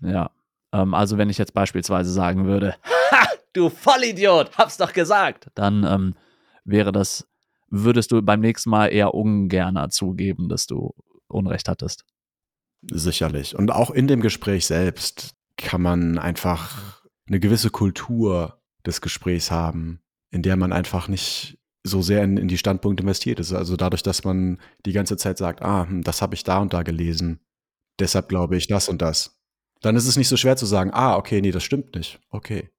Ja. 0.00 0.30
Ähm, 0.72 0.94
also 0.94 1.18
wenn 1.18 1.30
ich 1.30 1.38
jetzt 1.38 1.54
beispielsweise 1.54 2.10
sagen 2.10 2.46
würde, 2.46 2.76
ha, 3.10 3.28
du 3.52 3.68
Vollidiot, 3.68 4.56
hab's 4.58 4.76
doch 4.76 4.92
gesagt, 4.92 5.48
dann 5.54 5.84
ähm, 5.84 6.14
wäre 6.64 6.92
das, 6.92 7.26
würdest 7.68 8.12
du 8.12 8.22
beim 8.22 8.40
nächsten 8.40 8.70
Mal 8.70 8.88
eher 8.88 9.14
ungerner 9.14 9.90
zugeben, 9.90 10.48
dass 10.48 10.66
du 10.66 10.94
Unrecht 11.28 11.68
hattest. 11.68 12.04
Sicherlich. 12.90 13.56
Und 13.56 13.70
auch 13.70 13.90
in 13.90 14.06
dem 14.06 14.20
Gespräch 14.20 14.66
selbst 14.66 15.34
kann 15.56 15.82
man 15.82 16.18
einfach 16.18 17.02
eine 17.26 17.40
gewisse 17.40 17.70
Kultur 17.70 18.60
des 18.86 19.00
Gesprächs 19.00 19.50
haben, 19.50 20.00
in 20.30 20.42
der 20.42 20.56
man 20.56 20.72
einfach 20.72 21.08
nicht 21.08 21.58
so 21.82 22.02
sehr 22.02 22.22
in, 22.22 22.36
in 22.36 22.48
die 22.48 22.58
Standpunkte 22.58 23.02
investiert 23.02 23.40
ist. 23.40 23.52
Also 23.52 23.76
dadurch, 23.76 24.02
dass 24.02 24.24
man 24.24 24.60
die 24.86 24.92
ganze 24.92 25.16
Zeit 25.16 25.38
sagt, 25.38 25.62
ah, 25.62 25.86
hm, 25.88 26.02
das 26.02 26.22
habe 26.22 26.34
ich 26.34 26.44
da 26.44 26.58
und 26.58 26.72
da 26.72 26.82
gelesen, 26.82 27.40
deshalb 27.98 28.28
glaube 28.28 28.56
ich 28.56 28.68
das 28.68 28.88
und 28.88 29.02
das 29.02 29.37
dann 29.80 29.96
ist 29.96 30.06
es 30.06 30.16
nicht 30.16 30.28
so 30.28 30.36
schwer 30.36 30.56
zu 30.56 30.66
sagen, 30.66 30.90
ah, 30.92 31.16
okay, 31.16 31.40
nee, 31.40 31.50
das 31.50 31.62
stimmt 31.62 31.94
nicht. 31.94 32.18
Okay. 32.30 32.70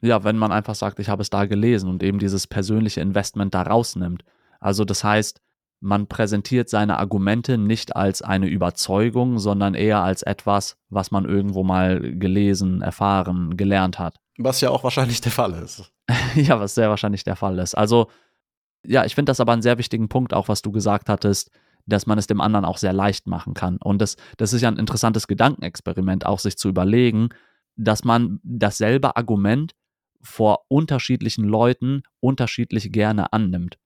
Ja, 0.00 0.24
wenn 0.24 0.36
man 0.36 0.52
einfach 0.52 0.74
sagt, 0.74 0.98
ich 0.98 1.08
habe 1.08 1.22
es 1.22 1.30
da 1.30 1.46
gelesen 1.46 1.88
und 1.88 2.02
eben 2.02 2.18
dieses 2.18 2.46
persönliche 2.46 3.00
Investment 3.00 3.54
da 3.54 3.62
rausnimmt. 3.62 4.22
Also 4.60 4.84
das 4.84 5.02
heißt, 5.02 5.40
man 5.80 6.06
präsentiert 6.06 6.68
seine 6.68 6.98
Argumente 6.98 7.58
nicht 7.58 7.94
als 7.94 8.22
eine 8.22 8.48
Überzeugung, 8.48 9.38
sondern 9.38 9.74
eher 9.74 10.02
als 10.02 10.22
etwas, 10.22 10.76
was 10.88 11.10
man 11.10 11.24
irgendwo 11.26 11.62
mal 11.62 12.00
gelesen, 12.00 12.80
erfahren, 12.80 13.56
gelernt 13.56 13.98
hat. 13.98 14.16
Was 14.38 14.60
ja 14.60 14.70
auch 14.70 14.82
wahrscheinlich 14.82 15.20
der 15.20 15.32
Fall 15.32 15.52
ist. 15.52 15.92
ja, 16.34 16.58
was 16.58 16.74
sehr 16.74 16.90
wahrscheinlich 16.90 17.24
der 17.24 17.36
Fall 17.36 17.58
ist. 17.58 17.74
Also, 17.74 18.08
ja, 18.84 19.04
ich 19.04 19.14
finde 19.14 19.30
das 19.30 19.40
aber 19.40 19.52
einen 19.52 19.62
sehr 19.62 19.78
wichtigen 19.78 20.08
Punkt, 20.08 20.34
auch 20.34 20.48
was 20.48 20.62
du 20.62 20.72
gesagt 20.72 21.08
hattest, 21.08 21.50
dass 21.86 22.06
man 22.06 22.18
es 22.18 22.26
dem 22.26 22.40
anderen 22.40 22.64
auch 22.64 22.78
sehr 22.78 22.92
leicht 22.92 23.26
machen 23.26 23.54
kann. 23.54 23.76
Und 23.78 24.00
das, 24.00 24.16
das 24.36 24.52
ist 24.52 24.62
ja 24.62 24.68
ein 24.68 24.78
interessantes 24.78 25.26
Gedankenexperiment, 25.26 26.26
auch 26.26 26.38
sich 26.38 26.56
zu 26.56 26.68
überlegen, 26.68 27.28
dass 27.76 28.04
man 28.04 28.40
dasselbe 28.42 29.16
Argument 29.16 29.74
vor 30.22 30.64
unterschiedlichen 30.68 31.44
Leuten 31.44 32.02
unterschiedlich 32.20 32.92
gerne 32.92 33.32
annimmt. 33.32 33.78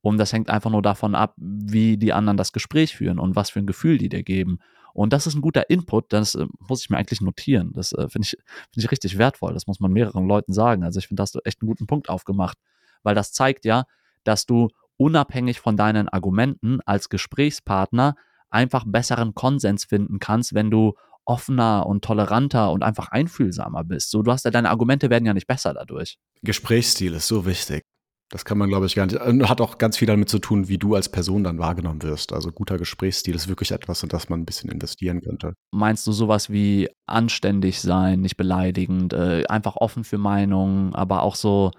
Und 0.00 0.18
das 0.18 0.32
hängt 0.32 0.50
einfach 0.50 0.70
nur 0.70 0.82
davon 0.82 1.14
ab, 1.14 1.34
wie 1.36 1.96
die 1.96 2.12
anderen 2.12 2.36
das 2.36 2.52
Gespräch 2.52 2.96
führen 2.96 3.18
und 3.18 3.36
was 3.36 3.50
für 3.50 3.60
ein 3.60 3.66
Gefühl 3.66 3.96
die 3.96 4.08
dir 4.08 4.22
geben. 4.22 4.58
Und 4.92 5.12
das 5.12 5.26
ist 5.26 5.34
ein 5.34 5.40
guter 5.40 5.70
Input, 5.70 6.12
das 6.12 6.34
äh, 6.34 6.46
muss 6.68 6.82
ich 6.82 6.90
mir 6.90 6.98
eigentlich 6.98 7.20
notieren. 7.20 7.72
Das 7.72 7.92
äh, 7.92 8.08
finde 8.08 8.26
ich, 8.26 8.36
find 8.72 8.84
ich 8.84 8.90
richtig 8.90 9.18
wertvoll. 9.18 9.54
Das 9.54 9.66
muss 9.66 9.80
man 9.80 9.92
mehreren 9.92 10.26
Leuten 10.26 10.52
sagen. 10.52 10.84
Also 10.84 10.98
ich 10.98 11.08
finde, 11.08 11.20
da 11.20 11.22
hast 11.22 11.34
du 11.34 11.40
echt 11.44 11.62
einen 11.62 11.68
guten 11.68 11.86
Punkt 11.86 12.08
aufgemacht, 12.08 12.58
weil 13.02 13.14
das 13.14 13.32
zeigt 13.32 13.64
ja, 13.64 13.86
dass 14.24 14.46
du 14.46 14.68
unabhängig 14.96 15.60
von 15.60 15.76
deinen 15.76 16.08
Argumenten 16.08 16.80
als 16.86 17.08
Gesprächspartner 17.08 18.14
einfach 18.50 18.84
besseren 18.86 19.34
Konsens 19.34 19.84
finden 19.84 20.18
kannst, 20.20 20.54
wenn 20.54 20.70
du 20.70 20.94
offener 21.24 21.86
und 21.86 22.04
toleranter 22.04 22.70
und 22.70 22.82
einfach 22.82 23.08
einfühlsamer 23.08 23.84
bist. 23.84 24.10
So, 24.10 24.22
du 24.22 24.30
hast 24.30 24.44
ja 24.44 24.50
deine 24.50 24.70
Argumente 24.70 25.10
werden 25.10 25.24
ja 25.24 25.34
nicht 25.34 25.46
besser 25.46 25.74
dadurch. 25.74 26.18
Gesprächsstil 26.42 27.14
ist 27.14 27.26
so 27.26 27.46
wichtig. 27.46 27.82
Das 28.30 28.44
kann 28.44 28.58
man, 28.58 28.68
glaube 28.68 28.86
ich, 28.86 28.94
gar 28.94 29.06
nicht. 29.06 29.18
Hat 29.20 29.60
auch 29.60 29.78
ganz 29.78 29.98
viel 29.98 30.08
damit 30.08 30.28
zu 30.28 30.38
tun, 30.38 30.66
wie 30.66 30.78
du 30.78 30.94
als 30.94 31.08
Person 31.08 31.44
dann 31.44 31.58
wahrgenommen 31.58 32.02
wirst. 32.02 32.32
Also 32.32 32.50
guter 32.50 32.78
Gesprächsstil 32.78 33.34
ist 33.34 33.48
wirklich 33.48 33.70
etwas, 33.70 34.02
in 34.02 34.08
das 34.08 34.28
man 34.28 34.40
ein 34.40 34.44
bisschen 34.44 34.70
investieren 34.70 35.20
könnte. 35.20 35.54
Meinst 35.72 36.06
du 36.06 36.12
sowas 36.12 36.50
wie 36.50 36.88
anständig 37.06 37.80
sein, 37.80 38.20
nicht 38.20 38.36
beleidigend, 38.36 39.12
äh, 39.12 39.44
einfach 39.48 39.76
offen 39.76 40.04
für 40.04 40.18
Meinungen, 40.18 40.94
aber 40.94 41.22
auch 41.22 41.36
so 41.36 41.70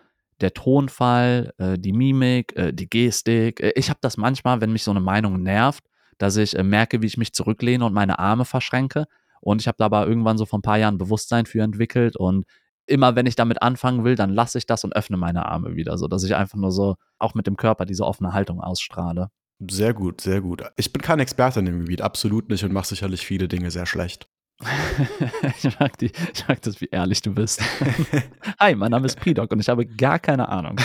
der 0.42 0.54
Tonfall, 0.54 1.54
äh, 1.58 1.78
die 1.78 1.94
Mimik, 1.94 2.56
äh, 2.56 2.74
die 2.74 2.90
Gestik. 2.90 3.62
Äh, 3.62 3.74
ich 3.76 3.90
habe 3.90 4.00
das 4.02 4.18
manchmal, 4.18 4.62
wenn 4.62 4.72
mich 4.72 4.84
so 4.84 4.92
eine 4.92 5.00
Meinung 5.00 5.42
nervt, 5.42 5.84
dass 6.18 6.38
ich 6.38 6.58
äh, 6.58 6.64
merke, 6.64 7.02
wie 7.02 7.08
ich 7.08 7.18
mich 7.18 7.34
zurücklehne 7.34 7.86
und 7.86 7.94
meine 7.94 8.20
Arme 8.20 8.46
verschränke. 8.46 9.06
Und 9.42 9.62
ich 9.62 9.68
habe 9.68 9.78
da 9.78 9.86
aber 9.86 10.08
irgendwann 10.08 10.38
so 10.38 10.46
vor 10.46 10.60
ein 10.60 10.64
paar 10.64 10.78
Jahren 10.78 10.98
Bewusstsein 10.98 11.46
für 11.46 11.62
entwickelt. 11.62 12.18
Und 12.18 12.46
immer 12.86 13.16
wenn 13.16 13.26
ich 13.26 13.36
damit 13.36 13.62
anfangen 13.62 14.04
will, 14.04 14.16
dann 14.16 14.32
lasse 14.32 14.58
ich 14.58 14.66
das 14.66 14.84
und 14.84 14.96
öffne 14.96 15.18
meine 15.18 15.46
Arme 15.46 15.76
wieder, 15.76 15.98
so 15.98 16.08
dass 16.08 16.24
ich 16.24 16.36
einfach 16.36 16.58
nur 16.58 16.72
so 16.72 16.96
auch 17.20 17.34
mit 17.34 17.48
dem 17.48 17.58
Körper 17.58 17.86
diese 17.86 18.06
offene 18.06 18.34
Haltung 18.34 18.62
ausstrahle. 18.62 19.30
Sehr 19.70 19.94
gut, 19.94 20.20
sehr 20.22 20.42
gut. 20.42 20.64
Ich 20.76 20.92
bin 20.92 21.02
kein 21.02 21.20
Experte 21.20 21.60
in 21.60 21.66
dem 21.66 21.80
Gebiet, 21.80 22.02
absolut 22.02 22.50
nicht 22.50 22.64
und 22.64 22.74
mache 22.74 22.88
sicherlich 22.88 23.26
viele 23.26 23.48
Dinge 23.48 23.72
sehr 23.72 23.86
schlecht. 23.86 24.28
ich, 25.58 25.80
mag 25.80 25.98
die, 25.98 26.12
ich 26.34 26.48
mag 26.48 26.62
das, 26.62 26.80
wie 26.80 26.86
ehrlich 26.86 27.22
du 27.22 27.34
bist. 27.34 27.62
Hi, 28.60 28.76
mein 28.76 28.92
Name 28.92 29.06
ist 29.06 29.20
Pidok 29.20 29.52
und 29.52 29.60
ich 29.60 29.68
habe 29.68 29.86
gar 29.86 30.20
keine 30.20 30.48
Ahnung. 30.48 30.78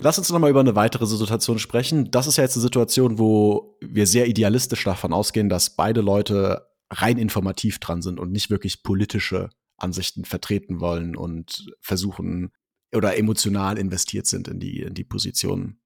Lass 0.00 0.18
uns 0.18 0.30
nochmal 0.30 0.50
über 0.50 0.60
eine 0.60 0.76
weitere 0.76 1.06
Situation 1.06 1.58
sprechen. 1.58 2.10
Das 2.10 2.28
ist 2.28 2.36
ja 2.36 2.44
jetzt 2.44 2.56
eine 2.56 2.62
Situation, 2.62 3.18
wo 3.18 3.76
wir 3.80 4.06
sehr 4.06 4.28
idealistisch 4.28 4.84
davon 4.84 5.12
ausgehen, 5.12 5.48
dass 5.48 5.74
beide 5.74 6.00
Leute 6.00 6.68
rein 6.90 7.18
informativ 7.18 7.80
dran 7.80 8.02
sind 8.02 8.20
und 8.20 8.30
nicht 8.30 8.50
wirklich 8.50 8.84
politische 8.84 9.50
Ansichten 9.76 10.24
vertreten 10.24 10.80
wollen 10.80 11.16
und 11.16 11.72
versuchen 11.80 12.52
oder 12.94 13.16
emotional 13.16 13.78
investiert 13.78 14.26
sind 14.26 14.48
in 14.48 14.60
die, 14.60 14.80
in 14.80 14.94
die 14.94 15.04
Positionen. 15.04 15.80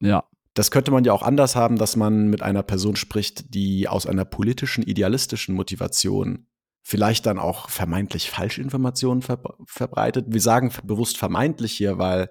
Ja. 0.00 0.24
Das 0.56 0.70
könnte 0.70 0.90
man 0.90 1.04
ja 1.04 1.12
auch 1.12 1.22
anders 1.22 1.54
haben, 1.54 1.76
dass 1.76 1.96
man 1.96 2.28
mit 2.28 2.40
einer 2.40 2.62
Person 2.62 2.96
spricht, 2.96 3.54
die 3.54 3.88
aus 3.88 4.06
einer 4.06 4.24
politischen, 4.24 4.82
idealistischen 4.82 5.54
Motivation 5.54 6.46
vielleicht 6.82 7.26
dann 7.26 7.38
auch 7.38 7.68
vermeintlich 7.68 8.30
Falschinformationen 8.30 9.20
ver 9.20 9.38
verbreitet. 9.66 10.26
Wir 10.30 10.40
sagen 10.40 10.72
bewusst 10.82 11.18
vermeintlich 11.18 11.72
hier, 11.72 11.98
weil 11.98 12.30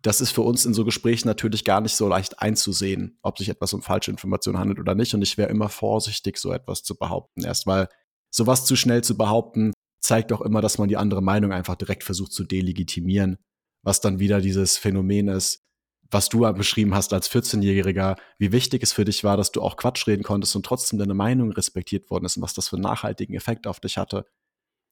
das 0.00 0.22
ist 0.22 0.30
für 0.30 0.40
uns 0.40 0.64
in 0.64 0.72
so 0.72 0.86
Gesprächen 0.86 1.28
natürlich 1.28 1.66
gar 1.66 1.82
nicht 1.82 1.96
so 1.96 2.08
leicht 2.08 2.40
einzusehen, 2.40 3.18
ob 3.20 3.36
sich 3.36 3.50
etwas 3.50 3.74
um 3.74 3.82
Falschinformationen 3.82 4.58
handelt 4.58 4.80
oder 4.80 4.94
nicht. 4.94 5.12
Und 5.12 5.20
ich 5.20 5.36
wäre 5.36 5.50
immer 5.50 5.68
vorsichtig, 5.68 6.38
so 6.38 6.52
etwas 6.52 6.82
zu 6.82 6.96
behaupten. 6.96 7.44
Erst 7.44 7.66
weil 7.66 7.88
sowas 8.30 8.64
zu 8.64 8.74
schnell 8.74 9.04
zu 9.04 9.18
behaupten, 9.18 9.74
zeigt 10.00 10.32
auch 10.32 10.40
immer, 10.40 10.62
dass 10.62 10.78
man 10.78 10.88
die 10.88 10.96
andere 10.96 11.22
Meinung 11.22 11.52
einfach 11.52 11.74
direkt 11.74 12.04
versucht 12.04 12.32
zu 12.32 12.44
delegitimieren, 12.44 13.36
was 13.82 14.00
dann 14.00 14.18
wieder 14.18 14.40
dieses 14.40 14.78
Phänomen 14.78 15.28
ist, 15.28 15.65
was 16.10 16.28
du 16.28 16.40
beschrieben 16.52 16.94
hast 16.94 17.12
als 17.12 17.30
14-Jähriger, 17.30 18.16
wie 18.38 18.52
wichtig 18.52 18.82
es 18.82 18.92
für 18.92 19.04
dich 19.04 19.24
war, 19.24 19.36
dass 19.36 19.52
du 19.52 19.62
auch 19.62 19.76
Quatsch 19.76 20.06
reden 20.06 20.22
konntest 20.22 20.54
und 20.56 20.64
trotzdem 20.64 20.98
deine 20.98 21.14
Meinung 21.14 21.52
respektiert 21.52 22.10
worden 22.10 22.24
ist 22.24 22.36
und 22.36 22.42
was 22.42 22.54
das 22.54 22.68
für 22.68 22.76
einen 22.76 22.84
nachhaltigen 22.84 23.34
Effekt 23.34 23.66
auf 23.66 23.80
dich 23.80 23.98
hatte. 23.98 24.26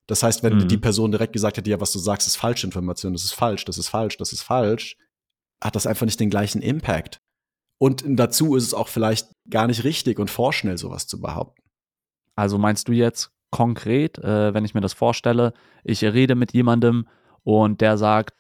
Das 0.07 0.23
heißt, 0.23 0.43
wenn 0.43 0.57
mhm. 0.57 0.69
die 0.69 0.77
Person 0.77 1.13
direkt 1.13 1.33
gesagt 1.33 1.57
hätte, 1.57 1.71
ja, 1.71 1.81
was 1.81 1.93
du 1.93 1.99
sagst, 1.99 2.27
ist 2.27 2.37
Falschinformation, 2.37 3.13
das 3.13 3.25
ist 3.25 3.33
falsch, 3.33 3.65
das 3.65 3.79
ist 3.79 3.89
falsch, 3.89 4.17
das 4.17 4.33
ist 4.33 4.43
falsch, 4.43 4.97
hat 5.63 5.77
das 5.77 5.87
einfach 5.87 6.07
nicht 6.07 6.21
den 6.21 6.31
gleichen 6.31 6.61
Impact. 6.61 7.21
Und 7.79 8.05
dazu 8.07 8.57
ist 8.57 8.65
es 8.65 8.75
auch 8.75 8.89
vielleicht 8.89 9.29
gar 9.49 9.67
nicht 9.67 9.85
richtig 9.85 10.19
und 10.19 10.31
vorschnell, 10.31 10.79
sowas 10.79 11.07
zu 11.07 11.21
behaupten. 11.21 11.63
Also 12.37 12.59
meinst 12.59 12.89
du 12.89 12.93
jetzt 12.93 13.31
konkret, 13.51 14.19
äh, 14.19 14.53
wenn 14.53 14.65
ich 14.65 14.75
mir 14.75 14.81
das 14.81 14.93
vorstelle, 14.93 15.55
ich 15.85 16.03
rede 16.03 16.35
mit 16.35 16.53
jemandem 16.53 17.07
und 17.45 17.81
der 17.81 17.99
sagt, 17.99 18.35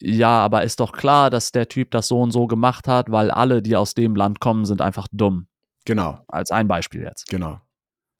ja, 0.00 0.40
aber 0.40 0.62
ist 0.62 0.80
doch 0.80 0.92
klar, 0.92 1.30
dass 1.30 1.52
der 1.52 1.68
Typ 1.68 1.90
das 1.90 2.08
so 2.08 2.20
und 2.20 2.30
so 2.30 2.46
gemacht 2.46 2.86
hat, 2.86 3.10
weil 3.10 3.30
alle, 3.30 3.62
die 3.62 3.76
aus 3.76 3.94
dem 3.94 4.14
Land 4.14 4.40
kommen, 4.40 4.64
sind 4.64 4.80
einfach 4.80 5.08
dumm. 5.12 5.48
Genau. 5.84 6.20
Als 6.28 6.50
ein 6.50 6.68
Beispiel 6.68 7.02
jetzt. 7.02 7.28
Genau. 7.28 7.60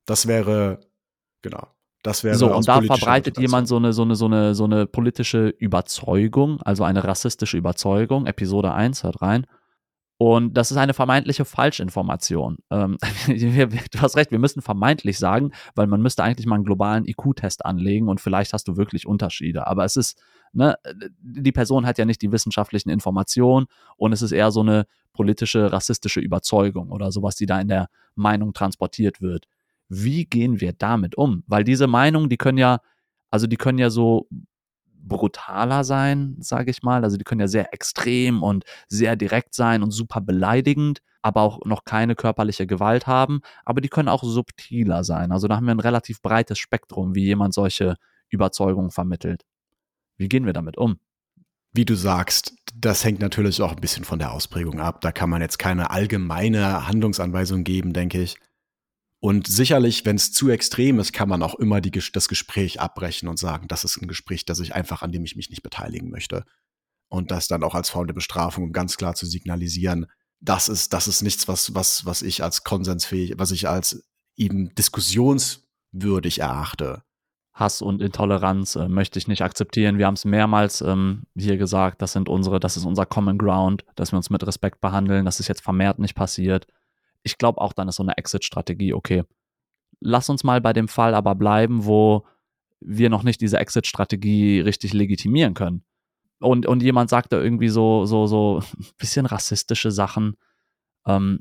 Das 0.06 0.26
wäre, 0.26 0.80
genau. 1.42 1.68
Das 2.02 2.24
wäre 2.24 2.36
so, 2.36 2.54
und 2.54 2.66
da 2.68 2.80
verbreitet 2.80 3.38
jemand 3.38 3.68
so 3.68 3.76
eine, 3.76 3.92
so, 3.92 4.02
eine, 4.02 4.16
so, 4.16 4.26
eine, 4.26 4.54
so 4.54 4.64
eine 4.64 4.86
politische 4.86 5.48
Überzeugung, 5.48 6.62
also 6.62 6.84
eine 6.84 7.04
rassistische 7.04 7.58
Überzeugung. 7.58 8.26
Episode 8.26 8.72
1, 8.72 9.02
hört 9.02 9.20
rein. 9.20 9.46
Und 10.20 10.54
das 10.54 10.72
ist 10.72 10.76
eine 10.76 10.94
vermeintliche 10.94 11.44
Falschinformation. 11.44 12.58
Ähm, 12.70 12.98
du 13.28 14.00
hast 14.00 14.16
recht, 14.16 14.32
wir 14.32 14.40
müssen 14.40 14.62
vermeintlich 14.62 15.16
sagen, 15.16 15.52
weil 15.76 15.86
man 15.86 16.02
müsste 16.02 16.24
eigentlich 16.24 16.46
mal 16.46 16.56
einen 16.56 16.64
globalen 16.64 17.06
IQ-Test 17.06 17.64
anlegen 17.64 18.08
und 18.08 18.20
vielleicht 18.20 18.52
hast 18.52 18.66
du 18.66 18.76
wirklich 18.76 19.06
Unterschiede. 19.06 19.68
Aber 19.68 19.84
es 19.84 19.94
ist, 19.94 20.20
ne, 20.52 20.76
die 21.20 21.52
Person 21.52 21.86
hat 21.86 21.98
ja 21.98 22.04
nicht 22.04 22.20
die 22.20 22.32
wissenschaftlichen 22.32 22.90
Informationen 22.90 23.66
und 23.96 24.12
es 24.12 24.20
ist 24.20 24.32
eher 24.32 24.50
so 24.50 24.60
eine 24.60 24.86
politische, 25.12 25.72
rassistische 25.72 26.18
Überzeugung 26.18 26.90
oder 26.90 27.12
sowas, 27.12 27.36
die 27.36 27.46
da 27.46 27.60
in 27.60 27.68
der 27.68 27.88
Meinung 28.16 28.52
transportiert 28.52 29.20
wird. 29.20 29.46
Wie 29.88 30.24
gehen 30.24 30.60
wir 30.60 30.72
damit 30.72 31.16
um? 31.16 31.44
Weil 31.46 31.62
diese 31.62 31.86
Meinungen, 31.86 32.28
die 32.28 32.36
können 32.38 32.58
ja, 32.58 32.80
also 33.30 33.46
die 33.46 33.56
können 33.56 33.78
ja 33.78 33.88
so 33.88 34.28
brutaler 35.08 35.84
sein, 35.84 36.36
sage 36.40 36.70
ich 36.70 36.82
mal. 36.82 37.04
Also 37.04 37.16
die 37.16 37.24
können 37.24 37.40
ja 37.40 37.48
sehr 37.48 37.72
extrem 37.74 38.42
und 38.42 38.64
sehr 38.88 39.16
direkt 39.16 39.54
sein 39.54 39.82
und 39.82 39.90
super 39.90 40.20
beleidigend, 40.20 41.00
aber 41.22 41.42
auch 41.42 41.64
noch 41.64 41.84
keine 41.84 42.14
körperliche 42.14 42.66
Gewalt 42.66 43.06
haben. 43.06 43.40
Aber 43.64 43.80
die 43.80 43.88
können 43.88 44.08
auch 44.08 44.22
subtiler 44.22 45.04
sein. 45.04 45.32
Also 45.32 45.48
da 45.48 45.56
haben 45.56 45.66
wir 45.66 45.74
ein 45.74 45.80
relativ 45.80 46.22
breites 46.22 46.58
Spektrum, 46.58 47.14
wie 47.14 47.24
jemand 47.24 47.54
solche 47.54 47.96
Überzeugungen 48.30 48.90
vermittelt. 48.90 49.44
Wie 50.16 50.28
gehen 50.28 50.46
wir 50.46 50.52
damit 50.52 50.76
um? 50.76 50.98
Wie 51.72 51.84
du 51.84 51.94
sagst, 51.94 52.54
das 52.74 53.04
hängt 53.04 53.20
natürlich 53.20 53.60
auch 53.62 53.72
ein 53.72 53.80
bisschen 53.80 54.04
von 54.04 54.18
der 54.18 54.32
Ausprägung 54.32 54.80
ab. 54.80 55.00
Da 55.00 55.12
kann 55.12 55.30
man 55.30 55.42
jetzt 55.42 55.58
keine 55.58 55.90
allgemeine 55.90 56.88
Handlungsanweisung 56.88 57.62
geben, 57.62 57.92
denke 57.92 58.20
ich. 58.20 58.36
Und 59.20 59.48
sicherlich, 59.48 60.04
wenn 60.04 60.16
es 60.16 60.32
zu 60.32 60.48
extrem 60.48 61.00
ist, 61.00 61.12
kann 61.12 61.28
man 61.28 61.42
auch 61.42 61.56
immer 61.56 61.80
die, 61.80 61.90
das 61.90 62.28
Gespräch 62.28 62.80
abbrechen 62.80 63.28
und 63.28 63.38
sagen, 63.38 63.66
das 63.66 63.84
ist 63.84 64.00
ein 64.00 64.06
Gespräch, 64.06 64.44
das 64.44 64.60
ich 64.60 64.74
einfach, 64.74 65.02
an 65.02 65.10
dem 65.10 65.24
ich 65.24 65.34
mich 65.34 65.50
nicht 65.50 65.62
beteiligen 65.62 66.10
möchte. 66.10 66.44
Und 67.08 67.30
das 67.30 67.48
dann 67.48 67.64
auch 67.64 67.74
als 67.74 67.90
Form 67.90 68.06
der 68.06 68.14
Bestrafung, 68.14 68.64
um 68.64 68.72
ganz 68.72 68.96
klar 68.96 69.14
zu 69.14 69.26
signalisieren, 69.26 70.06
das 70.40 70.68
ist, 70.68 70.92
das 70.92 71.08
ist 71.08 71.22
nichts, 71.22 71.48
was, 71.48 71.74
was, 71.74 72.04
was 72.04 72.22
ich 72.22 72.44
als 72.44 72.62
konsensfähig, 72.62 73.34
was 73.38 73.50
ich 73.50 73.68
als 73.68 74.04
eben 74.36 74.72
diskussionswürdig 74.76 76.40
erachte. 76.40 77.02
Hass 77.58 77.82
und 77.82 78.00
Intoleranz 78.00 78.76
äh, 78.76 78.88
möchte 78.88 79.18
ich 79.18 79.26
nicht 79.26 79.42
akzeptieren. 79.42 79.98
Wir 79.98 80.06
haben 80.06 80.14
es 80.14 80.24
mehrmals 80.24 80.80
ähm, 80.80 81.24
hier 81.36 81.56
gesagt, 81.56 82.02
das 82.02 82.12
sind 82.12 82.28
unsere, 82.28 82.60
das 82.60 82.76
ist 82.76 82.84
unser 82.84 83.04
Common 83.04 83.36
Ground, 83.36 83.84
dass 83.96 84.12
wir 84.12 84.16
uns 84.16 84.30
mit 84.30 84.46
Respekt 84.46 84.80
behandeln. 84.80 85.24
Das 85.24 85.40
ist 85.40 85.48
jetzt 85.48 85.62
vermehrt 85.62 85.98
nicht 85.98 86.14
passiert. 86.14 86.68
Ich 87.22 87.38
glaube 87.38 87.60
auch, 87.60 87.72
dann 87.72 87.88
ist 87.88 87.96
so 87.96 88.02
eine 88.02 88.16
Exit-Strategie 88.16 88.94
okay. 88.94 89.24
Lass 90.00 90.28
uns 90.30 90.44
mal 90.44 90.60
bei 90.60 90.72
dem 90.72 90.88
Fall 90.88 91.14
aber 91.14 91.34
bleiben, 91.34 91.84
wo 91.84 92.26
wir 92.80 93.10
noch 93.10 93.22
nicht 93.22 93.40
diese 93.40 93.58
Exit-Strategie 93.58 94.60
richtig 94.60 94.92
legitimieren 94.92 95.54
können. 95.54 95.84
Und, 96.40 96.66
und 96.66 96.82
jemand 96.82 97.10
sagt 97.10 97.32
da 97.32 97.40
irgendwie 97.40 97.68
so, 97.68 98.04
so, 98.04 98.26
so 98.26 98.60
ein 98.60 98.86
bisschen 98.98 99.26
rassistische 99.26 99.90
Sachen. 99.90 100.36
Ähm, 101.06 101.40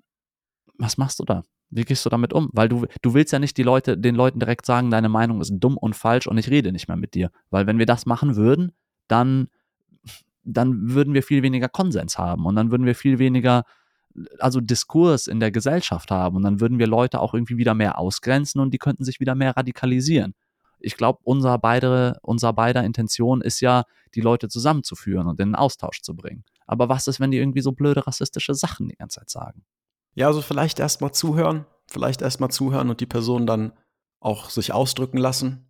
was 0.77 0.97
machst 0.97 1.19
du 1.19 1.23
da? 1.23 1.43
Wie 1.69 1.83
gehst 1.83 2.05
du 2.05 2.09
damit 2.09 2.33
um? 2.33 2.49
Weil 2.53 2.69
du, 2.69 2.85
du 3.01 3.13
willst 3.13 3.33
ja 3.33 3.39
nicht 3.39 3.57
die 3.57 3.63
Leute, 3.63 3.97
den 3.97 4.15
Leuten 4.15 4.39
direkt 4.39 4.65
sagen, 4.65 4.89
deine 4.89 5.09
Meinung 5.09 5.41
ist 5.41 5.51
dumm 5.53 5.77
und 5.77 5.95
falsch 5.95 6.27
und 6.27 6.37
ich 6.37 6.49
rede 6.49 6.71
nicht 6.71 6.87
mehr 6.87 6.97
mit 6.97 7.13
dir. 7.13 7.29
Weil 7.49 7.67
wenn 7.67 7.77
wir 7.77 7.85
das 7.85 8.05
machen 8.05 8.35
würden, 8.35 8.71
dann, 9.07 9.49
dann 10.43 10.93
würden 10.93 11.13
wir 11.13 11.23
viel 11.23 11.43
weniger 11.43 11.67
Konsens 11.67 12.17
haben 12.17 12.45
und 12.45 12.55
dann 12.55 12.71
würden 12.71 12.85
wir 12.85 12.95
viel 12.95 13.19
weniger, 13.19 13.63
also 14.39 14.61
Diskurs 14.61 15.27
in 15.27 15.39
der 15.39 15.51
Gesellschaft 15.51 16.11
haben 16.11 16.35
und 16.37 16.43
dann 16.43 16.59
würden 16.59 16.79
wir 16.79 16.87
Leute 16.87 17.19
auch 17.19 17.33
irgendwie 17.33 17.57
wieder 17.57 17.73
mehr 17.73 17.97
ausgrenzen 17.97 18.61
und 18.61 18.73
die 18.73 18.77
könnten 18.77 19.03
sich 19.03 19.19
wieder 19.19 19.35
mehr 19.35 19.55
radikalisieren. 19.55 20.33
Ich 20.79 20.95
glaube, 20.95 21.19
unser 21.23 21.57
beide, 21.57 22.17
unser 22.21 22.53
beider 22.53 22.83
Intention 22.83 23.41
ist 23.41 23.61
ja, 23.61 23.83
die 24.15 24.21
Leute 24.21 24.47
zusammenzuführen 24.47 25.27
und 25.27 25.39
in 25.39 25.49
den 25.49 25.55
Austausch 25.55 26.01
zu 26.01 26.15
bringen. 26.15 26.43
Aber 26.65 26.89
was 26.89 27.07
ist, 27.07 27.19
wenn 27.19 27.31
die 27.31 27.37
irgendwie 27.37 27.61
so 27.61 27.71
blöde 27.71 28.07
rassistische 28.07 28.53
Sachen 28.53 28.89
die 28.89 28.95
ganze 28.95 29.19
Zeit 29.19 29.29
sagen? 29.29 29.63
Ja, 30.15 30.27
also 30.27 30.41
vielleicht 30.41 30.79
erstmal 30.79 31.11
zuhören, 31.11 31.65
vielleicht 31.87 32.21
erstmal 32.21 32.49
zuhören 32.49 32.89
und 32.89 33.01
die 33.01 33.05
Person 33.05 33.45
dann 33.45 33.73
auch 34.19 34.49
sich 34.49 34.73
ausdrücken 34.73 35.17
lassen. 35.17 35.66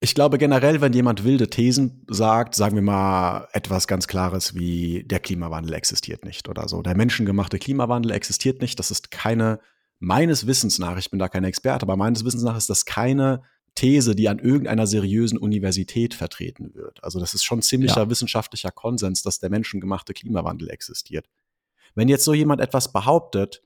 Ich 0.00 0.14
glaube 0.14 0.38
generell, 0.38 0.80
wenn 0.80 0.92
jemand 0.92 1.24
wilde 1.24 1.50
Thesen 1.50 2.06
sagt, 2.08 2.54
sagen 2.54 2.76
wir 2.76 2.82
mal 2.82 3.48
etwas 3.52 3.88
ganz 3.88 4.06
Klares 4.06 4.54
wie 4.54 5.02
der 5.04 5.18
Klimawandel 5.18 5.74
existiert 5.74 6.24
nicht 6.24 6.48
oder 6.48 6.68
so. 6.68 6.82
Der 6.82 6.96
menschengemachte 6.96 7.58
Klimawandel 7.58 8.12
existiert 8.12 8.60
nicht. 8.60 8.78
Das 8.78 8.92
ist 8.92 9.10
keine, 9.10 9.58
meines 9.98 10.46
Wissens 10.46 10.78
nach, 10.78 10.96
ich 10.98 11.10
bin 11.10 11.18
da 11.18 11.28
kein 11.28 11.42
Experte, 11.42 11.82
aber 11.82 11.96
meines 11.96 12.24
Wissens 12.24 12.44
nach 12.44 12.56
ist 12.56 12.70
das 12.70 12.84
keine 12.84 13.42
These, 13.74 14.14
die 14.14 14.28
an 14.28 14.38
irgendeiner 14.38 14.86
seriösen 14.86 15.38
Universität 15.38 16.14
vertreten 16.14 16.74
wird. 16.74 17.02
Also 17.02 17.18
das 17.18 17.34
ist 17.34 17.44
schon 17.44 17.62
ziemlicher 17.62 18.02
ja. 18.02 18.10
wissenschaftlicher 18.10 18.70
Konsens, 18.70 19.22
dass 19.22 19.40
der 19.40 19.50
menschengemachte 19.50 20.14
Klimawandel 20.14 20.70
existiert. 20.70 21.26
Wenn 21.96 22.08
jetzt 22.08 22.24
so 22.24 22.34
jemand 22.34 22.60
etwas 22.60 22.92
behauptet, 22.92 23.62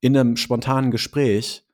in 0.00 0.16
einem 0.16 0.36
spontanen 0.36 0.90
Gespräch, 0.90 1.64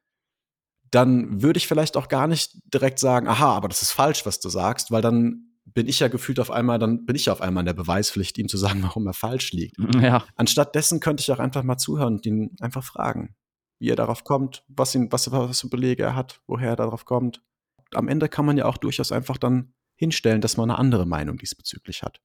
dann 0.90 1.42
würde 1.42 1.58
ich 1.58 1.68
vielleicht 1.68 1.96
auch 1.96 2.08
gar 2.08 2.26
nicht 2.26 2.52
direkt 2.72 2.98
sagen, 2.98 3.28
aha, 3.28 3.54
aber 3.54 3.68
das 3.68 3.82
ist 3.82 3.92
falsch, 3.92 4.26
was 4.26 4.40
du 4.40 4.48
sagst, 4.48 4.90
weil 4.90 5.02
dann 5.02 5.50
bin 5.64 5.86
ich 5.86 6.00
ja 6.00 6.08
gefühlt 6.08 6.40
auf 6.40 6.50
einmal, 6.50 6.78
dann 6.78 7.06
bin 7.06 7.14
ich 7.14 7.26
ja 7.26 7.32
auf 7.32 7.40
einmal 7.40 7.62
in 7.62 7.66
der 7.66 7.74
Beweispflicht, 7.74 8.38
ihm 8.38 8.48
zu 8.48 8.56
sagen, 8.56 8.82
warum 8.82 9.06
er 9.06 9.12
falsch 9.12 9.52
liegt. 9.52 9.76
Ja. 10.00 10.24
Anstatt 10.36 10.74
dessen 10.74 11.00
könnte 11.00 11.20
ich 11.20 11.30
auch 11.30 11.38
einfach 11.38 11.62
mal 11.62 11.76
zuhören 11.76 12.14
und 12.14 12.26
ihn 12.26 12.56
einfach 12.60 12.82
fragen, 12.82 13.36
wie 13.78 13.90
er 13.90 13.96
darauf 13.96 14.24
kommt, 14.24 14.64
was 14.68 14.94
ihn, 14.94 15.12
was, 15.12 15.30
was 15.30 15.60
für 15.60 15.68
Belege 15.68 16.02
er 16.02 16.16
hat, 16.16 16.40
woher 16.46 16.70
er 16.70 16.76
darauf 16.76 17.04
kommt. 17.04 17.42
Am 17.92 18.08
Ende 18.08 18.28
kann 18.28 18.46
man 18.46 18.56
ja 18.56 18.64
auch 18.64 18.78
durchaus 18.78 19.12
einfach 19.12 19.36
dann 19.36 19.74
hinstellen, 19.96 20.40
dass 20.40 20.56
man 20.56 20.70
eine 20.70 20.78
andere 20.78 21.06
Meinung 21.06 21.36
diesbezüglich 21.36 22.02
hat. 22.02 22.20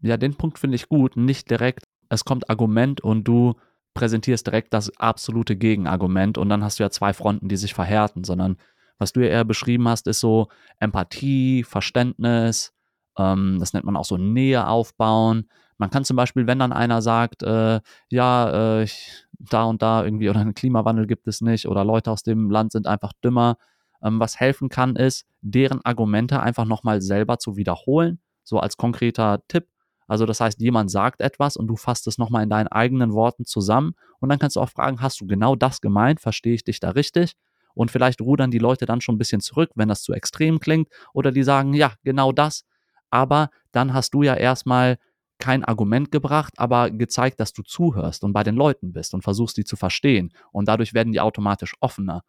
Ja, 0.00 0.16
den 0.16 0.34
Punkt 0.34 0.58
finde 0.58 0.74
ich 0.74 0.88
gut. 0.88 1.16
Nicht 1.16 1.50
direkt, 1.50 1.84
es 2.08 2.24
kommt 2.24 2.50
Argument 2.50 3.00
und 3.00 3.24
du 3.24 3.54
präsentierst 3.94 4.46
direkt 4.46 4.72
das 4.72 4.96
absolute 4.98 5.56
Gegenargument 5.56 6.38
und 6.38 6.48
dann 6.48 6.64
hast 6.64 6.78
du 6.78 6.82
ja 6.82 6.90
zwei 6.90 7.12
Fronten, 7.12 7.48
die 7.48 7.56
sich 7.56 7.74
verhärten, 7.74 8.24
sondern 8.24 8.56
was 8.98 9.12
du 9.12 9.20
ja 9.20 9.28
eher 9.28 9.44
beschrieben 9.44 9.88
hast, 9.88 10.06
ist 10.06 10.20
so 10.20 10.48
Empathie, 10.78 11.64
Verständnis, 11.64 12.72
ähm, 13.18 13.56
das 13.58 13.72
nennt 13.72 13.84
man 13.84 13.96
auch 13.96 14.04
so 14.04 14.16
Nähe 14.16 14.66
aufbauen. 14.66 15.48
Man 15.78 15.90
kann 15.90 16.04
zum 16.04 16.16
Beispiel, 16.16 16.46
wenn 16.46 16.58
dann 16.58 16.72
einer 16.72 17.02
sagt, 17.02 17.42
äh, 17.42 17.80
ja, 18.08 18.78
äh, 18.78 18.84
ich, 18.84 19.26
da 19.38 19.64
und 19.64 19.82
da 19.82 20.04
irgendwie 20.04 20.30
oder 20.30 20.40
einen 20.40 20.54
Klimawandel 20.54 21.06
gibt 21.06 21.26
es 21.26 21.40
nicht 21.40 21.66
oder 21.66 21.84
Leute 21.84 22.10
aus 22.10 22.22
dem 22.22 22.50
Land 22.50 22.72
sind 22.72 22.86
einfach 22.86 23.12
dümmer. 23.24 23.56
Ähm, 24.02 24.20
was 24.20 24.38
helfen 24.38 24.68
kann, 24.68 24.96
ist, 24.96 25.26
deren 25.40 25.84
Argumente 25.84 26.40
einfach 26.40 26.64
nochmal 26.64 27.02
selber 27.02 27.38
zu 27.38 27.56
wiederholen, 27.56 28.20
so 28.44 28.58
als 28.58 28.76
konkreter 28.76 29.42
Tipp. 29.48 29.66
Also 30.12 30.26
das 30.26 30.42
heißt, 30.42 30.60
jemand 30.60 30.90
sagt 30.90 31.22
etwas 31.22 31.56
und 31.56 31.68
du 31.68 31.76
fasst 31.76 32.06
es 32.06 32.18
nochmal 32.18 32.42
in 32.42 32.50
deinen 32.50 32.68
eigenen 32.68 33.14
Worten 33.14 33.46
zusammen 33.46 33.94
und 34.20 34.28
dann 34.28 34.38
kannst 34.38 34.56
du 34.56 34.60
auch 34.60 34.68
fragen, 34.68 35.00
hast 35.00 35.22
du 35.22 35.26
genau 35.26 35.56
das 35.56 35.80
gemeint? 35.80 36.20
Verstehe 36.20 36.52
ich 36.52 36.64
dich 36.64 36.80
da 36.80 36.90
richtig? 36.90 37.32
Und 37.72 37.90
vielleicht 37.90 38.20
rudern 38.20 38.50
die 38.50 38.58
Leute 38.58 38.84
dann 38.84 39.00
schon 39.00 39.14
ein 39.14 39.18
bisschen 39.18 39.40
zurück, 39.40 39.70
wenn 39.74 39.88
das 39.88 40.02
zu 40.02 40.12
extrem 40.12 40.60
klingt, 40.60 40.88
oder 41.14 41.32
die 41.32 41.42
sagen, 41.42 41.72
ja, 41.72 41.94
genau 42.04 42.30
das. 42.30 42.66
Aber 43.08 43.48
dann 43.70 43.94
hast 43.94 44.12
du 44.12 44.22
ja 44.22 44.34
erstmal 44.34 44.98
kein 45.38 45.64
Argument 45.64 46.12
gebracht, 46.12 46.52
aber 46.58 46.90
gezeigt, 46.90 47.40
dass 47.40 47.54
du 47.54 47.62
zuhörst 47.62 48.22
und 48.22 48.34
bei 48.34 48.42
den 48.42 48.54
Leuten 48.54 48.92
bist 48.92 49.14
und 49.14 49.22
versuchst, 49.22 49.56
die 49.56 49.64
zu 49.64 49.76
verstehen. 49.76 50.34
Und 50.50 50.68
dadurch 50.68 50.92
werden 50.92 51.14
die 51.14 51.22
automatisch 51.22 51.74
offener. 51.80 52.20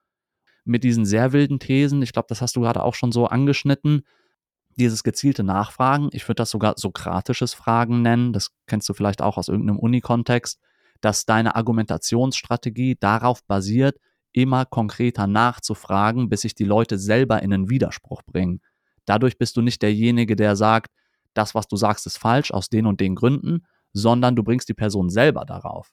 Mit 0.63 0.85
diesen 0.85 1.03
sehr 1.03 1.33
wilden 1.33 1.59
Thesen, 1.59 2.01
ich 2.01 2.13
glaube, 2.13 2.27
das 2.29 2.41
hast 2.41 2.55
du 2.55 2.61
gerade 2.61 2.81
auch 2.81 2.95
schon 2.95 3.11
so 3.11 3.25
angeschnitten, 3.25 4.03
dieses 4.77 5.03
gezielte 5.03 5.43
Nachfragen, 5.43 6.09
ich 6.11 6.23
würde 6.27 6.35
das 6.35 6.49
sogar 6.49 6.75
sokratisches 6.77 7.53
Fragen 7.53 8.01
nennen, 8.01 8.33
das 8.33 8.49
kennst 8.67 8.87
du 8.89 8.93
vielleicht 8.93 9.21
auch 9.21 9.37
aus 9.37 9.47
irgendeinem 9.47 9.79
Unikontext, 9.79 10.59
dass 11.01 11.25
deine 11.25 11.55
Argumentationsstrategie 11.55 12.97
darauf 12.99 13.43
basiert, 13.45 13.97
immer 14.31 14.65
konkreter 14.65 15.27
nachzufragen, 15.27 16.29
bis 16.29 16.41
sich 16.41 16.55
die 16.55 16.63
Leute 16.63 16.97
selber 16.97 17.41
in 17.41 17.53
einen 17.53 17.69
Widerspruch 17.69 18.21
bringen. 18.23 18.61
Dadurch 19.05 19.37
bist 19.37 19.57
du 19.57 19.61
nicht 19.61 19.81
derjenige, 19.81 20.35
der 20.35 20.55
sagt, 20.55 20.91
das, 21.33 21.55
was 21.55 21.67
du 21.67 21.75
sagst, 21.75 22.05
ist 22.05 22.17
falsch 22.17 22.51
aus 22.51 22.69
den 22.69 22.85
und 22.85 22.99
den 22.99 23.15
Gründen, 23.15 23.65
sondern 23.91 24.35
du 24.35 24.43
bringst 24.43 24.69
die 24.69 24.73
Person 24.73 25.09
selber 25.09 25.45
darauf. 25.45 25.91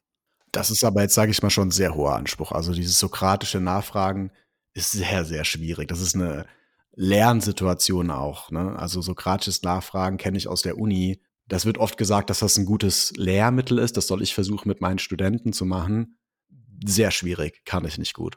Das 0.53 0.71
ist 0.71 0.85
aber 0.85 1.03
jetzt, 1.03 1.15
sage 1.15 1.31
ich 1.31 1.43
mal, 1.43 1.51
schon 1.51 1.69
ein 1.69 1.73
sehr 1.73 1.95
hoher 1.95 2.17
Anspruch. 2.17 2.53
Also 2.53 2.73
dieses 2.73 2.99
sokratische 2.99 3.61
Nachfragen 3.61 4.31
ist 4.75 4.93
sehr, 4.93 5.25
sehr 5.25 5.45
schwierig. 5.45 5.89
Das 5.89 6.01
ist 6.01 6.15
eine 6.15 6.47
Lernsituation 6.95 8.11
auch. 8.11 8.51
Ne? 8.51 8.77
Also 8.79 9.01
sokratisches 9.01 9.63
Nachfragen 9.63 10.17
kenne 10.17 10.37
ich 10.37 10.49
aus 10.49 10.63
der 10.63 10.79
Uni. 10.79 11.21
Das 11.49 11.67
wird 11.67 11.79
oft 11.79 11.97
gesagt, 11.97 12.31
dass 12.31 12.41
das 12.41 12.57
ein 12.57 12.67
gutes 12.67 13.13
Lehrmittel 13.17 13.79
ist. 13.79 13.97
Das 13.97 14.07
soll 14.07 14.23
ich 14.23 14.35
versuchen, 14.35 14.69
mit 14.69 14.81
meinen 14.81 14.99
Studenten 14.99 15.53
zu 15.53 15.65
machen 15.65 16.17
sehr 16.85 17.11
schwierig, 17.11 17.63
kann 17.65 17.85
ich 17.85 17.99
nicht 17.99 18.15
gut. 18.15 18.37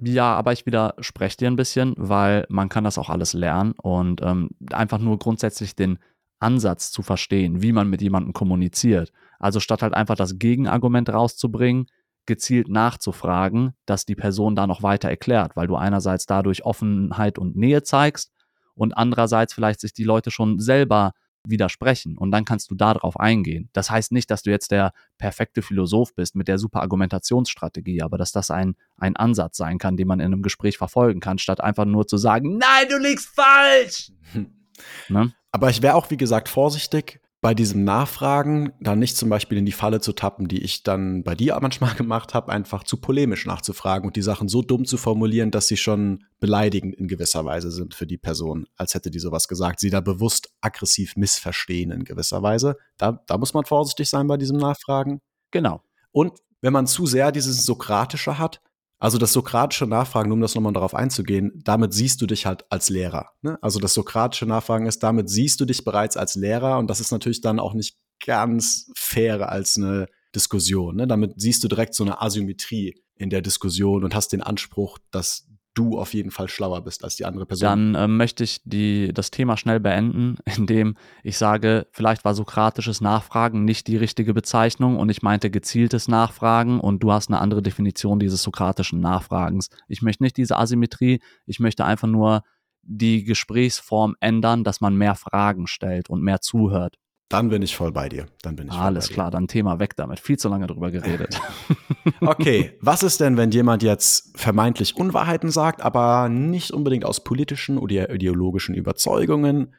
Ja, 0.00 0.34
aber 0.34 0.52
ich 0.52 0.64
widerspreche 0.64 1.38
dir 1.38 1.48
ein 1.48 1.56
bisschen, 1.56 1.94
weil 1.96 2.46
man 2.48 2.68
kann 2.68 2.84
das 2.84 2.98
auch 2.98 3.08
alles 3.10 3.32
lernen 3.32 3.72
und 3.82 4.20
ähm, 4.22 4.50
einfach 4.70 4.98
nur 4.98 5.18
grundsätzlich 5.18 5.74
den 5.74 5.98
Ansatz 6.38 6.92
zu 6.92 7.02
verstehen, 7.02 7.62
wie 7.62 7.72
man 7.72 7.90
mit 7.90 8.00
jemandem 8.00 8.32
kommuniziert. 8.32 9.12
Also 9.40 9.58
statt 9.58 9.82
halt 9.82 9.94
einfach 9.94 10.14
das 10.14 10.38
Gegenargument 10.38 11.10
rauszubringen, 11.10 11.86
gezielt 12.28 12.68
nachzufragen, 12.68 13.74
dass 13.86 14.04
die 14.04 14.14
Person 14.14 14.54
da 14.54 14.66
noch 14.66 14.82
weiter 14.82 15.08
erklärt, 15.08 15.56
weil 15.56 15.66
du 15.66 15.74
einerseits 15.74 16.26
dadurch 16.26 16.64
Offenheit 16.64 17.38
und 17.38 17.56
Nähe 17.56 17.82
zeigst 17.82 18.30
und 18.74 18.96
andererseits 18.96 19.54
vielleicht 19.54 19.80
sich 19.80 19.94
die 19.94 20.04
Leute 20.04 20.30
schon 20.30 20.60
selber 20.60 21.12
widersprechen 21.44 22.18
und 22.18 22.30
dann 22.30 22.44
kannst 22.44 22.70
du 22.70 22.74
darauf 22.74 23.18
eingehen. 23.18 23.70
Das 23.72 23.90
heißt 23.90 24.12
nicht, 24.12 24.30
dass 24.30 24.42
du 24.42 24.50
jetzt 24.50 24.70
der 24.70 24.92
perfekte 25.16 25.62
Philosoph 25.62 26.14
bist 26.14 26.36
mit 26.36 26.48
der 26.48 26.58
super 26.58 26.82
Argumentationsstrategie, 26.82 28.02
aber 28.02 28.18
dass 28.18 28.32
das 28.32 28.50
ein, 28.50 28.76
ein 28.98 29.16
Ansatz 29.16 29.56
sein 29.56 29.78
kann, 29.78 29.96
den 29.96 30.06
man 30.06 30.20
in 30.20 30.26
einem 30.26 30.42
Gespräch 30.42 30.76
verfolgen 30.76 31.20
kann, 31.20 31.38
statt 31.38 31.62
einfach 31.62 31.86
nur 31.86 32.06
zu 32.06 32.18
sagen, 32.18 32.58
nein, 32.58 32.88
du 32.90 32.98
liegst 32.98 33.28
falsch. 33.28 34.12
ne? 35.08 35.32
Aber 35.50 35.70
ich 35.70 35.80
wäre 35.80 35.94
auch, 35.94 36.10
wie 36.10 36.18
gesagt, 36.18 36.50
vorsichtig, 36.50 37.20
bei 37.40 37.54
diesem 37.54 37.84
Nachfragen 37.84 38.72
dann 38.80 38.98
nicht 38.98 39.16
zum 39.16 39.28
Beispiel 39.28 39.58
in 39.58 39.66
die 39.66 39.72
Falle 39.72 40.00
zu 40.00 40.12
tappen, 40.12 40.48
die 40.48 40.62
ich 40.62 40.82
dann 40.82 41.22
bei 41.22 41.36
dir 41.36 41.56
manchmal 41.60 41.94
gemacht 41.96 42.34
habe, 42.34 42.50
einfach 42.50 42.82
zu 42.82 42.96
polemisch 42.96 43.46
nachzufragen 43.46 44.06
und 44.06 44.16
die 44.16 44.22
Sachen 44.22 44.48
so 44.48 44.62
dumm 44.62 44.84
zu 44.84 44.96
formulieren, 44.96 45.52
dass 45.52 45.68
sie 45.68 45.76
schon 45.76 46.24
beleidigend 46.40 46.96
in 46.96 47.06
gewisser 47.06 47.44
Weise 47.44 47.70
sind 47.70 47.94
für 47.94 48.06
die 48.06 48.18
Person, 48.18 48.66
als 48.76 48.94
hätte 48.94 49.10
die 49.10 49.20
sowas 49.20 49.46
gesagt. 49.46 49.78
Sie 49.78 49.90
da 49.90 50.00
bewusst 50.00 50.50
aggressiv 50.60 51.14
missverstehen 51.16 51.92
in 51.92 52.04
gewisser 52.04 52.42
Weise. 52.42 52.76
Da, 52.96 53.22
da 53.26 53.38
muss 53.38 53.54
man 53.54 53.64
vorsichtig 53.64 54.08
sein 54.08 54.26
bei 54.26 54.36
diesem 54.36 54.56
Nachfragen. 54.56 55.20
Genau. 55.52 55.82
Und 56.10 56.32
wenn 56.60 56.72
man 56.72 56.88
zu 56.88 57.06
sehr 57.06 57.30
dieses 57.30 57.64
Sokratische 57.64 58.38
hat, 58.38 58.60
also 58.98 59.18
das 59.18 59.32
sokratische 59.32 59.86
Nachfragen, 59.86 60.32
um 60.32 60.40
das 60.40 60.54
nochmal 60.54 60.72
darauf 60.72 60.94
einzugehen, 60.94 61.60
damit 61.64 61.92
siehst 61.94 62.20
du 62.20 62.26
dich 62.26 62.46
halt 62.46 62.64
als 62.70 62.88
Lehrer. 62.88 63.30
Ne? 63.42 63.58
Also 63.62 63.78
das 63.78 63.94
sokratische 63.94 64.46
Nachfragen 64.46 64.86
ist, 64.86 65.02
damit 65.02 65.30
siehst 65.30 65.60
du 65.60 65.64
dich 65.64 65.84
bereits 65.84 66.16
als 66.16 66.34
Lehrer 66.34 66.78
und 66.78 66.88
das 66.88 67.00
ist 67.00 67.12
natürlich 67.12 67.40
dann 67.40 67.60
auch 67.60 67.74
nicht 67.74 67.96
ganz 68.24 68.90
fair 68.96 69.48
als 69.48 69.76
eine 69.76 70.06
Diskussion. 70.34 70.96
Ne? 70.96 71.06
Damit 71.06 71.34
siehst 71.36 71.62
du 71.62 71.68
direkt 71.68 71.94
so 71.94 72.04
eine 72.04 72.20
Asymmetrie 72.20 73.00
in 73.14 73.30
der 73.30 73.42
Diskussion 73.42 74.04
und 74.04 74.14
hast 74.14 74.32
den 74.32 74.42
Anspruch, 74.42 74.98
dass 75.10 75.48
du 75.78 75.98
auf 75.98 76.12
jeden 76.14 76.30
Fall 76.30 76.48
schlauer 76.48 76.82
bist 76.82 77.04
als 77.04 77.16
die 77.16 77.24
andere 77.24 77.46
Person. 77.46 77.66
Dann 77.66 77.94
äh, 77.94 78.08
möchte 78.08 78.42
ich 78.44 78.60
die, 78.64 79.12
das 79.12 79.30
Thema 79.30 79.56
schnell 79.56 79.80
beenden, 79.80 80.36
indem 80.56 80.96
ich 81.22 81.38
sage, 81.38 81.86
vielleicht 81.92 82.24
war 82.24 82.34
sokratisches 82.34 83.00
Nachfragen 83.00 83.64
nicht 83.64 83.86
die 83.86 83.96
richtige 83.96 84.34
Bezeichnung 84.34 84.96
und 84.96 85.08
ich 85.08 85.22
meinte 85.22 85.50
gezieltes 85.50 86.08
Nachfragen 86.08 86.80
und 86.80 87.02
du 87.02 87.12
hast 87.12 87.28
eine 87.28 87.40
andere 87.40 87.62
Definition 87.62 88.18
dieses 88.18 88.42
sokratischen 88.42 89.00
Nachfragens. 89.00 89.68
Ich 89.86 90.02
möchte 90.02 90.22
nicht 90.22 90.36
diese 90.36 90.56
Asymmetrie, 90.56 91.20
ich 91.46 91.60
möchte 91.60 91.84
einfach 91.84 92.08
nur 92.08 92.42
die 92.82 93.24
Gesprächsform 93.24 94.16
ändern, 94.20 94.64
dass 94.64 94.80
man 94.80 94.96
mehr 94.96 95.14
Fragen 95.14 95.66
stellt 95.66 96.10
und 96.10 96.22
mehr 96.22 96.40
zuhört. 96.40 96.96
Dann 97.28 97.50
bin 97.50 97.60
ich 97.60 97.76
voll 97.76 97.92
bei 97.92 98.08
dir. 98.08 98.26
Dann 98.40 98.56
bin 98.56 98.68
ich 98.68 98.72
Alles 98.72 99.10
klar, 99.10 99.30
dann 99.30 99.48
Thema 99.48 99.78
weg 99.78 99.96
damit. 99.96 100.18
Viel 100.18 100.38
zu 100.38 100.48
lange 100.48 100.66
drüber 100.66 100.90
geredet. 100.90 101.38
okay, 102.22 102.72
was 102.80 103.02
ist 103.02 103.20
denn, 103.20 103.36
wenn 103.36 103.50
jemand 103.50 103.82
jetzt 103.82 104.38
vermeintlich 104.38 104.96
Unwahrheiten 104.96 105.50
sagt, 105.50 105.82
aber 105.82 106.30
nicht 106.30 106.70
unbedingt 106.70 107.04
aus 107.04 107.22
politischen 107.24 107.76
oder 107.76 108.10
ideologischen 108.10 108.74
Überzeugungen, 108.74 109.74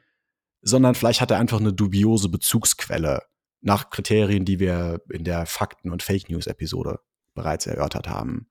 sondern 0.61 0.93
vielleicht 0.93 1.21
hat 1.21 1.31
er 1.31 1.39
einfach 1.39 1.59
eine 1.59 1.73
dubiose 1.73 2.29
Bezugsquelle 2.29 3.23
nach 3.61 3.89
Kriterien, 3.89 4.45
die 4.45 4.59
wir 4.59 5.01
in 5.09 5.23
der 5.23 5.45
Fakten- 5.45 5.91
und 5.91 6.03
Fake 6.03 6.29
News-Episode 6.29 6.99
bereits 7.33 7.65
erörtert 7.65 8.07
haben. 8.07 8.47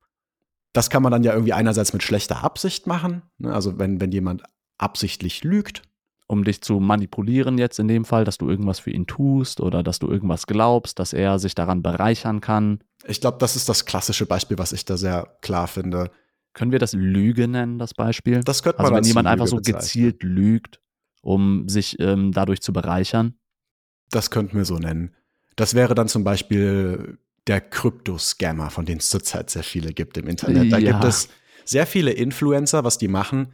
Das 0.73 0.91
kann 0.91 1.03
man 1.03 1.13
dann 1.13 1.23
ja 1.23 1.33
irgendwie 1.33 1.53
einerseits 1.53 1.93
mit 1.93 2.03
schlechter 2.03 2.43
Absicht 2.43 2.87
machen. 2.87 3.23
Ne? 3.39 3.53
Also 3.53 3.79
wenn, 3.79 4.01
wenn 4.01 4.13
jemand 4.13 4.43
absichtlich 4.77 5.45
lügt, 5.45 5.83
um 6.29 6.45
dich 6.45 6.61
zu 6.61 6.79
manipulieren 6.79 7.59
jetzt 7.59 7.79
in 7.79 7.89
dem 7.89 8.05
Fall, 8.05 8.24
dass 8.24 8.39
du 8.39 8.49
irgendwas 8.49 8.79
für 8.79 8.91
ihn 8.91 9.07
tust 9.07 9.61
oder 9.61 9.83
dass 9.83 9.99
du 9.99 10.09
irgendwas 10.09 10.47
glaubst, 10.47 10.99
dass 10.99 11.12
er 11.12 11.39
sich 11.39 11.55
daran 11.55 11.83
bereichern 11.83 12.41
kann. 12.41 12.85
Ich 13.07 13.20
glaube, 13.20 13.39
das 13.41 13.57
ist 13.57 13.68
das 13.68 13.87
klassische 13.87 14.26
Beispiel, 14.26 14.59
was 14.59 14.72
ich 14.72 14.85
da 14.85 14.97
sehr 14.97 15.37
klar 15.41 15.66
finde. 15.66 16.11
Können 16.53 16.70
wir 16.70 16.79
das 16.79 16.93
Lüge 16.93 17.49
nennen, 17.49 17.79
das 17.79 17.95
Beispiel? 17.95 18.41
Das 18.45 18.62
könnte 18.62 18.83
man 18.83 18.93
Also 18.93 18.97
wenn 18.97 19.05
jemand 19.05 19.26
einfach 19.26 19.47
so 19.47 19.57
bezeichnen. 19.57 19.81
gezielt 19.81 20.22
lügt, 20.22 20.81
um 21.22 21.68
sich 21.68 21.99
ähm, 21.99 22.33
dadurch 22.33 22.61
zu 22.61 22.72
bereichern? 22.72 23.35
Das 24.11 24.31
könnten 24.31 24.57
wir 24.57 24.64
so 24.64 24.79
nennen. 24.79 25.14
Das 25.57 25.74
wäre 25.74 25.95
dann 25.95 26.09
zum 26.09 26.24
Beispiel 26.24 27.18
der 27.47 27.62
Krypto-Scammer, 27.62 28.70
von 28.70 28.85
denen 28.85 28.99
es 28.99 29.09
zurzeit 29.09 29.49
sehr 29.49 29.62
viele 29.62 29.95
gibt 29.95 30.18
im 30.18 30.26
Internet. 30.26 30.70
Da 30.70 30.79
ja. 30.79 30.93
gibt 30.93 31.05
es 31.05 31.31
sehr 31.64 31.87
viele 31.87 32.12
Influencer, 32.12 32.85
was 32.85 32.99
die 32.99 33.09
machen, 33.09 33.53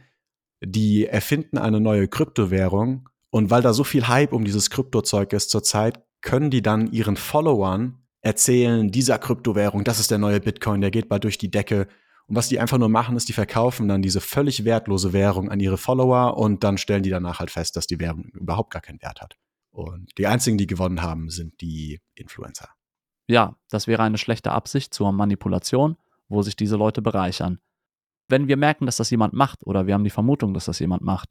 die 0.65 1.05
erfinden 1.05 1.57
eine 1.57 1.79
neue 1.79 2.07
Kryptowährung 2.07 3.09
und 3.29 3.49
weil 3.49 3.61
da 3.61 3.73
so 3.73 3.83
viel 3.83 4.07
Hype 4.07 4.33
um 4.33 4.45
dieses 4.45 4.69
Kryptozeug 4.69 5.33
ist 5.33 5.49
zurzeit, 5.49 6.03
können 6.21 6.49
die 6.49 6.61
dann 6.61 6.91
ihren 6.91 7.17
Followern 7.17 7.99
erzählen, 8.21 8.91
dieser 8.91 9.19
Kryptowährung, 9.19 9.83
das 9.83 9.99
ist 9.99 10.09
der 10.09 10.17
neue 10.17 10.39
Bitcoin, 10.39 10.81
der 10.81 10.91
geht 10.91 11.09
bald 11.09 11.23
durch 11.23 11.37
die 11.37 11.51
Decke. 11.51 11.87
Und 12.27 12.35
was 12.35 12.47
die 12.47 12.59
einfach 12.59 12.79
nur 12.79 12.89
machen, 12.89 13.15
ist, 13.15 13.29
die 13.29 13.33
verkaufen 13.33 13.87
dann 13.87 14.01
diese 14.01 14.21
völlig 14.21 14.65
wertlose 14.65 15.13
Währung 15.13 15.51
an 15.51 15.59
ihre 15.59 15.77
Follower 15.77 16.37
und 16.37 16.63
dann 16.63 16.79
stellen 16.79 17.03
die 17.03 17.11
danach 17.11 17.39
halt 17.39 17.51
fest, 17.51 17.75
dass 17.75 17.85
die 17.85 17.99
Währung 17.99 18.23
überhaupt 18.33 18.71
gar 18.71 18.81
keinen 18.81 19.01
Wert 19.01 19.21
hat. 19.21 19.35
Und 19.69 20.17
die 20.17 20.25
einzigen, 20.25 20.57
die 20.57 20.65
gewonnen 20.65 21.03
haben, 21.03 21.29
sind 21.29 21.61
die 21.61 21.99
Influencer. 22.15 22.69
Ja, 23.27 23.55
das 23.69 23.85
wäre 23.85 24.01
eine 24.01 24.17
schlechte 24.17 24.51
Absicht 24.51 24.93
zur 24.93 25.11
Manipulation, 25.11 25.97
wo 26.29 26.41
sich 26.41 26.55
diese 26.55 26.77
Leute 26.77 27.01
bereichern 27.01 27.59
wenn 28.27 28.47
wir 28.47 28.57
merken, 28.57 28.85
dass 28.85 28.97
das 28.97 29.09
jemand 29.09 29.33
macht 29.33 29.65
oder 29.65 29.87
wir 29.87 29.93
haben 29.93 30.03
die 30.03 30.09
Vermutung, 30.09 30.53
dass 30.53 30.65
das 30.65 30.79
jemand 30.79 31.03
macht, 31.03 31.29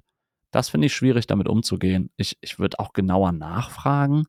das 0.51 0.68
finde 0.68 0.86
ich 0.86 0.95
schwierig, 0.95 1.26
damit 1.26 1.49
umzugehen. 1.49 2.11
Ich, 2.16 2.38
ich 2.40 2.59
würde 2.59 2.78
auch 2.78 2.92
genauer 2.92 3.32
nachfragen, 3.32 4.24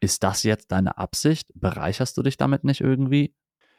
ist 0.00 0.22
das 0.22 0.44
jetzt 0.44 0.70
deine 0.70 0.98
Absicht? 0.98 1.50
Bereicherst 1.54 2.16
du 2.16 2.22
dich 2.22 2.36
damit 2.36 2.62
nicht 2.62 2.80
irgendwie? 2.80 3.34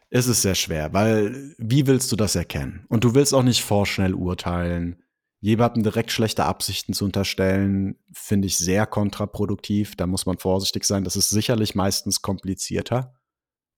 Es 0.10 0.28
ist 0.28 0.42
sehr 0.42 0.56
schwer, 0.56 0.92
weil 0.92 1.56
wie 1.58 1.88
willst 1.88 2.12
du 2.12 2.16
das 2.16 2.36
erkennen? 2.36 2.86
Und 2.90 3.04
du 3.04 3.14
willst 3.14 3.34
auch 3.34 3.44
nicht 3.44 3.64
vorschnell 3.64 4.14
urteilen. 4.14 5.04
Jemandem 5.40 5.84
direkt 5.84 6.12
schlechte 6.12 6.44
Absichten 6.44 6.94
zu 6.94 7.06
unterstellen, 7.06 7.96
finde 8.12 8.48
ich 8.48 8.58
sehr 8.58 8.86
kontraproduktiv. 8.86 9.96
Da 9.96 10.08
muss 10.08 10.26
man 10.26 10.38
vorsichtig 10.38 10.84
sein. 10.84 11.06
Das 11.06 11.16
ist 11.16 11.30
sicherlich 11.30 11.76
meistens 11.76 12.22
komplizierter. 12.22 13.14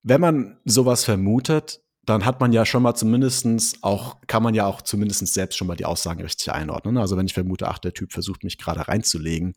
Wenn 0.01 0.21
man 0.21 0.57
sowas 0.65 1.03
vermutet, 1.03 1.81
dann 2.05 2.25
hat 2.25 2.39
man 2.39 2.51
ja 2.51 2.65
schon 2.65 2.83
mal 2.83 2.95
zumindestens 2.95 3.75
auch, 3.83 4.21
kann 4.27 4.41
man 4.43 4.55
ja 4.55 4.65
auch 4.65 4.81
zumindest 4.81 5.25
selbst 5.27 5.57
schon 5.57 5.67
mal 5.67 5.75
die 5.75 5.85
Aussagen 5.85 6.21
richtig 6.21 6.51
einordnen. 6.51 6.97
Also 6.97 7.15
wenn 7.15 7.27
ich 7.27 7.33
vermute, 7.33 7.67
ach, 7.67 7.79
der 7.79 7.93
Typ 7.93 8.11
versucht 8.11 8.43
mich 8.43 8.57
gerade 8.57 8.87
reinzulegen, 8.87 9.53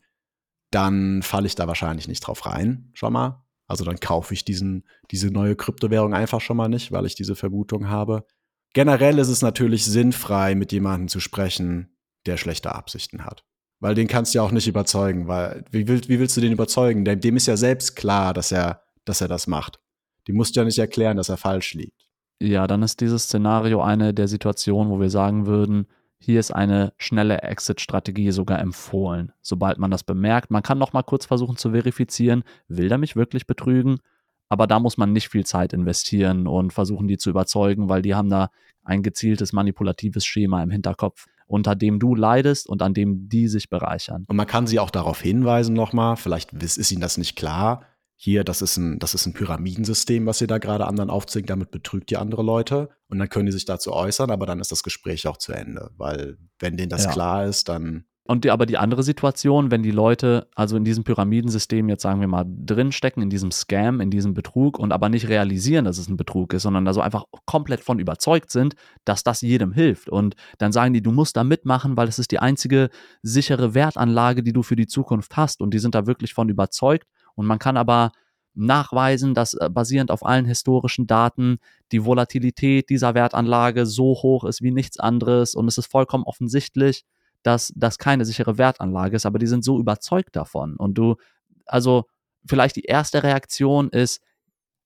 dann 0.71 1.21
falle 1.21 1.47
ich 1.47 1.55
da 1.55 1.67
wahrscheinlich 1.67 2.07
nicht 2.07 2.21
drauf 2.21 2.45
rein, 2.45 2.91
schon 2.93 3.13
mal. 3.13 3.43
Also 3.67 3.83
dann 3.83 3.99
kaufe 3.99 4.33
ich 4.33 4.45
diesen, 4.45 4.83
diese 5.09 5.31
neue 5.31 5.55
Kryptowährung 5.55 6.13
einfach 6.13 6.41
schon 6.41 6.57
mal 6.57 6.67
nicht, 6.67 6.91
weil 6.91 7.05
ich 7.05 7.15
diese 7.15 7.35
Vermutung 7.35 7.89
habe. 7.89 8.25
Generell 8.73 9.17
ist 9.17 9.29
es 9.29 9.41
natürlich 9.41 9.85
sinnfrei, 9.85 10.53
mit 10.53 10.71
jemandem 10.71 11.07
zu 11.07 11.19
sprechen, 11.19 11.97
der 12.27 12.37
schlechte 12.37 12.75
Absichten 12.75 13.25
hat. 13.25 13.43
Weil 13.79 13.95
den 13.95 14.07
kannst 14.07 14.33
du 14.33 14.37
ja 14.37 14.43
auch 14.43 14.51
nicht 14.51 14.67
überzeugen, 14.67 15.27
weil 15.27 15.65
wie, 15.71 15.87
willst, 15.87 16.09
wie 16.09 16.19
willst 16.19 16.37
du 16.37 16.41
den 16.41 16.51
überzeugen? 16.51 17.05
Dem, 17.05 17.19
dem 17.19 17.37
ist 17.37 17.47
ja 17.47 17.57
selbst 17.57 17.95
klar, 17.95 18.33
dass 18.33 18.51
er, 18.51 18.83
dass 19.03 19.21
er 19.21 19.27
das 19.27 19.47
macht. 19.47 19.79
Die 20.27 20.33
musst 20.33 20.55
du 20.55 20.59
ja 20.59 20.65
nicht 20.65 20.79
erklären, 20.79 21.17
dass 21.17 21.29
er 21.29 21.37
falsch 21.37 21.73
liegt. 21.73 22.04
Ja, 22.39 22.67
dann 22.67 22.83
ist 22.83 23.01
dieses 23.01 23.23
Szenario 23.23 23.81
eine 23.81 24.13
der 24.13 24.27
Situationen, 24.27 24.91
wo 24.91 24.99
wir 24.99 25.09
sagen 25.09 25.45
würden, 25.45 25.87
hier 26.17 26.39
ist 26.39 26.51
eine 26.51 26.93
schnelle 26.97 27.41
Exit-Strategie 27.41 28.31
sogar 28.31 28.59
empfohlen, 28.59 29.31
sobald 29.41 29.77
man 29.77 29.91
das 29.91 30.03
bemerkt. 30.03 30.49
Man 30.49 30.63
kann 30.63 30.77
noch 30.77 30.93
mal 30.93 31.03
kurz 31.03 31.25
versuchen 31.25 31.57
zu 31.57 31.71
verifizieren, 31.71 32.43
will 32.67 32.89
der 32.89 32.97
mich 32.97 33.15
wirklich 33.15 33.45
betrügen? 33.47 33.99
Aber 34.49 34.67
da 34.67 34.79
muss 34.79 34.97
man 34.97 35.11
nicht 35.11 35.29
viel 35.29 35.45
Zeit 35.45 35.73
investieren 35.73 36.47
und 36.47 36.71
versuchen, 36.71 37.07
die 37.07 37.17
zu 37.17 37.29
überzeugen, 37.29 37.89
weil 37.89 38.01
die 38.01 38.15
haben 38.15 38.29
da 38.29 38.49
ein 38.83 39.01
gezieltes 39.01 39.53
manipulatives 39.53 40.25
Schema 40.25 40.61
im 40.61 40.69
Hinterkopf, 40.69 41.25
unter 41.47 41.75
dem 41.75 41.99
du 41.99 42.15
leidest 42.15 42.67
und 42.69 42.81
an 42.81 42.93
dem 42.93 43.27
die 43.27 43.47
sich 43.47 43.69
bereichern. 43.69 44.25
Und 44.27 44.35
man 44.35 44.47
kann 44.47 44.67
sie 44.67 44.79
auch 44.79 44.91
darauf 44.91 45.21
hinweisen 45.21 45.73
nochmal, 45.73 46.15
vielleicht 46.15 46.53
ist 46.53 46.91
ihnen 46.91 47.01
das 47.01 47.17
nicht 47.17 47.35
klar, 47.35 47.85
hier, 48.15 48.43
das 48.43 48.61
ist 48.61 48.77
ein, 48.77 48.99
das 48.99 49.13
ist 49.13 49.25
ein 49.25 49.33
Pyramidensystem, 49.33 50.25
was 50.25 50.41
ihr 50.41 50.47
da 50.47 50.57
gerade 50.57 50.87
anderen 50.87 51.09
aufzeigt, 51.09 51.49
damit 51.49 51.71
betrügt 51.71 52.11
ihr 52.11 52.21
andere 52.21 52.43
Leute 52.43 52.89
und 53.07 53.19
dann 53.19 53.29
können 53.29 53.45
die 53.45 53.51
sich 53.51 53.65
dazu 53.65 53.93
äußern, 53.93 54.31
aber 54.31 54.45
dann 54.45 54.59
ist 54.59 54.71
das 54.71 54.83
Gespräch 54.83 55.27
auch 55.27 55.37
zu 55.37 55.51
Ende, 55.51 55.91
weil 55.97 56.37
wenn 56.59 56.77
denen 56.77 56.89
das 56.89 57.05
ja. 57.05 57.11
klar 57.11 57.45
ist, 57.45 57.69
dann 57.69 58.05
und 58.27 58.43
die, 58.43 58.49
aber 58.49 58.65
die 58.65 58.79
andere 58.79 59.03
Situation, 59.03 59.69
wenn 59.69 59.83
die 59.83 59.91
Leute 59.91 60.47
also 60.55 60.77
in 60.77 60.83
diesem 60.83 61.03
Pyramidensystem 61.03 61.87
jetzt 61.89 62.01
sagen 62.01 62.21
wir 62.21 62.27
mal 62.27 62.43
drinstecken, 62.43 63.21
in 63.21 63.29
diesem 63.29 63.51
Scam, 63.51 64.01
in 64.01 64.09
diesem 64.09 64.33
Betrug 64.33 64.79
und 64.79 64.91
aber 64.91 65.09
nicht 65.09 65.29
realisieren, 65.29 65.85
dass 65.85 65.99
es 65.99 66.07
ein 66.07 66.17
Betrug 66.17 66.53
ist, 66.53 66.63
sondern 66.63 66.87
also 66.87 67.01
einfach 67.01 67.25
komplett 67.45 67.81
von 67.81 67.99
überzeugt 67.99 68.49
sind, 68.49 68.73
dass 69.03 69.23
das 69.23 69.41
jedem 69.41 69.73
hilft. 69.73 70.09
Und 70.09 70.35
dann 70.57 70.71
sagen 70.71 70.95
die, 70.95 71.03
du 71.03 71.11
musst 71.11 71.37
da 71.37 71.43
mitmachen, 71.43 71.97
weil 71.97 72.07
es 72.07 72.17
ist 72.17 72.31
die 72.31 72.39
einzige 72.39 72.89
sichere 73.21 73.75
Wertanlage, 73.75 74.41
die 74.41 74.53
du 74.53 74.63
für 74.63 74.75
die 74.75 74.87
Zukunft 74.87 75.37
hast. 75.37 75.61
Und 75.61 75.75
die 75.75 75.79
sind 75.79 75.93
da 75.93 76.07
wirklich 76.07 76.33
von 76.33 76.49
überzeugt. 76.49 77.07
Und 77.35 77.45
man 77.45 77.59
kann 77.59 77.77
aber 77.77 78.11
nachweisen, 78.53 79.33
dass 79.33 79.53
äh, 79.53 79.69
basierend 79.69 80.11
auf 80.11 80.25
allen 80.25 80.45
historischen 80.45 81.07
Daten 81.07 81.57
die 81.91 82.05
Volatilität 82.05 82.89
dieser 82.89 83.13
Wertanlage 83.13 83.85
so 83.85 84.13
hoch 84.13 84.45
ist 84.45 84.61
wie 84.61 84.71
nichts 84.71 84.99
anderes. 84.99 85.55
Und 85.55 85.67
es 85.67 85.77
ist 85.77 85.91
vollkommen 85.91 86.23
offensichtlich, 86.23 87.03
dass 87.43 87.71
das 87.75 87.97
keine 87.97 88.25
sichere 88.25 88.57
Wertanlage 88.57 89.15
ist, 89.15 89.25
aber 89.25 89.39
die 89.39 89.47
sind 89.47 89.63
so 89.63 89.79
überzeugt 89.79 90.35
davon. 90.35 90.77
Und 90.77 90.97
du, 90.97 91.15
also 91.65 92.05
vielleicht 92.45 92.77
die 92.77 92.85
erste 92.85 93.23
Reaktion 93.23 93.89
ist, 93.89 94.21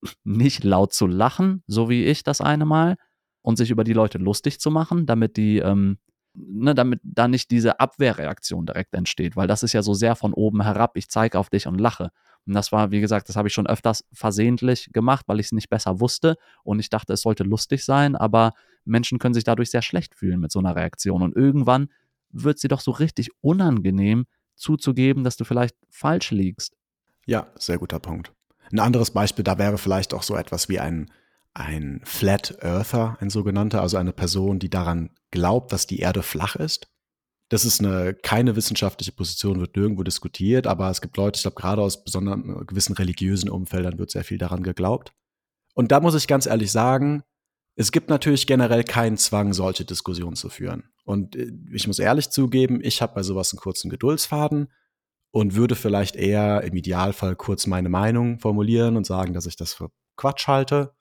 nicht 0.24 0.64
laut 0.64 0.92
zu 0.92 1.06
lachen, 1.06 1.62
so 1.66 1.88
wie 1.88 2.04
ich 2.04 2.22
das 2.22 2.40
eine 2.40 2.66
Mal, 2.66 2.96
und 3.42 3.56
sich 3.56 3.70
über 3.70 3.84
die 3.84 3.92
Leute 3.94 4.18
lustig 4.18 4.60
zu 4.60 4.70
machen, 4.70 5.06
damit 5.06 5.36
die, 5.36 5.58
ähm, 5.58 5.98
ne, 6.34 6.74
damit 6.74 7.00
da 7.02 7.26
nicht 7.28 7.50
diese 7.50 7.80
Abwehrreaktion 7.80 8.66
direkt 8.66 8.94
entsteht, 8.94 9.36
weil 9.36 9.48
das 9.48 9.62
ist 9.62 9.72
ja 9.72 9.82
so 9.82 9.94
sehr 9.94 10.14
von 10.14 10.34
oben 10.34 10.62
herab, 10.62 10.96
ich 10.96 11.08
zeige 11.08 11.38
auf 11.38 11.48
dich 11.48 11.66
und 11.66 11.78
lache. 11.78 12.10
Und 12.46 12.54
das 12.54 12.72
war, 12.72 12.90
wie 12.90 13.00
gesagt, 13.00 13.28
das 13.28 13.36
habe 13.36 13.48
ich 13.48 13.54
schon 13.54 13.66
öfters 13.66 14.04
versehentlich 14.12 14.90
gemacht, 14.92 15.26
weil 15.28 15.40
ich 15.40 15.46
es 15.46 15.52
nicht 15.52 15.68
besser 15.68 16.00
wusste 16.00 16.36
und 16.64 16.80
ich 16.80 16.90
dachte, 16.90 17.12
es 17.12 17.22
sollte 17.22 17.44
lustig 17.44 17.84
sein, 17.84 18.16
aber 18.16 18.52
Menschen 18.84 19.18
können 19.18 19.34
sich 19.34 19.44
dadurch 19.44 19.70
sehr 19.70 19.82
schlecht 19.82 20.14
fühlen 20.14 20.40
mit 20.40 20.50
so 20.50 20.58
einer 20.58 20.74
Reaktion. 20.74 21.22
Und 21.22 21.36
irgendwann 21.36 21.90
wird 22.30 22.58
sie 22.58 22.68
doch 22.68 22.80
so 22.80 22.90
richtig 22.92 23.30
unangenehm 23.40 24.24
zuzugeben, 24.56 25.24
dass 25.24 25.36
du 25.36 25.44
vielleicht 25.44 25.76
falsch 25.88 26.30
liegst. 26.30 26.76
Ja, 27.26 27.48
sehr 27.58 27.78
guter 27.78 28.00
Punkt. 28.00 28.32
Ein 28.72 28.78
anderes 28.78 29.10
Beispiel, 29.10 29.44
da 29.44 29.58
wäre 29.58 29.78
vielleicht 29.78 30.14
auch 30.14 30.22
so 30.22 30.36
etwas 30.36 30.68
wie 30.68 30.78
ein, 30.78 31.10
ein 31.54 32.00
Flat 32.04 32.58
Earther, 32.62 33.16
ein 33.20 33.30
sogenannter, 33.30 33.82
also 33.82 33.96
eine 33.96 34.12
Person, 34.12 34.58
die 34.58 34.70
daran 34.70 35.10
glaubt, 35.30 35.72
dass 35.72 35.86
die 35.86 35.98
Erde 35.98 36.22
flach 36.22 36.56
ist 36.56 36.88
das 37.50 37.64
ist 37.64 37.80
eine 37.80 38.14
keine 38.14 38.56
wissenschaftliche 38.56 39.12
Position, 39.12 39.60
wird 39.60 39.76
nirgendwo 39.76 40.02
diskutiert, 40.02 40.66
aber 40.66 40.90
es 40.90 41.00
gibt 41.00 41.16
Leute, 41.16 41.36
ich 41.36 41.42
glaube, 41.42 41.56
gerade 41.56 41.82
aus 41.82 42.02
besonderen 42.02 42.66
gewissen 42.66 42.94
religiösen 42.94 43.50
Umfeldern 43.50 43.98
wird 43.98 44.10
sehr 44.10 44.24
viel 44.24 44.38
daran 44.38 44.62
geglaubt. 44.62 45.12
Und 45.74 45.92
da 45.92 46.00
muss 46.00 46.14
ich 46.14 46.26
ganz 46.26 46.46
ehrlich 46.46 46.72
sagen, 46.72 47.22
es 47.76 47.92
gibt 47.92 48.08
natürlich 48.08 48.46
generell 48.46 48.84
keinen 48.84 49.16
Zwang, 49.16 49.52
solche 49.52 49.84
Diskussionen 49.84 50.36
zu 50.36 50.48
führen. 50.48 50.90
Und 51.04 51.36
äh, 51.36 51.52
ich 51.72 51.86
muss 51.86 51.98
ehrlich 51.98 52.30
zugeben, 52.30 52.80
ich 52.82 53.02
habe 53.02 53.14
bei 53.14 53.22
sowas 53.22 53.52
einen 53.52 53.60
kurzen 53.60 53.90
Geduldsfaden 53.90 54.72
und 55.32 55.54
würde 55.54 55.74
vielleicht 55.74 56.16
eher 56.16 56.62
im 56.62 56.76
Idealfall 56.76 57.36
kurz 57.36 57.66
meine 57.66 57.88
Meinung 57.88 58.38
formulieren 58.38 58.96
und 58.96 59.06
sagen, 59.06 59.34
dass 59.34 59.46
ich 59.46 59.56
das 59.56 59.74
für 59.74 59.90
Quatsch 60.16 60.46
halte 60.46 60.94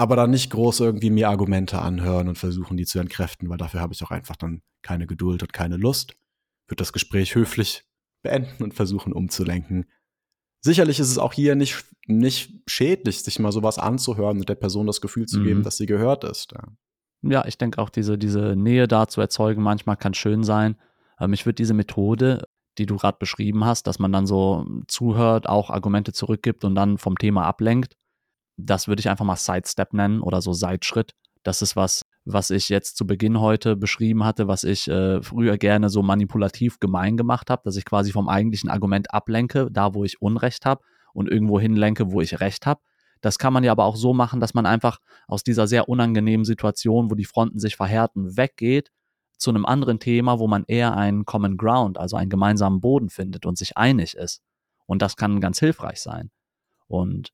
aber 0.00 0.16
dann 0.16 0.30
nicht 0.30 0.50
groß 0.50 0.80
irgendwie 0.80 1.10
mir 1.10 1.28
Argumente 1.28 1.80
anhören 1.82 2.28
und 2.28 2.38
versuchen, 2.38 2.78
die 2.78 2.86
zu 2.86 2.98
entkräften, 2.98 3.50
weil 3.50 3.58
dafür 3.58 3.80
habe 3.80 3.92
ich 3.92 4.02
auch 4.02 4.10
einfach 4.10 4.36
dann 4.36 4.62
keine 4.82 5.06
Geduld 5.06 5.42
und 5.42 5.52
keine 5.52 5.76
Lust. 5.76 6.16
Wird 6.68 6.80
das 6.80 6.92
Gespräch 6.92 7.34
höflich 7.34 7.84
beenden 8.22 8.62
und 8.62 8.74
versuchen 8.74 9.12
umzulenken. 9.12 9.86
Sicherlich 10.60 11.00
ist 11.00 11.10
es 11.10 11.18
auch 11.18 11.32
hier 11.32 11.54
nicht, 11.54 11.84
nicht 12.06 12.52
schädlich, 12.66 13.22
sich 13.22 13.38
mal 13.38 13.52
sowas 13.52 13.78
anzuhören 13.78 14.38
und 14.38 14.48
der 14.48 14.54
Person 14.54 14.86
das 14.86 15.00
Gefühl 15.00 15.26
zu 15.26 15.42
geben, 15.42 15.60
mhm. 15.60 15.64
dass 15.64 15.78
sie 15.78 15.86
gehört 15.86 16.24
ist. 16.24 16.52
Ja, 16.52 16.68
ja 17.22 17.44
ich 17.46 17.56
denke 17.56 17.80
auch, 17.80 17.88
diese, 17.88 18.18
diese 18.18 18.56
Nähe 18.56 18.86
da 18.86 19.08
zu 19.08 19.20
erzeugen, 19.20 19.62
manchmal 19.62 19.96
kann 19.96 20.12
schön 20.12 20.44
sein. 20.44 20.76
Ähm, 21.18 21.32
ich 21.32 21.46
würde 21.46 21.54
diese 21.56 21.72
Methode, 21.72 22.46
die 22.76 22.86
du 22.86 22.96
gerade 22.96 23.18
beschrieben 23.18 23.64
hast, 23.64 23.86
dass 23.86 23.98
man 23.98 24.12
dann 24.12 24.26
so 24.26 24.66
zuhört, 24.86 25.48
auch 25.48 25.70
Argumente 25.70 26.12
zurückgibt 26.12 26.64
und 26.64 26.74
dann 26.74 26.98
vom 26.98 27.16
Thema 27.16 27.46
ablenkt, 27.46 27.96
das 28.56 28.88
würde 28.88 29.00
ich 29.00 29.08
einfach 29.08 29.24
mal 29.24 29.36
Sidestep 29.36 29.92
nennen 29.92 30.20
oder 30.20 30.42
so 30.42 30.52
Seitschritt. 30.52 31.14
Das 31.42 31.62
ist 31.62 31.76
was, 31.76 32.04
was 32.32 32.50
ich 32.50 32.68
jetzt 32.68 32.96
zu 32.96 33.06
Beginn 33.06 33.40
heute 33.40 33.76
beschrieben 33.76 34.24
hatte, 34.24 34.48
was 34.48 34.64
ich 34.64 34.88
äh, 34.88 35.22
früher 35.22 35.58
gerne 35.58 35.88
so 35.88 36.02
manipulativ 36.02 36.80
gemein 36.80 37.16
gemacht 37.16 37.50
habe, 37.50 37.62
dass 37.64 37.76
ich 37.76 37.84
quasi 37.84 38.12
vom 38.12 38.28
eigentlichen 38.28 38.70
Argument 38.70 39.12
ablenke, 39.12 39.68
da 39.70 39.94
wo 39.94 40.04
ich 40.04 40.20
Unrecht 40.20 40.66
habe 40.66 40.82
und 41.12 41.28
irgendwo 41.28 41.60
hinlenke, 41.60 42.12
wo 42.12 42.20
ich 42.20 42.40
Recht 42.40 42.66
habe. 42.66 42.80
Das 43.20 43.38
kann 43.38 43.52
man 43.52 43.64
ja 43.64 43.72
aber 43.72 43.84
auch 43.84 43.96
so 43.96 44.14
machen, 44.14 44.40
dass 44.40 44.54
man 44.54 44.66
einfach 44.66 44.98
aus 45.26 45.42
dieser 45.44 45.66
sehr 45.66 45.88
unangenehmen 45.88 46.44
Situation, 46.44 47.10
wo 47.10 47.14
die 47.14 47.24
Fronten 47.24 47.58
sich 47.58 47.76
verhärten, 47.76 48.36
weggeht 48.36 48.90
zu 49.36 49.50
einem 49.50 49.66
anderen 49.66 49.98
Thema, 50.00 50.38
wo 50.38 50.46
man 50.46 50.64
eher 50.66 50.96
einen 50.96 51.24
Common 51.24 51.56
Ground, 51.56 51.98
also 51.98 52.16
einen 52.16 52.30
gemeinsamen 52.30 52.80
Boden 52.80 53.10
findet 53.10 53.46
und 53.46 53.58
sich 53.58 53.76
einig 53.76 54.14
ist. 54.14 54.42
Und 54.86 55.02
das 55.02 55.16
kann 55.16 55.40
ganz 55.40 55.58
hilfreich 55.58 56.00
sein. 56.00 56.30
Und 56.86 57.32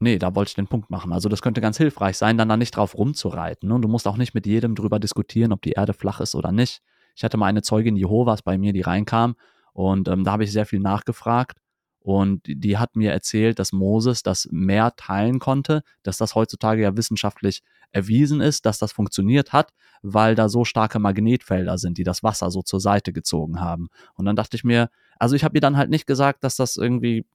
Nee, 0.00 0.18
da 0.18 0.34
wollte 0.34 0.50
ich 0.50 0.54
den 0.54 0.68
Punkt 0.68 0.90
machen. 0.90 1.12
Also 1.12 1.28
das 1.28 1.42
könnte 1.42 1.60
ganz 1.60 1.76
hilfreich 1.76 2.16
sein, 2.16 2.38
dann 2.38 2.48
da 2.48 2.56
nicht 2.56 2.76
drauf 2.76 2.96
rumzureiten. 2.96 3.72
Und 3.72 3.82
du 3.82 3.88
musst 3.88 4.06
auch 4.06 4.16
nicht 4.16 4.34
mit 4.34 4.46
jedem 4.46 4.74
drüber 4.74 5.00
diskutieren, 5.00 5.52
ob 5.52 5.62
die 5.62 5.72
Erde 5.72 5.92
flach 5.92 6.20
ist 6.20 6.34
oder 6.34 6.52
nicht. 6.52 6.82
Ich 7.16 7.24
hatte 7.24 7.36
mal 7.36 7.46
eine 7.46 7.62
Zeugin 7.62 7.96
Jehovas 7.96 8.42
bei 8.42 8.58
mir, 8.58 8.72
die 8.72 8.82
reinkam 8.82 9.34
und 9.72 10.08
ähm, 10.08 10.24
da 10.24 10.32
habe 10.32 10.44
ich 10.44 10.52
sehr 10.52 10.66
viel 10.66 10.80
nachgefragt. 10.80 11.58
Und 12.00 12.42
die 12.46 12.78
hat 12.78 12.96
mir 12.96 13.12
erzählt, 13.12 13.58
dass 13.58 13.72
Moses 13.72 14.22
das 14.22 14.48
Meer 14.50 14.94
teilen 14.96 15.40
konnte, 15.40 15.82
dass 16.02 16.16
das 16.16 16.34
heutzutage 16.34 16.82
ja 16.82 16.96
wissenschaftlich 16.96 17.62
erwiesen 17.92 18.40
ist, 18.40 18.66
dass 18.66 18.78
das 18.78 18.92
funktioniert 18.92 19.52
hat, 19.52 19.72
weil 20.02 20.34
da 20.34 20.48
so 20.48 20.64
starke 20.64 20.98
Magnetfelder 20.98 21.76
sind, 21.76 21.98
die 21.98 22.04
das 22.04 22.22
Wasser 22.22 22.50
so 22.50 22.62
zur 22.62 22.80
Seite 22.80 23.12
gezogen 23.12 23.60
haben. 23.60 23.88
Und 24.14 24.24
dann 24.24 24.36
dachte 24.36 24.56
ich 24.56 24.64
mir, 24.64 24.90
also 25.18 25.36
ich 25.36 25.44
habe 25.44 25.56
ihr 25.56 25.60
dann 25.60 25.76
halt 25.76 25.90
nicht 25.90 26.06
gesagt, 26.06 26.44
dass 26.44 26.56
das 26.56 26.76
irgendwie 26.76 27.26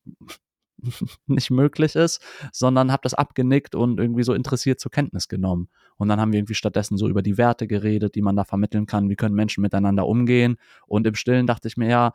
nicht 1.27 1.51
möglich 1.51 1.95
ist, 1.95 2.21
sondern 2.51 2.91
habe 2.91 3.01
das 3.03 3.13
abgenickt 3.13 3.75
und 3.75 3.99
irgendwie 3.99 4.23
so 4.23 4.33
interessiert 4.33 4.79
zur 4.79 4.91
Kenntnis 4.91 5.27
genommen. 5.27 5.69
Und 5.97 6.09
dann 6.09 6.19
haben 6.19 6.31
wir 6.31 6.39
irgendwie 6.39 6.55
stattdessen 6.55 6.97
so 6.97 7.07
über 7.07 7.21
die 7.21 7.37
Werte 7.37 7.67
geredet, 7.67 8.15
die 8.15 8.21
man 8.21 8.35
da 8.35 8.43
vermitteln 8.43 8.85
kann, 8.85 9.09
wie 9.09 9.15
können 9.15 9.35
Menschen 9.35 9.61
miteinander 9.61 10.07
umgehen. 10.07 10.57
Und 10.87 11.07
im 11.07 11.15
Stillen 11.15 11.47
dachte 11.47 11.67
ich 11.67 11.77
mir, 11.77 11.89
ja, 11.89 12.11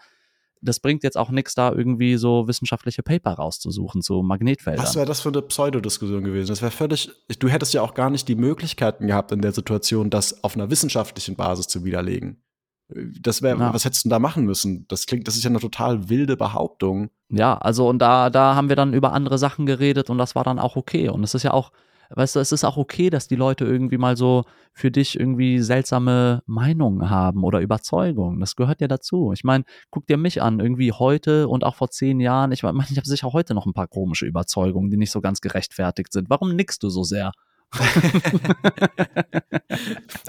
das 0.60 0.80
bringt 0.80 1.04
jetzt 1.04 1.16
auch 1.16 1.30
nichts, 1.30 1.54
da 1.54 1.72
irgendwie 1.72 2.16
so 2.16 2.48
wissenschaftliche 2.48 3.02
Paper 3.02 3.32
rauszusuchen 3.32 4.02
zu 4.02 4.22
Magnetfeldern. 4.22 4.82
Was 4.82 4.96
wäre 4.96 5.06
das 5.06 5.20
für 5.20 5.28
eine 5.28 5.42
Pseudodiskussion 5.42 6.24
gewesen? 6.24 6.48
Das 6.48 6.62
wäre 6.62 6.72
völlig, 6.72 7.10
du 7.38 7.48
hättest 7.48 7.74
ja 7.74 7.82
auch 7.82 7.94
gar 7.94 8.10
nicht 8.10 8.28
die 8.28 8.34
Möglichkeiten 8.34 9.06
gehabt 9.06 9.32
in 9.32 9.40
der 9.40 9.52
Situation, 9.52 10.10
das 10.10 10.42
auf 10.42 10.56
einer 10.56 10.70
wissenschaftlichen 10.70 11.36
Basis 11.36 11.68
zu 11.68 11.84
widerlegen. 11.84 12.42
Das 12.88 13.42
wäre, 13.42 13.58
ja. 13.58 13.74
was 13.74 13.84
hättest 13.84 14.06
du 14.06 14.08
da 14.08 14.18
machen 14.18 14.44
müssen? 14.44 14.86
Das 14.88 15.06
klingt, 15.06 15.28
das 15.28 15.36
ist 15.36 15.44
ja 15.44 15.50
eine 15.50 15.60
total 15.60 16.08
wilde 16.08 16.36
Behauptung. 16.36 17.10
Ja, 17.28 17.58
also 17.58 17.88
und 17.88 17.98
da, 17.98 18.30
da 18.30 18.54
haben 18.54 18.70
wir 18.70 18.76
dann 18.76 18.94
über 18.94 19.12
andere 19.12 19.36
Sachen 19.36 19.66
geredet 19.66 20.08
und 20.08 20.16
das 20.16 20.34
war 20.34 20.44
dann 20.44 20.58
auch 20.58 20.76
okay. 20.76 21.10
Und 21.10 21.22
es 21.22 21.34
ist 21.34 21.42
ja 21.42 21.52
auch, 21.52 21.70
weißt 22.10 22.36
du, 22.36 22.40
es 22.40 22.50
ist 22.50 22.64
auch 22.64 22.78
okay, 22.78 23.10
dass 23.10 23.28
die 23.28 23.36
Leute 23.36 23.66
irgendwie 23.66 23.98
mal 23.98 24.16
so 24.16 24.44
für 24.72 24.90
dich 24.90 25.20
irgendwie 25.20 25.60
seltsame 25.60 26.42
Meinungen 26.46 27.10
haben 27.10 27.44
oder 27.44 27.60
Überzeugungen. 27.60 28.40
Das 28.40 28.56
gehört 28.56 28.80
ja 28.80 28.88
dazu. 28.88 29.32
Ich 29.34 29.44
meine, 29.44 29.64
guck 29.90 30.06
dir 30.06 30.16
mich 30.16 30.40
an, 30.40 30.58
irgendwie 30.58 30.92
heute 30.92 31.48
und 31.48 31.64
auch 31.64 31.74
vor 31.74 31.90
zehn 31.90 32.20
Jahren. 32.20 32.52
Ich 32.52 32.62
meine, 32.62 32.78
ich 32.90 32.96
habe 32.96 33.06
sicher 33.06 33.34
heute 33.34 33.52
noch 33.54 33.66
ein 33.66 33.74
paar 33.74 33.88
komische 33.88 34.24
Überzeugungen, 34.24 34.90
die 34.90 34.96
nicht 34.96 35.10
so 35.10 35.20
ganz 35.20 35.42
gerechtfertigt 35.42 36.12
sind. 36.12 36.30
Warum 36.30 36.56
nickst 36.56 36.82
du 36.82 36.88
so 36.88 37.02
sehr? 37.02 37.32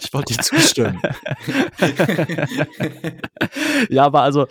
ich 0.01 0.13
wollte 0.13 0.33
dir 0.33 0.41
zustimmen. 0.41 0.99
ja, 3.89 4.05
aber 4.05 4.23
also, 4.23 4.47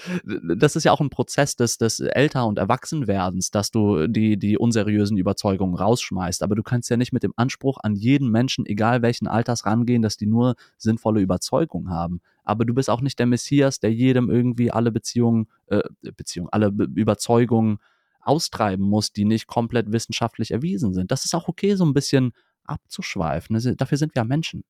das 0.56 0.74
ist 0.74 0.84
ja 0.84 0.92
auch 0.92 1.00
ein 1.00 1.10
Prozess 1.10 1.54
des, 1.56 1.76
des 1.76 2.00
Älter- 2.00 2.46
und 2.46 2.58
Erwachsenwerdens, 2.58 3.50
dass 3.50 3.70
du 3.70 4.06
die, 4.06 4.38
die 4.38 4.56
unseriösen 4.56 5.18
Überzeugungen 5.18 5.74
rausschmeißt. 5.74 6.42
Aber 6.42 6.54
du 6.54 6.62
kannst 6.62 6.88
ja 6.88 6.96
nicht 6.96 7.12
mit 7.12 7.22
dem 7.22 7.34
Anspruch 7.36 7.76
an 7.82 7.94
jeden 7.94 8.30
Menschen, 8.30 8.64
egal 8.64 9.02
welchen 9.02 9.28
Alters, 9.28 9.66
rangehen, 9.66 10.00
dass 10.00 10.16
die 10.16 10.26
nur 10.26 10.54
sinnvolle 10.78 11.20
Überzeugungen 11.20 11.90
haben. 11.90 12.22
Aber 12.42 12.64
du 12.64 12.72
bist 12.72 12.88
auch 12.88 13.02
nicht 13.02 13.18
der 13.18 13.26
Messias, 13.26 13.80
der 13.80 13.92
jedem 13.92 14.30
irgendwie 14.30 14.70
alle 14.70 14.90
Beziehungen, 14.90 15.48
äh, 15.66 15.82
Beziehungen, 16.16 16.48
alle 16.50 16.72
Be 16.72 16.88
Überzeugungen 16.94 17.80
austreiben 18.28 18.84
muss, 18.84 19.12
die 19.12 19.24
nicht 19.24 19.46
komplett 19.46 19.90
wissenschaftlich 19.92 20.50
erwiesen 20.50 20.94
sind. 20.94 21.10
Das 21.10 21.24
ist 21.24 21.34
auch 21.34 21.48
okay, 21.48 21.74
so 21.74 21.84
ein 21.84 21.94
bisschen 21.94 22.32
abzuschweifen. 22.68 23.56
Also, 23.56 23.74
dafür 23.74 23.98
sind 23.98 24.14
wir 24.14 24.24
Menschen. 24.24 24.62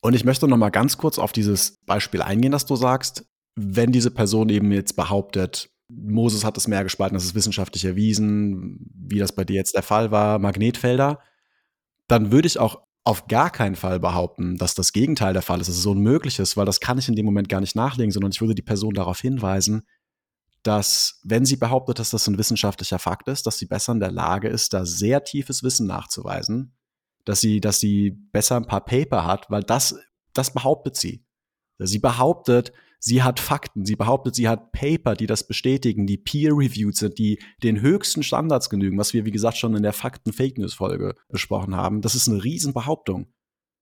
Und 0.00 0.14
ich 0.14 0.24
möchte 0.24 0.46
noch 0.46 0.56
mal 0.56 0.70
ganz 0.70 0.98
kurz 0.98 1.18
auf 1.18 1.32
dieses 1.32 1.76
Beispiel 1.86 2.22
eingehen, 2.22 2.52
das 2.52 2.66
du 2.66 2.76
sagst. 2.76 3.26
Wenn 3.56 3.90
diese 3.90 4.10
Person 4.10 4.50
eben 4.50 4.70
jetzt 4.70 4.96
behauptet, 4.96 5.70
Moses 5.88 6.44
hat 6.44 6.56
das 6.56 6.68
Meer 6.68 6.84
gespalten, 6.84 7.14
das 7.14 7.24
ist 7.24 7.34
wissenschaftlich 7.34 7.84
erwiesen, 7.84 8.90
wie 8.94 9.18
das 9.18 9.32
bei 9.34 9.44
dir 9.44 9.56
jetzt 9.56 9.74
der 9.74 9.82
Fall 9.82 10.10
war, 10.10 10.38
Magnetfelder, 10.38 11.20
dann 12.08 12.32
würde 12.32 12.46
ich 12.46 12.58
auch 12.58 12.82
auf 13.04 13.28
gar 13.28 13.50
keinen 13.50 13.76
Fall 13.76 14.00
behaupten, 14.00 14.56
dass 14.56 14.74
das 14.74 14.92
Gegenteil 14.92 15.32
der 15.32 15.42
Fall 15.42 15.60
ist, 15.60 15.68
dass 15.68 15.76
es 15.76 15.86
unmöglich 15.86 16.40
ist, 16.40 16.56
weil 16.56 16.66
das 16.66 16.80
kann 16.80 16.98
ich 16.98 17.08
in 17.08 17.14
dem 17.14 17.24
Moment 17.24 17.48
gar 17.48 17.60
nicht 17.60 17.76
nachlegen, 17.76 18.10
sondern 18.10 18.32
ich 18.32 18.40
würde 18.40 18.54
die 18.54 18.62
Person 18.62 18.94
darauf 18.94 19.20
hinweisen, 19.20 19.86
dass, 20.64 21.20
wenn 21.22 21.44
sie 21.44 21.56
behauptet, 21.56 22.00
dass 22.00 22.10
das 22.10 22.26
ein 22.26 22.38
wissenschaftlicher 22.38 22.98
Fakt 22.98 23.28
ist, 23.28 23.46
dass 23.46 23.58
sie 23.58 23.66
besser 23.66 23.92
in 23.92 24.00
der 24.00 24.10
Lage 24.10 24.48
ist, 24.48 24.74
da 24.74 24.84
sehr 24.84 25.22
tiefes 25.22 25.62
Wissen 25.62 25.86
nachzuweisen, 25.86 26.75
dass 27.26 27.40
sie, 27.40 27.60
dass 27.60 27.78
sie 27.80 28.12
besser 28.32 28.56
ein 28.56 28.66
paar 28.66 28.84
Paper 28.84 29.26
hat, 29.26 29.50
weil 29.50 29.62
das, 29.62 29.98
das 30.32 30.54
behauptet 30.54 30.96
sie. 30.96 31.26
Sie 31.78 31.98
behauptet, 31.98 32.72
sie 32.98 33.22
hat 33.22 33.40
Fakten, 33.40 33.84
sie 33.84 33.96
behauptet, 33.96 34.34
sie 34.34 34.48
hat 34.48 34.72
Paper, 34.72 35.14
die 35.14 35.26
das 35.26 35.46
bestätigen, 35.46 36.06
die 36.06 36.16
peer-reviewed 36.16 36.96
sind, 36.96 37.18
die 37.18 37.38
den 37.62 37.82
höchsten 37.82 38.22
Standards 38.22 38.70
genügen, 38.70 38.96
was 38.96 39.12
wir, 39.12 39.26
wie 39.26 39.32
gesagt, 39.32 39.58
schon 39.58 39.76
in 39.76 39.82
der 39.82 39.92
Fakten-Fake-News-Folge 39.92 41.14
besprochen 41.28 41.76
haben. 41.76 42.00
Das 42.00 42.14
ist 42.14 42.28
eine 42.28 42.42
Riesenbehauptung. 42.42 43.26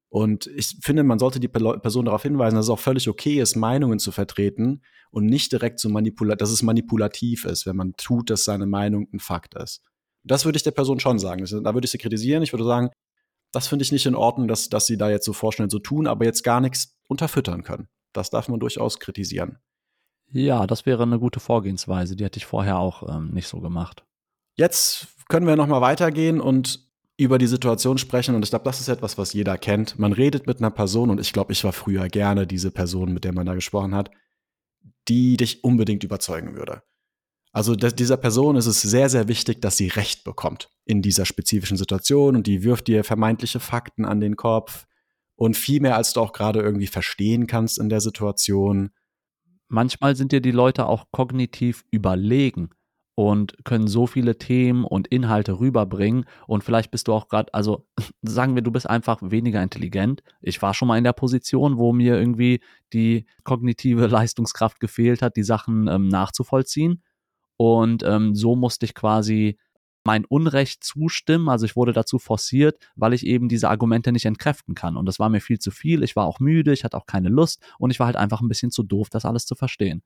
Und 0.08 0.46
ich 0.46 0.78
finde, 0.80 1.02
man 1.02 1.18
sollte 1.18 1.40
die 1.40 1.48
Person 1.48 2.04
darauf 2.04 2.22
hinweisen, 2.22 2.56
dass 2.56 2.66
es 2.66 2.70
auch 2.70 2.78
völlig 2.78 3.08
okay 3.08 3.40
ist, 3.40 3.56
Meinungen 3.56 3.98
zu 3.98 4.10
vertreten 4.10 4.82
und 5.10 5.26
nicht 5.26 5.52
direkt 5.52 5.80
so 5.80 5.88
manipulativ, 5.88 6.38
dass 6.38 6.50
es 6.50 6.62
manipulativ 6.62 7.44
ist, 7.44 7.66
wenn 7.66 7.76
man 7.76 7.94
tut, 7.96 8.30
dass 8.30 8.44
seine 8.44 8.66
Meinung 8.66 9.08
ein 9.12 9.18
Fakt 9.18 9.54
ist. 9.54 9.82
Das 10.22 10.44
würde 10.44 10.56
ich 10.56 10.62
der 10.62 10.70
Person 10.70 11.00
schon 11.00 11.18
sagen. 11.18 11.44
Da 11.44 11.74
würde 11.74 11.84
ich 11.84 11.90
sie 11.90 11.98
kritisieren. 11.98 12.42
Ich 12.42 12.52
würde 12.52 12.64
sagen, 12.64 12.90
das 13.54 13.68
finde 13.68 13.84
ich 13.84 13.92
nicht 13.92 14.06
in 14.06 14.14
Ordnung, 14.14 14.48
dass, 14.48 14.68
dass 14.68 14.86
sie 14.86 14.96
da 14.96 15.10
jetzt 15.10 15.24
so 15.24 15.32
vorschnell 15.32 15.70
so 15.70 15.78
tun, 15.78 16.06
aber 16.06 16.24
jetzt 16.24 16.42
gar 16.42 16.60
nichts 16.60 16.96
unterfüttern 17.08 17.62
können. 17.62 17.88
Das 18.12 18.30
darf 18.30 18.48
man 18.48 18.60
durchaus 18.60 18.98
kritisieren. 18.98 19.58
Ja, 20.30 20.66
das 20.66 20.86
wäre 20.86 21.02
eine 21.02 21.18
gute 21.18 21.40
Vorgehensweise. 21.40 22.16
Die 22.16 22.24
hätte 22.24 22.38
ich 22.38 22.46
vorher 22.46 22.78
auch 22.78 23.08
ähm, 23.08 23.30
nicht 23.30 23.46
so 23.46 23.60
gemacht. 23.60 24.04
Jetzt 24.56 25.08
können 25.28 25.46
wir 25.46 25.56
noch 25.56 25.66
mal 25.66 25.80
weitergehen 25.80 26.40
und 26.40 26.88
über 27.16 27.38
die 27.38 27.46
Situation 27.46 27.98
sprechen. 27.98 28.34
Und 28.34 28.42
ich 28.42 28.50
glaube, 28.50 28.64
das 28.64 28.80
ist 28.80 28.88
etwas, 28.88 29.18
was 29.18 29.32
jeder 29.32 29.56
kennt. 29.58 29.98
Man 29.98 30.12
redet 30.12 30.46
mit 30.46 30.58
einer 30.58 30.70
Person, 30.70 31.10
und 31.10 31.20
ich 31.20 31.32
glaube, 31.32 31.52
ich 31.52 31.62
war 31.62 31.72
früher 31.72 32.08
gerne 32.08 32.46
diese 32.46 32.70
Person, 32.70 33.12
mit 33.12 33.24
der 33.24 33.32
man 33.32 33.46
da 33.46 33.54
gesprochen 33.54 33.94
hat, 33.94 34.10
die 35.06 35.36
dich 35.36 35.62
unbedingt 35.62 36.02
überzeugen 36.02 36.56
würde. 36.56 36.82
Also 37.52 37.76
dieser 37.76 38.16
Person 38.16 38.56
ist 38.56 38.66
es 38.66 38.82
sehr, 38.82 39.08
sehr 39.08 39.28
wichtig, 39.28 39.60
dass 39.62 39.76
sie 39.76 39.88
Recht 39.88 40.24
bekommt 40.24 40.73
in 40.84 41.02
dieser 41.02 41.24
spezifischen 41.24 41.76
Situation 41.76 42.36
und 42.36 42.46
die 42.46 42.62
wirft 42.62 42.88
dir 42.88 43.04
vermeintliche 43.04 43.60
Fakten 43.60 44.04
an 44.04 44.20
den 44.20 44.36
Kopf 44.36 44.86
und 45.36 45.56
viel 45.56 45.80
mehr, 45.80 45.96
als 45.96 46.12
du 46.12 46.20
auch 46.20 46.32
gerade 46.32 46.60
irgendwie 46.60 46.86
verstehen 46.86 47.46
kannst 47.46 47.78
in 47.78 47.88
der 47.88 48.00
Situation. 48.00 48.90
Manchmal 49.68 50.14
sind 50.14 50.32
dir 50.32 50.40
die 50.40 50.50
Leute 50.50 50.86
auch 50.86 51.06
kognitiv 51.10 51.84
überlegen 51.90 52.70
und 53.16 53.64
können 53.64 53.86
so 53.86 54.06
viele 54.06 54.38
Themen 54.38 54.84
und 54.84 55.08
Inhalte 55.08 55.58
rüberbringen 55.58 56.26
und 56.46 56.64
vielleicht 56.64 56.90
bist 56.90 57.08
du 57.08 57.12
auch 57.12 57.28
gerade, 57.28 57.52
also 57.54 57.86
sagen 58.22 58.54
wir, 58.54 58.62
du 58.62 58.70
bist 58.70 58.88
einfach 58.88 59.18
weniger 59.22 59.62
intelligent. 59.62 60.22
Ich 60.40 60.60
war 60.60 60.74
schon 60.74 60.88
mal 60.88 60.98
in 60.98 61.04
der 61.04 61.12
Position, 61.12 61.78
wo 61.78 61.92
mir 61.92 62.18
irgendwie 62.18 62.60
die 62.92 63.26
kognitive 63.44 64.06
Leistungskraft 64.08 64.80
gefehlt 64.80 65.22
hat, 65.22 65.36
die 65.36 65.44
Sachen 65.44 65.88
ähm, 65.88 66.08
nachzuvollziehen 66.08 67.02
und 67.56 68.02
ähm, 68.02 68.34
so 68.34 68.56
musste 68.56 68.84
ich 68.84 68.94
quasi 68.94 69.58
mein 70.04 70.24
Unrecht 70.24 70.84
zustimmen. 70.84 71.48
Also 71.48 71.66
ich 71.66 71.76
wurde 71.76 71.92
dazu 71.92 72.18
forciert, 72.18 72.78
weil 72.94 73.14
ich 73.14 73.26
eben 73.26 73.48
diese 73.48 73.68
Argumente 73.68 74.12
nicht 74.12 74.26
entkräften 74.26 74.74
kann. 74.74 74.96
Und 74.96 75.06
das 75.06 75.18
war 75.18 75.28
mir 75.28 75.40
viel 75.40 75.58
zu 75.58 75.70
viel. 75.70 76.02
Ich 76.02 76.16
war 76.16 76.26
auch 76.26 76.40
müde, 76.40 76.72
ich 76.72 76.84
hatte 76.84 76.96
auch 76.96 77.06
keine 77.06 77.28
Lust 77.28 77.62
und 77.78 77.90
ich 77.90 77.98
war 77.98 78.06
halt 78.06 78.16
einfach 78.16 78.40
ein 78.40 78.48
bisschen 78.48 78.70
zu 78.70 78.82
doof, 78.82 79.08
das 79.10 79.24
alles 79.24 79.46
zu 79.46 79.54
verstehen. 79.54 80.02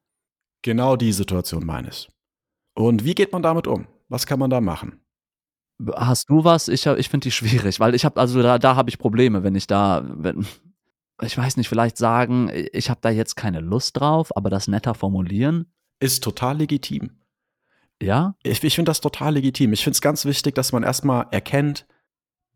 Genau 0.62 0.96
die 0.96 1.12
Situation 1.12 1.64
meine 1.64 1.88
ich. 1.88 2.08
Und 2.74 3.04
wie 3.04 3.14
geht 3.14 3.32
man 3.32 3.42
damit 3.42 3.66
um? 3.66 3.86
Was 4.08 4.26
kann 4.26 4.38
man 4.38 4.50
da 4.50 4.60
machen? 4.60 5.00
Hast 5.94 6.30
du 6.30 6.44
was? 6.44 6.68
Ich, 6.68 6.86
ich 6.86 7.08
finde 7.08 7.24
die 7.24 7.30
schwierig, 7.30 7.78
weil 7.78 7.94
ich 7.94 8.04
habe, 8.04 8.20
also 8.20 8.42
da, 8.42 8.58
da 8.58 8.74
habe 8.74 8.90
ich 8.90 8.98
Probleme, 8.98 9.44
wenn 9.44 9.54
ich 9.54 9.66
da, 9.66 10.04
wenn, 10.08 10.46
ich 11.22 11.36
weiß 11.36 11.56
nicht, 11.56 11.68
vielleicht 11.68 11.96
sagen, 11.96 12.50
ich 12.72 12.90
habe 12.90 13.00
da 13.00 13.10
jetzt 13.10 13.36
keine 13.36 13.60
Lust 13.60 13.96
drauf, 13.98 14.36
aber 14.36 14.50
das 14.50 14.68
netter 14.68 14.94
formulieren. 14.94 15.72
Ist 16.00 16.22
total 16.24 16.58
legitim. 16.58 17.10
Ja? 18.02 18.36
Ich, 18.42 18.62
ich 18.62 18.74
finde 18.74 18.90
das 18.90 19.00
total 19.00 19.34
legitim. 19.34 19.72
Ich 19.72 19.84
finde 19.84 19.94
es 19.96 20.00
ganz 20.00 20.24
wichtig, 20.24 20.54
dass 20.54 20.72
man 20.72 20.82
erstmal 20.82 21.26
erkennt, 21.30 21.86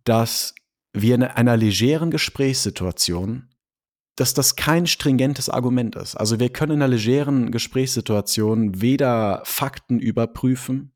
dass 0.04 0.54
wir 0.92 1.14
in 1.14 1.22
einer 1.22 1.56
legeren 1.56 2.10
Gesprächssituation 2.10 3.52
dass 4.16 4.34
das 4.34 4.56
kein 4.56 4.86
stringentes 4.86 5.48
Argument 5.48 5.96
ist. 5.96 6.16
Also 6.16 6.38
wir 6.38 6.50
können 6.50 6.72
in 6.72 6.82
einer 6.82 6.94
legeren 6.94 7.50
Gesprächssituation 7.50 8.80
weder 8.80 9.42
Fakten 9.44 9.98
überprüfen, 9.98 10.92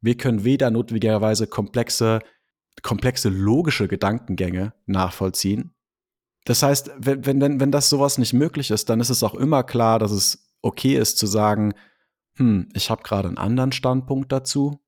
wir 0.00 0.16
können 0.16 0.44
weder 0.44 0.70
notwendigerweise 0.70 1.46
komplexe, 1.46 2.20
komplexe 2.82 3.30
logische 3.30 3.88
Gedankengänge 3.88 4.74
nachvollziehen. 4.86 5.74
Das 6.44 6.62
heißt, 6.62 6.92
wenn, 6.98 7.40
wenn, 7.40 7.60
wenn 7.60 7.72
das 7.72 7.88
sowas 7.88 8.16
nicht 8.18 8.32
möglich 8.32 8.70
ist, 8.70 8.88
dann 8.90 9.00
ist 9.00 9.10
es 9.10 9.22
auch 9.22 9.34
immer 9.34 9.64
klar, 9.64 9.98
dass 9.98 10.12
es 10.12 10.52
okay 10.62 10.94
ist 10.96 11.18
zu 11.18 11.26
sagen, 11.26 11.74
hm, 12.38 12.68
ich 12.74 12.90
habe 12.90 13.02
gerade 13.02 13.28
einen 13.28 13.38
anderen 13.38 13.72
Standpunkt 13.72 14.32
dazu 14.32 14.80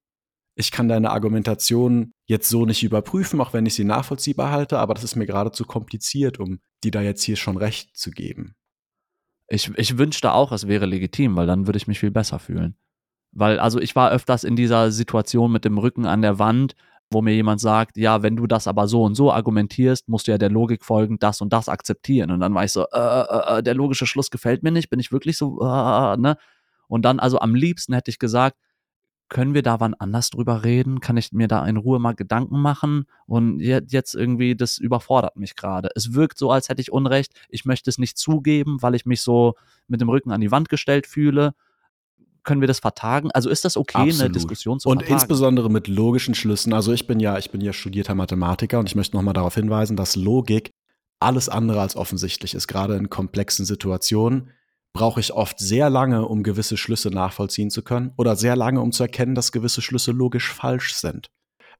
ich 0.61 0.70
kann 0.70 0.88
deine 0.88 1.11
Argumentation 1.11 2.12
jetzt 2.26 2.48
so 2.48 2.66
nicht 2.66 2.82
überprüfen, 2.82 3.40
auch 3.40 3.53
wenn 3.53 3.66
ich 3.66 3.74
sie 3.74 3.84
nachvollziehbar 3.84 4.51
halte, 4.51 4.78
aber 4.78 4.94
das 4.94 5.05
ist 5.05 5.16
mir 5.16 5.26
gerade 5.26 5.53
zu 5.53 5.64
kompliziert, 5.64 6.38
um 6.38 6.61
die 6.84 6.90
da 6.90 7.01
jetzt 7.01 7.22
hier 7.22 7.36
schon 7.36 7.57
recht 7.57 7.96
zu 7.96 8.11
geben. 8.11 8.55
Ich, 9.48 9.70
ich 9.76 9.98
wünschte 9.98 10.32
auch, 10.32 10.53
es 10.53 10.68
wäre 10.68 10.86
legitim, 10.86 11.34
weil 11.36 11.46
dann 11.46 11.66
würde 11.66 11.78
ich 11.78 11.88
mich 11.88 11.98
viel 11.98 12.11
besser 12.11 12.38
fühlen. 12.38 12.76
Weil, 13.32 13.59
also 13.59 13.80
ich 13.80 13.96
war 13.96 14.11
öfters 14.11 14.44
in 14.44 14.55
dieser 14.55 14.92
Situation 14.92 15.51
mit 15.51 15.64
dem 15.64 15.78
Rücken 15.78 16.05
an 16.05 16.22
der 16.22 16.38
Wand, 16.38 16.74
wo 17.11 17.22
mir 17.22 17.34
jemand 17.34 17.61
sagt, 17.61 17.96
ja, 17.96 18.22
wenn 18.22 18.36
du 18.36 18.46
das 18.46 18.68
aber 18.68 18.86
so 18.86 19.03
und 19.03 19.14
so 19.14 19.32
argumentierst, 19.32 20.09
musst 20.09 20.28
du 20.28 20.32
ja 20.32 20.38
der 20.38 20.51
Logik 20.51 20.84
folgen, 20.84 21.18
das 21.18 21.40
und 21.40 21.53
das 21.53 21.68
akzeptieren. 21.68 22.30
Und 22.30 22.40
dann 22.40 22.55
war 22.55 22.64
ich 22.64 22.72
so, 22.72 22.86
äh, 22.92 22.98
äh, 22.98 23.59
äh 23.59 23.62
der 23.62 23.74
logische 23.74 24.07
Schluss 24.07 24.30
gefällt 24.30 24.62
mir 24.62 24.70
nicht, 24.70 24.90
bin 24.90 25.01
ich 25.01 25.11
wirklich 25.11 25.36
so, 25.36 25.61
äh, 25.61 26.16
ne? 26.16 26.36
Und 26.91 27.03
dann, 27.03 27.20
also 27.20 27.38
am 27.38 27.55
liebsten 27.55 27.95
hätte 27.95 28.11
ich 28.11 28.18
gesagt, 28.18 28.57
können 29.28 29.55
wir 29.55 29.62
da 29.62 29.78
wann 29.78 29.95
anders 29.95 30.30
drüber 30.30 30.64
reden? 30.64 30.99
Kann 30.99 31.16
ich 31.16 31.30
mir 31.30 31.47
da 31.47 31.64
in 31.64 31.76
Ruhe 31.76 32.01
mal 32.01 32.14
Gedanken 32.16 32.61
machen? 32.61 33.05
Und 33.26 33.61
jetzt 33.61 34.14
irgendwie, 34.14 34.57
das 34.57 34.76
überfordert 34.76 35.36
mich 35.36 35.55
gerade. 35.55 35.88
Es 35.95 36.14
wirkt 36.14 36.36
so, 36.36 36.51
als 36.51 36.68
hätte 36.68 36.82
ich 36.82 36.91
Unrecht. 36.91 37.32
Ich 37.49 37.64
möchte 37.64 37.88
es 37.88 37.97
nicht 37.97 38.18
zugeben, 38.18 38.82
weil 38.82 38.97
ich 38.97 39.07
mich 39.07 39.22
so 39.22 39.55
mit 39.86 40.01
dem 40.01 40.09
Rücken 40.09 40.32
an 40.32 40.41
die 40.41 40.51
Wand 40.51 40.68
gestellt 40.68 41.07
fühle. 41.07 41.55
Können 42.43 42.61
wir 42.61 42.66
das 42.66 42.80
vertagen? 42.80 43.30
Also 43.30 43.51
ist 43.51 43.64
das 43.64 43.76
okay, 43.76 43.99
Absolut. 43.99 44.20
eine 44.20 44.30
Diskussion 44.32 44.80
zu 44.80 44.88
und 44.88 44.99
vertagen? 44.99 45.14
Und 45.14 45.20
insbesondere 45.20 45.70
mit 45.70 45.86
logischen 45.86 46.34
Schlüssen. 46.34 46.72
Also 46.72 46.93
ich 46.93 47.07
bin 47.07 47.20
ja, 47.20 47.38
ich 47.38 47.53
bin 47.53 47.61
ja 47.61 47.72
studierter 47.72 48.16
Mathematiker 48.16 48.80
und 48.80 48.88
ich 48.88 48.97
möchte 48.97 49.16
nochmal 49.16 49.34
darauf 49.34 49.55
hinweisen, 49.55 49.97
dass 49.97 50.16
Logik 50.16 50.72
alles 51.20 51.49
andere 51.49 51.80
als 51.80 51.95
offensichtlich 51.95 52.55
ist, 52.55 52.66
gerade 52.66 52.97
in 52.97 53.11
komplexen 53.11 53.64
Situationen 53.64 54.51
brauche 54.93 55.20
ich 55.20 55.32
oft 55.32 55.59
sehr 55.59 55.91
lange, 55.91 56.26
um 56.26 56.43
gewisse 56.43 56.76
Schlüsse 56.76 57.11
nachvollziehen 57.11 57.70
zu 57.70 57.82
können 57.82 58.12
oder 58.16 58.36
sehr 58.36 58.57
lange, 58.57 58.80
um 58.80 58.93
zu 58.93 59.05
erkennen, 59.05 59.34
dass 59.34 59.53
gewisse 59.53 59.82
Schlüsse 59.82 60.12
logisch 60.12 60.53
falsch 60.53 60.95
sind. 60.95 61.30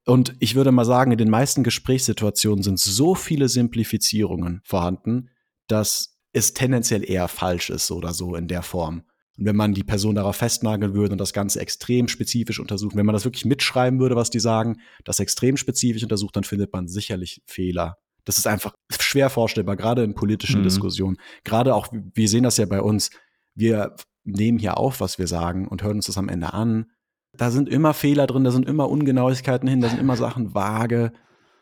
Und 0.05 0.35
ich 0.39 0.55
würde 0.55 0.71
mal 0.71 0.85
sagen, 0.85 1.11
in 1.11 1.17
den 1.17 1.29
meisten 1.29 1.63
Gesprächssituationen 1.63 2.63
sind 2.63 2.79
so 2.79 3.13
viele 3.13 3.49
Simplifizierungen 3.49 4.61
vorhanden, 4.63 5.29
dass 5.67 6.17
es 6.33 6.53
tendenziell 6.53 7.07
eher 7.07 7.27
falsch 7.27 7.69
ist 7.69 7.91
oder 7.91 8.13
so 8.13 8.35
in 8.35 8.47
der 8.47 8.63
Form. 8.63 9.03
Und 9.37 9.45
wenn 9.45 9.55
man 9.55 9.73
die 9.73 9.83
Person 9.83 10.15
darauf 10.15 10.37
festnageln 10.37 10.93
würde 10.93 11.13
und 11.13 11.17
das 11.17 11.33
Ganze 11.33 11.59
extrem 11.59 12.07
spezifisch 12.07 12.59
untersuchen, 12.59 12.97
wenn 12.97 13.05
man 13.05 13.13
das 13.13 13.25
wirklich 13.25 13.45
mitschreiben 13.45 13.99
würde, 13.99 14.15
was 14.15 14.29
die 14.29 14.39
sagen, 14.39 14.77
das 15.03 15.19
extrem 15.19 15.57
spezifisch 15.57 16.03
untersucht, 16.03 16.35
dann 16.35 16.43
findet 16.43 16.73
man 16.73 16.87
sicherlich 16.87 17.41
Fehler 17.45 17.97
das 18.25 18.37
ist 18.37 18.47
einfach 18.47 18.75
schwer 18.89 19.29
vorstellbar, 19.29 19.75
gerade 19.75 20.03
in 20.03 20.15
politischen 20.15 20.61
mhm. 20.61 20.65
Diskussionen. 20.65 21.17
Gerade 21.43 21.75
auch, 21.75 21.87
wir 21.91 22.29
sehen 22.29 22.43
das 22.43 22.57
ja 22.57 22.65
bei 22.65 22.81
uns, 22.81 23.09
wir 23.55 23.95
nehmen 24.23 24.59
hier 24.59 24.77
auf, 24.77 24.99
was 25.01 25.17
wir 25.17 25.27
sagen 25.27 25.67
und 25.67 25.83
hören 25.83 25.97
uns 25.97 26.05
das 26.05 26.17
am 26.17 26.29
Ende 26.29 26.53
an. 26.53 26.91
Da 27.33 27.49
sind 27.49 27.69
immer 27.69 27.93
Fehler 27.93 28.27
drin, 28.27 28.43
da 28.43 28.51
sind 28.51 28.67
immer 28.67 28.89
Ungenauigkeiten 28.89 29.67
hin, 29.67 29.81
da 29.81 29.89
sind 29.89 29.99
immer 29.99 30.17
Sachen 30.17 30.53
vage. 30.53 31.13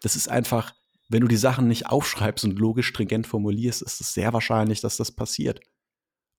Das 0.02 0.16
ist 0.16 0.30
einfach, 0.30 0.74
wenn 1.10 1.22
du 1.22 1.28
die 1.28 1.38
Sachen 1.38 1.68
nicht 1.68 1.88
aufschreibst 1.88 2.44
und 2.46 2.58
logisch 2.58 2.88
stringent 2.88 3.28
formulierst, 3.28 3.82
ist 3.82 4.02
es 4.02 4.14
sehr 4.14 4.34
wahrscheinlich, 4.34 4.82
dass 4.82 4.98
das 4.98 5.12
passiert. 5.12 5.62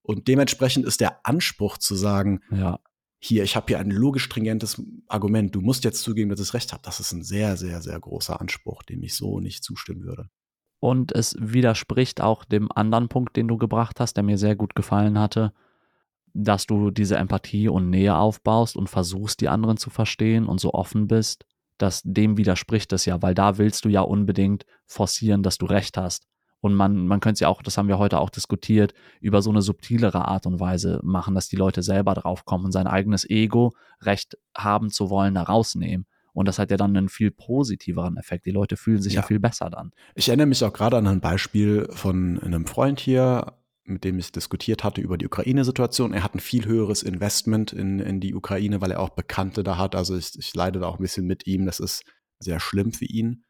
Und 0.03 0.29
dementsprechend 0.29 0.87
ist 0.87 1.01
der 1.01 1.27
Anspruch 1.27 1.79
zu 1.79 1.95
sagen, 1.95 2.41
ja. 2.51 2.81
Hier, 3.21 3.45
ich 3.45 3.55
habe 3.55 3.67
hier 3.69 3.79
ein 3.79 3.91
logisch 3.91 4.25
stringentes 4.25 4.83
Argument, 5.07 5.55
du 5.55 5.61
musst 5.61 5.85
jetzt 5.85 6.03
zugeben, 6.03 6.31
dass 6.31 6.41
ich 6.41 6.55
recht 6.55 6.73
habe, 6.73 6.83
das 6.83 7.01
ist 7.01 7.13
ein 7.13 7.23
sehr, 7.23 7.57
sehr, 7.57 7.83
sehr 7.83 8.01
großer 8.01 8.41
Anspruch, 8.41 8.83
dem 8.83 9.03
ich 9.03 9.15
so 9.15 9.41
nicht 9.41 9.63
zustimmen 9.63 10.05
würde. 10.05 10.31
Und 10.81 11.13
es 11.13 11.37
widerspricht 11.39 12.23
auch 12.23 12.47
dem 12.47 12.73
anderen 12.73 13.09
Punkt, 13.09 13.37
den 13.37 13.47
du 13.47 13.59
gebracht 13.59 14.01
hast, 14.01 14.15
der 14.15 14.25
mir 14.25 14.39
sehr 14.39 14.57
gut 14.57 14.75
gefallen 14.75 15.19
hatte, 15.19 15.53
dass 16.33 16.67
du 16.67 16.91
diese 16.91 17.17
Empathie 17.17 17.69
und 17.69 17.91
Nähe 17.91 18.17
aufbaust 18.17 18.77
und 18.77 18.89
versuchst, 18.89 19.43
die 19.43 19.49
anderen 19.49 19.77
zu 19.77 19.91
verstehen 19.91 20.47
und 20.47 20.59
so 20.59 20.73
offen 20.73 21.07
bist, 21.07 21.45
dass 21.77 22.01
dem 22.05 22.39
widerspricht 22.39 22.93
es 22.95 23.05
ja, 23.05 23.21
weil 23.21 23.35
da 23.35 23.59
willst 23.59 23.85
du 23.85 23.91
ja 23.91 24.01
unbedingt 24.01 24.65
forcieren, 24.87 25.43
dass 25.43 25.59
du 25.59 25.67
recht 25.67 25.99
hast. 25.99 26.27
Und 26.61 26.75
man, 26.75 27.07
man 27.07 27.21
könnte 27.21 27.35
es 27.35 27.41
ja 27.41 27.49
auch, 27.49 27.63
das 27.63 27.79
haben 27.79 27.89
wir 27.89 27.99
heute 27.99 28.21
auch 28.21 28.31
diskutiert, 28.31 28.93
über 29.21 29.41
so 29.43 29.51
eine 29.51 29.63
subtilere 29.63 30.27
Art 30.29 30.47
und 30.47 30.61
Weise 30.61 31.01
machen, 31.03 31.35
dass 31.35 31.49
die 31.49 31.57
Leute 31.57 31.83
selber 31.83 32.15
draufkommen 32.15 32.67
und 32.67 32.73
sein 32.73 32.87
eigenes 32.87 33.29
Ego, 33.29 33.73
Recht 34.03 34.37
haben 34.57 34.91
zu 34.91 35.11
wollen, 35.11 35.35
da 35.35 35.43
rausnehmen. 35.43 36.07
Und 36.33 36.47
das 36.47 36.59
hat 36.59 36.71
ja 36.71 36.77
dann 36.77 36.97
einen 36.97 37.09
viel 37.09 37.31
positiveren 37.31 38.17
Effekt. 38.17 38.47
Die 38.47 38.51
Leute 38.51 38.77
fühlen 38.77 39.03
sich 39.03 39.15
ja, 39.15 39.23
ja 39.23 39.27
viel 39.27 39.41
besser 39.41 39.71
dann. 39.71 39.91
Ich 40.15 40.29
erinnere 40.29 40.47
mich 40.47 40.63
auch 40.65 40.73
gerade 40.73 40.97
an 40.97 41.07
ein 41.07 41.21
Beispiel 41.21 41.89
von 41.91 42.39
einem 42.41 42.67
Freund 42.67 43.01
hier, 43.01 43.55
mit 43.85 44.05
dem 44.05 44.19
ich 44.19 44.31
diskutiert 44.31 44.85
hatte 44.85 45.01
über 45.01 45.19
die 45.19 45.27
Ukraine-Situation. 45.27 46.13
Er 46.13 46.23
hat 46.23 46.35
ein 46.35 46.41
viel 46.41 46.67
höheres 46.67 47.03
Investment 47.03 47.73
in, 47.73 47.99
in 47.99 48.21
die 48.21 48.35
Ukraine, 48.35 48.81
weil 48.81 48.93
er 48.93 49.01
auch 49.01 49.11
Bekannte 49.11 49.65
da 49.65 49.77
hat. 49.77 49.97
Also 49.97 50.17
ich, 50.17 50.39
ich 50.39 50.55
leide 50.55 50.79
da 50.79 50.87
auch 50.87 50.99
ein 50.99 51.03
bisschen 51.03 51.27
mit 51.27 51.47
ihm. 51.47 51.67
Das 51.67 51.81
ist 51.81 52.05
sehr 52.39 52.61
schlimm 52.61 52.93
für 52.93 53.07
ihn. 53.07 53.45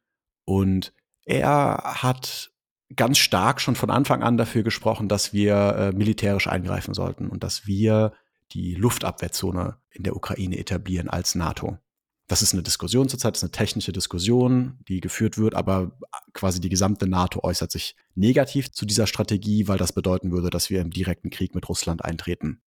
Und 0.47 0.95
er 1.27 1.83
hat 2.03 2.50
ganz 2.97 3.19
stark 3.19 3.61
schon 3.61 3.77
von 3.77 3.91
Anfang 3.91 4.23
an 4.23 4.37
dafür 4.37 4.63
gesprochen, 4.63 5.09
dass 5.09 5.33
wir 5.33 5.55
äh, 5.55 5.93
militärisch 5.93 6.47
eingreifen 6.47 6.95
sollten 6.95 7.29
und 7.29 7.45
dass 7.45 7.67
wir 7.67 8.13
die 8.53 8.75
Luftabwehrzone 8.75 9.77
in 9.91 10.03
der 10.03 10.17
Ukraine 10.17 10.59
etablieren 10.59 11.09
als 11.09 11.35
NATO. 11.35 11.79
Das 12.27 12.43
ist 12.43 12.53
eine 12.53 12.63
Diskussion 12.63 13.09
zurzeit, 13.09 13.35
das 13.35 13.41
ist 13.41 13.45
eine 13.45 13.51
technische 13.53 13.93
Diskussion, 13.93 14.79
die 14.89 15.01
geführt 15.01 15.37
wird, 15.37 15.55
aber 15.55 15.99
quasi 16.33 16.61
die 16.61 16.69
gesamte 16.69 17.09
NATO 17.09 17.41
äußert 17.43 17.73
sich 17.73 17.97
negativ 18.15 18.71
zu 18.71 18.87
dieser 18.87 19.09
Strategie, 19.09 19.67
weil 19.67 19.79
das 19.79 19.93
bedeuten 19.93 20.31
würde, 20.31 20.49
dass 20.49 20.71
wir 20.71 20.81
im 20.81 20.91
direkten 20.91 21.31
Krieg 21.31 21.57
mit 21.57 21.69
Russland 21.69 22.05
eintreten. 22.05 22.61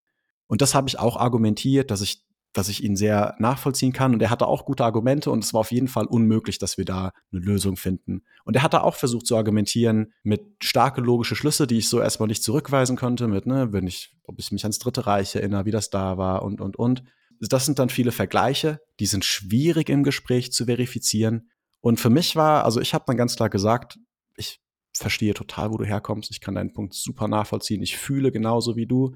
Und 0.48 0.62
das 0.62 0.76
habe 0.76 0.90
ich 0.90 1.00
auch 1.00 1.16
argumentiert, 1.16 1.92
dass 1.92 2.02
ich, 2.02 2.23
dass 2.54 2.70
ich 2.70 2.84
ihn 2.84 2.96
sehr 2.96 3.36
nachvollziehen 3.40 3.94
kann. 3.94 4.14
Und 4.14 4.22
er 4.22 4.30
hatte 4.30 4.48
auch 4.48 4.66
gute 4.66 4.86
Argumente 4.86 5.32
und 5.32 5.44
es 5.44 5.54
war 5.54 5.62
auf 5.62 5.72
jeden 5.72 5.88
Fall 5.88 6.06
unmöglich, 6.06 6.60
dass 6.60 6.78
wir 6.78 6.86
da 6.86 7.12
eine 7.32 7.42
Lösung 7.42 7.76
finden. 7.76 8.24
Und 8.46 8.56
er 8.56 8.64
hatte 8.64 8.84
auch 8.84 8.96
versucht 8.96 9.26
zu 9.26 9.36
argumentieren 9.36 10.14
mit 10.24 10.42
starke 10.62 11.02
logische 11.02 11.36
Schlüsse, 11.36 11.68
die 11.68 11.80
ich 11.80 11.90
so 11.90 12.00
erstmal 12.00 12.28
nicht 12.28 12.44
zurückweisen 12.44 12.96
konnte, 12.96 13.28
mit, 13.28 13.48
ne, 13.48 13.74
wenn 13.74 13.88
ich, 13.88 14.16
ob 14.24 14.40
ich 14.40 14.52
mich 14.52 14.64
ans 14.64 14.80
Dritte 14.80 15.08
Reich 15.08 15.36
erinnere, 15.36 15.66
wie 15.66 15.72
das 15.72 15.90
da 15.90 16.18
war 16.18 16.44
und, 16.44 16.62
und, 16.62 16.78
und. 16.78 17.04
Das 17.40 17.66
sind 17.66 17.80
dann 17.80 17.90
viele 17.90 18.12
Vergleiche, 18.12 18.80
die 19.00 19.06
sind 19.06 19.26
schwierig 19.26 19.90
im 19.90 20.04
Gespräch 20.04 20.54
zu 20.54 20.66
verifizieren. 20.66 21.50
Und 21.82 22.00
für 22.00 22.10
mich 22.10 22.36
war, 22.36 22.64
also 22.64 22.80
ich 22.80 22.94
habe 22.94 23.04
dann 23.08 23.18
ganz 23.18 23.36
klar 23.36 23.50
gesagt, 23.50 23.98
ich 24.38 24.62
verstehe 24.94 25.34
total, 25.34 25.72
wo 25.72 25.78
du 25.78 25.86
herkommst. 25.86 26.32
Ich 26.32 26.40
kann 26.40 26.56
deinen 26.56 26.72
Punkt 26.72 26.94
super 26.94 27.28
nachvollziehen. 27.28 27.82
Ich 27.82 27.98
fühle 27.98 28.32
genauso 28.32 28.76
wie 28.76 28.86
du. 28.86 29.16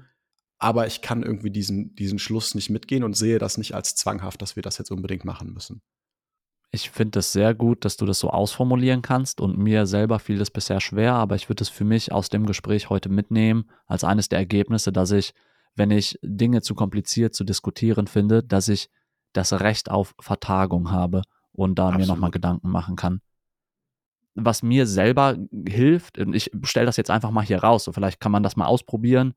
Aber 0.58 0.86
ich 0.86 1.02
kann 1.02 1.22
irgendwie 1.22 1.50
diesen, 1.50 1.94
diesen 1.94 2.18
Schluss 2.18 2.54
nicht 2.54 2.70
mitgehen 2.70 3.04
und 3.04 3.16
sehe 3.16 3.38
das 3.38 3.58
nicht 3.58 3.74
als 3.74 3.94
zwanghaft, 3.94 4.42
dass 4.42 4.56
wir 4.56 4.62
das 4.62 4.78
jetzt 4.78 4.90
unbedingt 4.90 5.24
machen 5.24 5.52
müssen. 5.52 5.82
Ich 6.70 6.90
finde 6.90 7.20
es 7.20 7.32
sehr 7.32 7.54
gut, 7.54 7.84
dass 7.84 7.96
du 7.96 8.04
das 8.04 8.18
so 8.18 8.30
ausformulieren 8.30 9.00
kannst 9.00 9.40
und 9.40 9.56
mir 9.56 9.86
selber 9.86 10.18
fiel 10.18 10.38
das 10.38 10.50
bisher 10.50 10.80
schwer, 10.80 11.14
aber 11.14 11.36
ich 11.36 11.48
würde 11.48 11.62
es 11.62 11.68
für 11.70 11.84
mich 11.84 12.12
aus 12.12 12.28
dem 12.28 12.44
Gespräch 12.44 12.90
heute 12.90 13.08
mitnehmen 13.08 13.70
als 13.86 14.04
eines 14.04 14.28
der 14.28 14.40
Ergebnisse, 14.40 14.92
dass 14.92 15.12
ich 15.12 15.32
wenn 15.78 15.90
ich 15.90 16.18
Dinge 16.22 16.60
zu 16.60 16.74
kompliziert 16.74 17.34
zu 17.34 17.44
diskutieren 17.44 18.08
finde, 18.08 18.42
dass 18.42 18.68
ich 18.68 18.90
das 19.32 19.52
Recht 19.60 19.90
auf 19.90 20.14
Vertagung 20.20 20.90
habe 20.90 21.22
und 21.52 21.78
da 21.78 21.86
Absolut. 21.86 22.00
mir 22.00 22.12
nochmal 22.12 22.30
Gedanken 22.30 22.68
machen 22.68 22.96
kann. 22.96 23.20
Was 24.34 24.62
mir 24.62 24.86
selber 24.86 25.36
hilft, 25.66 26.18
und 26.18 26.34
ich 26.34 26.50
stelle 26.64 26.86
das 26.86 26.96
jetzt 26.96 27.10
einfach 27.10 27.30
mal 27.30 27.44
hier 27.44 27.62
raus, 27.62 27.84
so 27.84 27.92
vielleicht 27.92 28.20
kann 28.20 28.32
man 28.32 28.42
das 28.42 28.56
mal 28.56 28.66
ausprobieren. 28.66 29.34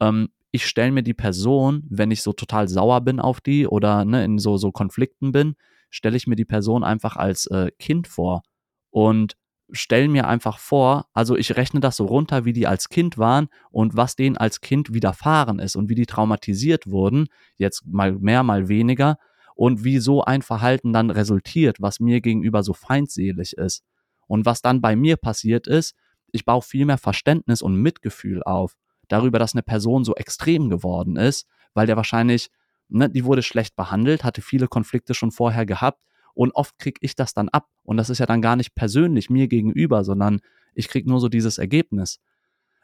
Ähm, 0.00 0.28
ich 0.54 0.66
stelle 0.66 0.92
mir 0.92 1.02
die 1.02 1.14
Person, 1.14 1.82
wenn 1.90 2.12
ich 2.12 2.22
so 2.22 2.32
total 2.32 2.68
sauer 2.68 3.00
bin 3.00 3.18
auf 3.18 3.40
die 3.40 3.66
oder 3.66 4.04
ne, 4.04 4.24
in 4.24 4.38
so, 4.38 4.56
so 4.56 4.70
Konflikten 4.70 5.32
bin, 5.32 5.56
stelle 5.90 6.16
ich 6.16 6.28
mir 6.28 6.36
die 6.36 6.44
Person 6.44 6.84
einfach 6.84 7.16
als 7.16 7.46
äh, 7.46 7.72
Kind 7.80 8.06
vor 8.06 8.44
und 8.90 9.36
stelle 9.72 10.06
mir 10.06 10.28
einfach 10.28 10.58
vor, 10.58 11.06
also 11.12 11.36
ich 11.36 11.56
rechne 11.56 11.80
das 11.80 11.96
so 11.96 12.04
runter, 12.04 12.44
wie 12.44 12.52
die 12.52 12.68
als 12.68 12.88
Kind 12.88 13.18
waren 13.18 13.48
und 13.72 13.96
was 13.96 14.14
denen 14.14 14.36
als 14.36 14.60
Kind 14.60 14.94
widerfahren 14.94 15.58
ist 15.58 15.74
und 15.74 15.88
wie 15.88 15.96
die 15.96 16.06
traumatisiert 16.06 16.88
wurden, 16.88 17.26
jetzt 17.56 17.84
mal 17.84 18.12
mehr, 18.12 18.44
mal 18.44 18.68
weniger 18.68 19.18
und 19.56 19.82
wie 19.82 19.98
so 19.98 20.22
ein 20.22 20.42
Verhalten 20.42 20.92
dann 20.92 21.10
resultiert, 21.10 21.78
was 21.80 21.98
mir 21.98 22.20
gegenüber 22.20 22.62
so 22.62 22.74
feindselig 22.74 23.56
ist. 23.56 23.82
Und 24.28 24.46
was 24.46 24.62
dann 24.62 24.80
bei 24.80 24.94
mir 24.94 25.16
passiert 25.16 25.66
ist, 25.66 25.96
ich 26.30 26.44
baue 26.44 26.62
viel 26.62 26.86
mehr 26.86 26.98
Verständnis 26.98 27.60
und 27.60 27.74
Mitgefühl 27.74 28.44
auf 28.44 28.76
darüber, 29.08 29.38
dass 29.38 29.54
eine 29.54 29.62
Person 29.62 30.04
so 30.04 30.14
extrem 30.14 30.70
geworden 30.70 31.16
ist, 31.16 31.46
weil 31.74 31.86
der 31.86 31.96
wahrscheinlich, 31.96 32.50
ne, 32.88 33.10
die 33.10 33.24
wurde 33.24 33.42
schlecht 33.42 33.76
behandelt, 33.76 34.24
hatte 34.24 34.42
viele 34.42 34.68
Konflikte 34.68 35.14
schon 35.14 35.30
vorher 35.30 35.66
gehabt 35.66 36.02
und 36.34 36.52
oft 36.52 36.78
kriege 36.78 36.98
ich 37.00 37.14
das 37.14 37.34
dann 37.34 37.48
ab. 37.48 37.68
Und 37.82 37.96
das 37.96 38.10
ist 38.10 38.18
ja 38.18 38.26
dann 38.26 38.42
gar 38.42 38.56
nicht 38.56 38.74
persönlich 38.74 39.30
mir 39.30 39.48
gegenüber, 39.48 40.04
sondern 40.04 40.40
ich 40.74 40.88
kriege 40.88 41.08
nur 41.08 41.20
so 41.20 41.28
dieses 41.28 41.58
Ergebnis. 41.58 42.20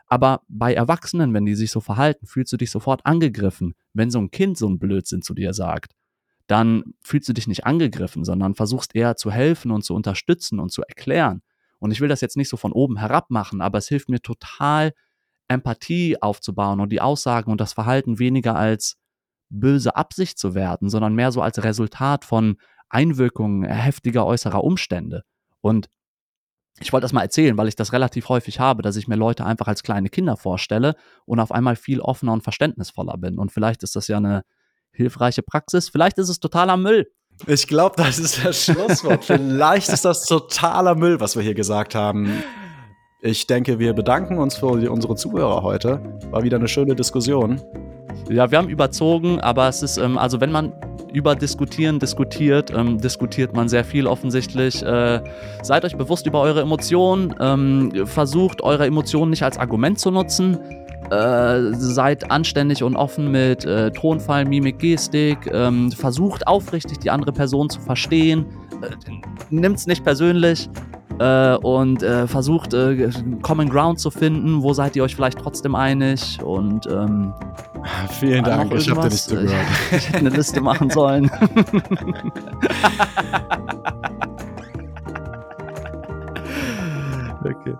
Aber 0.06 0.42
bei 0.48 0.74
Erwachsenen, 0.74 1.32
wenn 1.34 1.46
die 1.46 1.54
sich 1.54 1.70
so 1.70 1.80
verhalten, 1.80 2.26
fühlst 2.26 2.52
du 2.52 2.56
dich 2.56 2.70
sofort 2.70 3.06
angegriffen. 3.06 3.74
Wenn 3.92 4.10
so 4.10 4.18
ein 4.18 4.30
Kind 4.30 4.58
so 4.58 4.68
ein 4.68 4.78
Blödsinn 4.78 5.22
zu 5.22 5.34
dir 5.34 5.52
sagt, 5.52 5.94
dann 6.48 6.94
fühlst 7.00 7.28
du 7.28 7.32
dich 7.32 7.46
nicht 7.46 7.64
angegriffen, 7.64 8.24
sondern 8.24 8.56
versuchst 8.56 8.96
eher 8.96 9.14
zu 9.14 9.30
helfen 9.30 9.70
und 9.70 9.84
zu 9.84 9.94
unterstützen 9.94 10.58
und 10.58 10.72
zu 10.72 10.82
erklären. 10.82 11.42
Und 11.78 11.92
ich 11.92 12.00
will 12.00 12.08
das 12.08 12.20
jetzt 12.20 12.36
nicht 12.36 12.48
so 12.48 12.56
von 12.56 12.72
oben 12.72 12.98
herab 12.98 13.30
machen, 13.30 13.60
aber 13.60 13.78
es 13.78 13.86
hilft 13.86 14.08
mir 14.08 14.20
total, 14.20 14.92
Empathie 15.50 16.20
aufzubauen 16.22 16.80
und 16.80 16.90
die 16.90 17.00
Aussagen 17.00 17.50
und 17.50 17.60
das 17.60 17.72
Verhalten 17.72 18.18
weniger 18.18 18.56
als 18.56 18.96
böse 19.50 19.96
Absicht 19.96 20.38
zu 20.38 20.54
werten, 20.54 20.88
sondern 20.88 21.14
mehr 21.14 21.32
so 21.32 21.42
als 21.42 21.62
Resultat 21.62 22.24
von 22.24 22.56
Einwirkungen 22.88 23.64
heftiger 23.64 24.24
äußerer 24.24 24.62
Umstände. 24.62 25.24
Und 25.60 25.90
ich 26.78 26.92
wollte 26.92 27.02
das 27.04 27.12
mal 27.12 27.22
erzählen, 27.22 27.56
weil 27.58 27.68
ich 27.68 27.74
das 27.74 27.92
relativ 27.92 28.28
häufig 28.28 28.60
habe, 28.60 28.82
dass 28.82 28.96
ich 28.96 29.08
mir 29.08 29.16
Leute 29.16 29.44
einfach 29.44 29.66
als 29.66 29.82
kleine 29.82 30.08
Kinder 30.08 30.36
vorstelle 30.36 30.94
und 31.26 31.40
auf 31.40 31.50
einmal 31.50 31.76
viel 31.76 32.00
offener 32.00 32.32
und 32.32 32.42
verständnisvoller 32.42 33.18
bin. 33.18 33.38
Und 33.38 33.50
vielleicht 33.50 33.82
ist 33.82 33.96
das 33.96 34.06
ja 34.06 34.18
eine 34.18 34.44
hilfreiche 34.92 35.42
Praxis. 35.42 35.88
Vielleicht 35.88 36.18
ist 36.18 36.28
es 36.28 36.38
totaler 36.38 36.76
Müll. 36.76 37.10
Ich 37.46 37.66
glaube, 37.66 37.96
das 37.96 38.18
ist 38.18 38.44
das 38.44 38.64
Schlusswort. 38.64 39.24
vielleicht 39.24 39.88
ist 39.88 40.04
das 40.04 40.24
totaler 40.24 40.94
Müll, 40.94 41.20
was 41.20 41.36
wir 41.36 41.42
hier 41.42 41.54
gesagt 41.54 41.94
haben. 41.94 42.42
Ich 43.22 43.46
denke, 43.46 43.78
wir 43.78 43.92
bedanken 43.92 44.38
uns 44.38 44.56
für 44.56 44.68
unsere 44.90 45.14
Zuhörer 45.14 45.62
heute. 45.62 46.00
War 46.30 46.42
wieder 46.42 46.56
eine 46.56 46.68
schöne 46.68 46.94
Diskussion. 46.94 47.60
Ja, 48.30 48.50
wir 48.50 48.56
haben 48.56 48.70
überzogen, 48.70 49.38
aber 49.40 49.68
es 49.68 49.82
ist, 49.82 49.98
ähm, 49.98 50.16
also 50.16 50.40
wenn 50.40 50.50
man 50.50 50.72
über 51.12 51.34
Diskutieren 51.34 51.98
diskutiert, 51.98 52.72
ähm, 52.74 52.96
diskutiert 52.96 53.54
man 53.54 53.68
sehr 53.68 53.84
viel 53.84 54.06
offensichtlich. 54.06 54.82
Äh, 54.82 55.20
seid 55.62 55.84
euch 55.84 55.98
bewusst 55.98 56.26
über 56.26 56.40
eure 56.40 56.62
Emotionen, 56.62 57.34
ähm, 57.40 58.06
versucht 58.06 58.62
eure 58.62 58.86
Emotionen 58.86 59.30
nicht 59.30 59.42
als 59.42 59.58
Argument 59.58 59.98
zu 59.98 60.10
nutzen. 60.10 60.58
Äh, 61.10 61.74
seid 61.74 62.30
anständig 62.30 62.82
und 62.82 62.96
offen 62.96 63.30
mit 63.30 63.66
äh, 63.66 63.90
Tonfall, 63.90 64.46
Mimik, 64.46 64.78
Gestik. 64.78 65.38
Ähm, 65.52 65.92
versucht 65.92 66.46
aufrichtig 66.46 67.00
die 67.00 67.10
andere 67.10 67.32
Person 67.32 67.68
zu 67.68 67.80
verstehen. 67.80 68.46
Äh, 68.80 68.94
Nimmt 69.50 69.76
es 69.76 69.86
nicht 69.86 70.04
persönlich 70.04 70.70
äh, 71.20 71.54
und 71.56 72.02
äh, 72.02 72.26
versucht 72.26 72.72
äh, 72.72 73.10
Common 73.42 73.68
Ground 73.68 74.00
zu 74.00 74.10
finden. 74.10 74.62
Wo 74.62 74.72
seid 74.72 74.96
ihr 74.96 75.04
euch 75.04 75.14
vielleicht 75.14 75.38
trotzdem 75.38 75.74
einig? 75.74 76.42
Und 76.42 76.86
ähm, 76.86 77.34
vielen 78.18 78.42
Dank, 78.42 78.72
ich 78.74 78.88
habe 78.90 79.02
dir 79.02 79.10
nicht 79.10 79.22
zugehört. 79.24 79.66
Ich 79.92 80.08
hätte 80.08 80.18
eine 80.18 80.30
Liste 80.30 80.62
machen 80.62 80.88
sollen. 80.88 81.30
okay. 87.44 87.74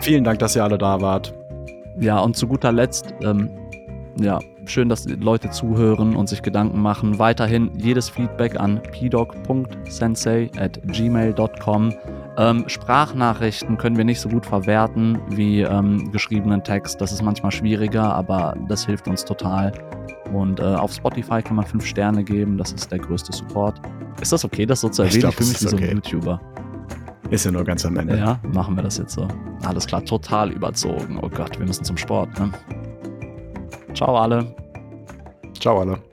Vielen 0.00 0.24
Dank, 0.24 0.40
dass 0.40 0.56
ihr 0.56 0.64
alle 0.64 0.78
da 0.78 1.00
wart. 1.00 1.32
Ja, 2.00 2.18
und 2.20 2.36
zu 2.36 2.48
guter 2.48 2.72
Letzt, 2.72 3.14
ähm, 3.22 3.50
ja, 4.20 4.40
schön, 4.70 4.88
dass 4.88 5.08
Leute 5.08 5.50
zuhören 5.50 6.16
und 6.16 6.28
sich 6.28 6.42
Gedanken 6.42 6.80
machen. 6.80 7.18
Weiterhin 7.18 7.70
jedes 7.76 8.08
Feedback 8.08 8.58
an 8.58 8.80
pdoc.sensei 8.82 10.50
at 10.58 10.80
gmail.com. 10.86 11.94
Ähm, 12.36 12.64
Sprachnachrichten 12.68 13.76
können 13.78 13.96
wir 13.96 14.04
nicht 14.04 14.20
so 14.20 14.28
gut 14.28 14.46
verwerten 14.46 15.18
wie 15.30 15.62
ähm, 15.62 16.12
geschriebenen 16.12 16.62
Text. 16.62 17.00
Das 17.00 17.12
ist 17.12 17.22
manchmal 17.22 17.50
schwieriger, 17.50 18.14
aber 18.14 18.56
das 18.68 18.86
hilft 18.86 19.08
uns 19.08 19.24
total. 19.24 19.72
Und 20.32 20.60
äh, 20.60 20.64
auf 20.64 20.92
Spotify 20.92 21.42
kann 21.42 21.56
man 21.56 21.66
fünf 21.66 21.84
Sterne 21.84 22.22
geben. 22.22 22.58
Das 22.58 22.72
ist 22.72 22.90
der 22.92 22.98
größte 22.98 23.32
Support. 23.32 23.80
Ist 24.20 24.32
das 24.32 24.44
okay, 24.44 24.66
das 24.66 24.80
so 24.80 24.88
zu 24.88 25.02
erwähnen? 25.02 25.16
Ich, 25.16 25.20
glaub, 25.20 25.32
ich 25.32 25.36
fühle 25.38 25.50
mich 25.50 25.60
wie 25.60 25.66
okay. 25.66 25.84
so 25.84 25.90
ein 25.90 25.96
YouTuber. 25.96 26.40
Ist 27.30 27.44
ja 27.44 27.50
nur 27.50 27.64
ganz 27.64 27.84
am 27.84 27.96
Ende. 27.96 28.16
Ja, 28.16 28.40
machen 28.54 28.74
wir 28.76 28.82
das 28.82 28.98
jetzt 28.98 29.14
so. 29.14 29.28
Alles 29.64 29.86
klar, 29.86 30.04
total 30.04 30.50
überzogen. 30.50 31.18
Oh 31.20 31.28
Gott, 31.28 31.58
wir 31.58 31.66
müssen 31.66 31.84
zum 31.84 31.96
Sport. 31.96 32.38
Ne? 32.38 32.50
Ciao 33.98 34.16
alle. 34.16 34.54
Ciao 35.58 35.80
alle. 35.80 36.07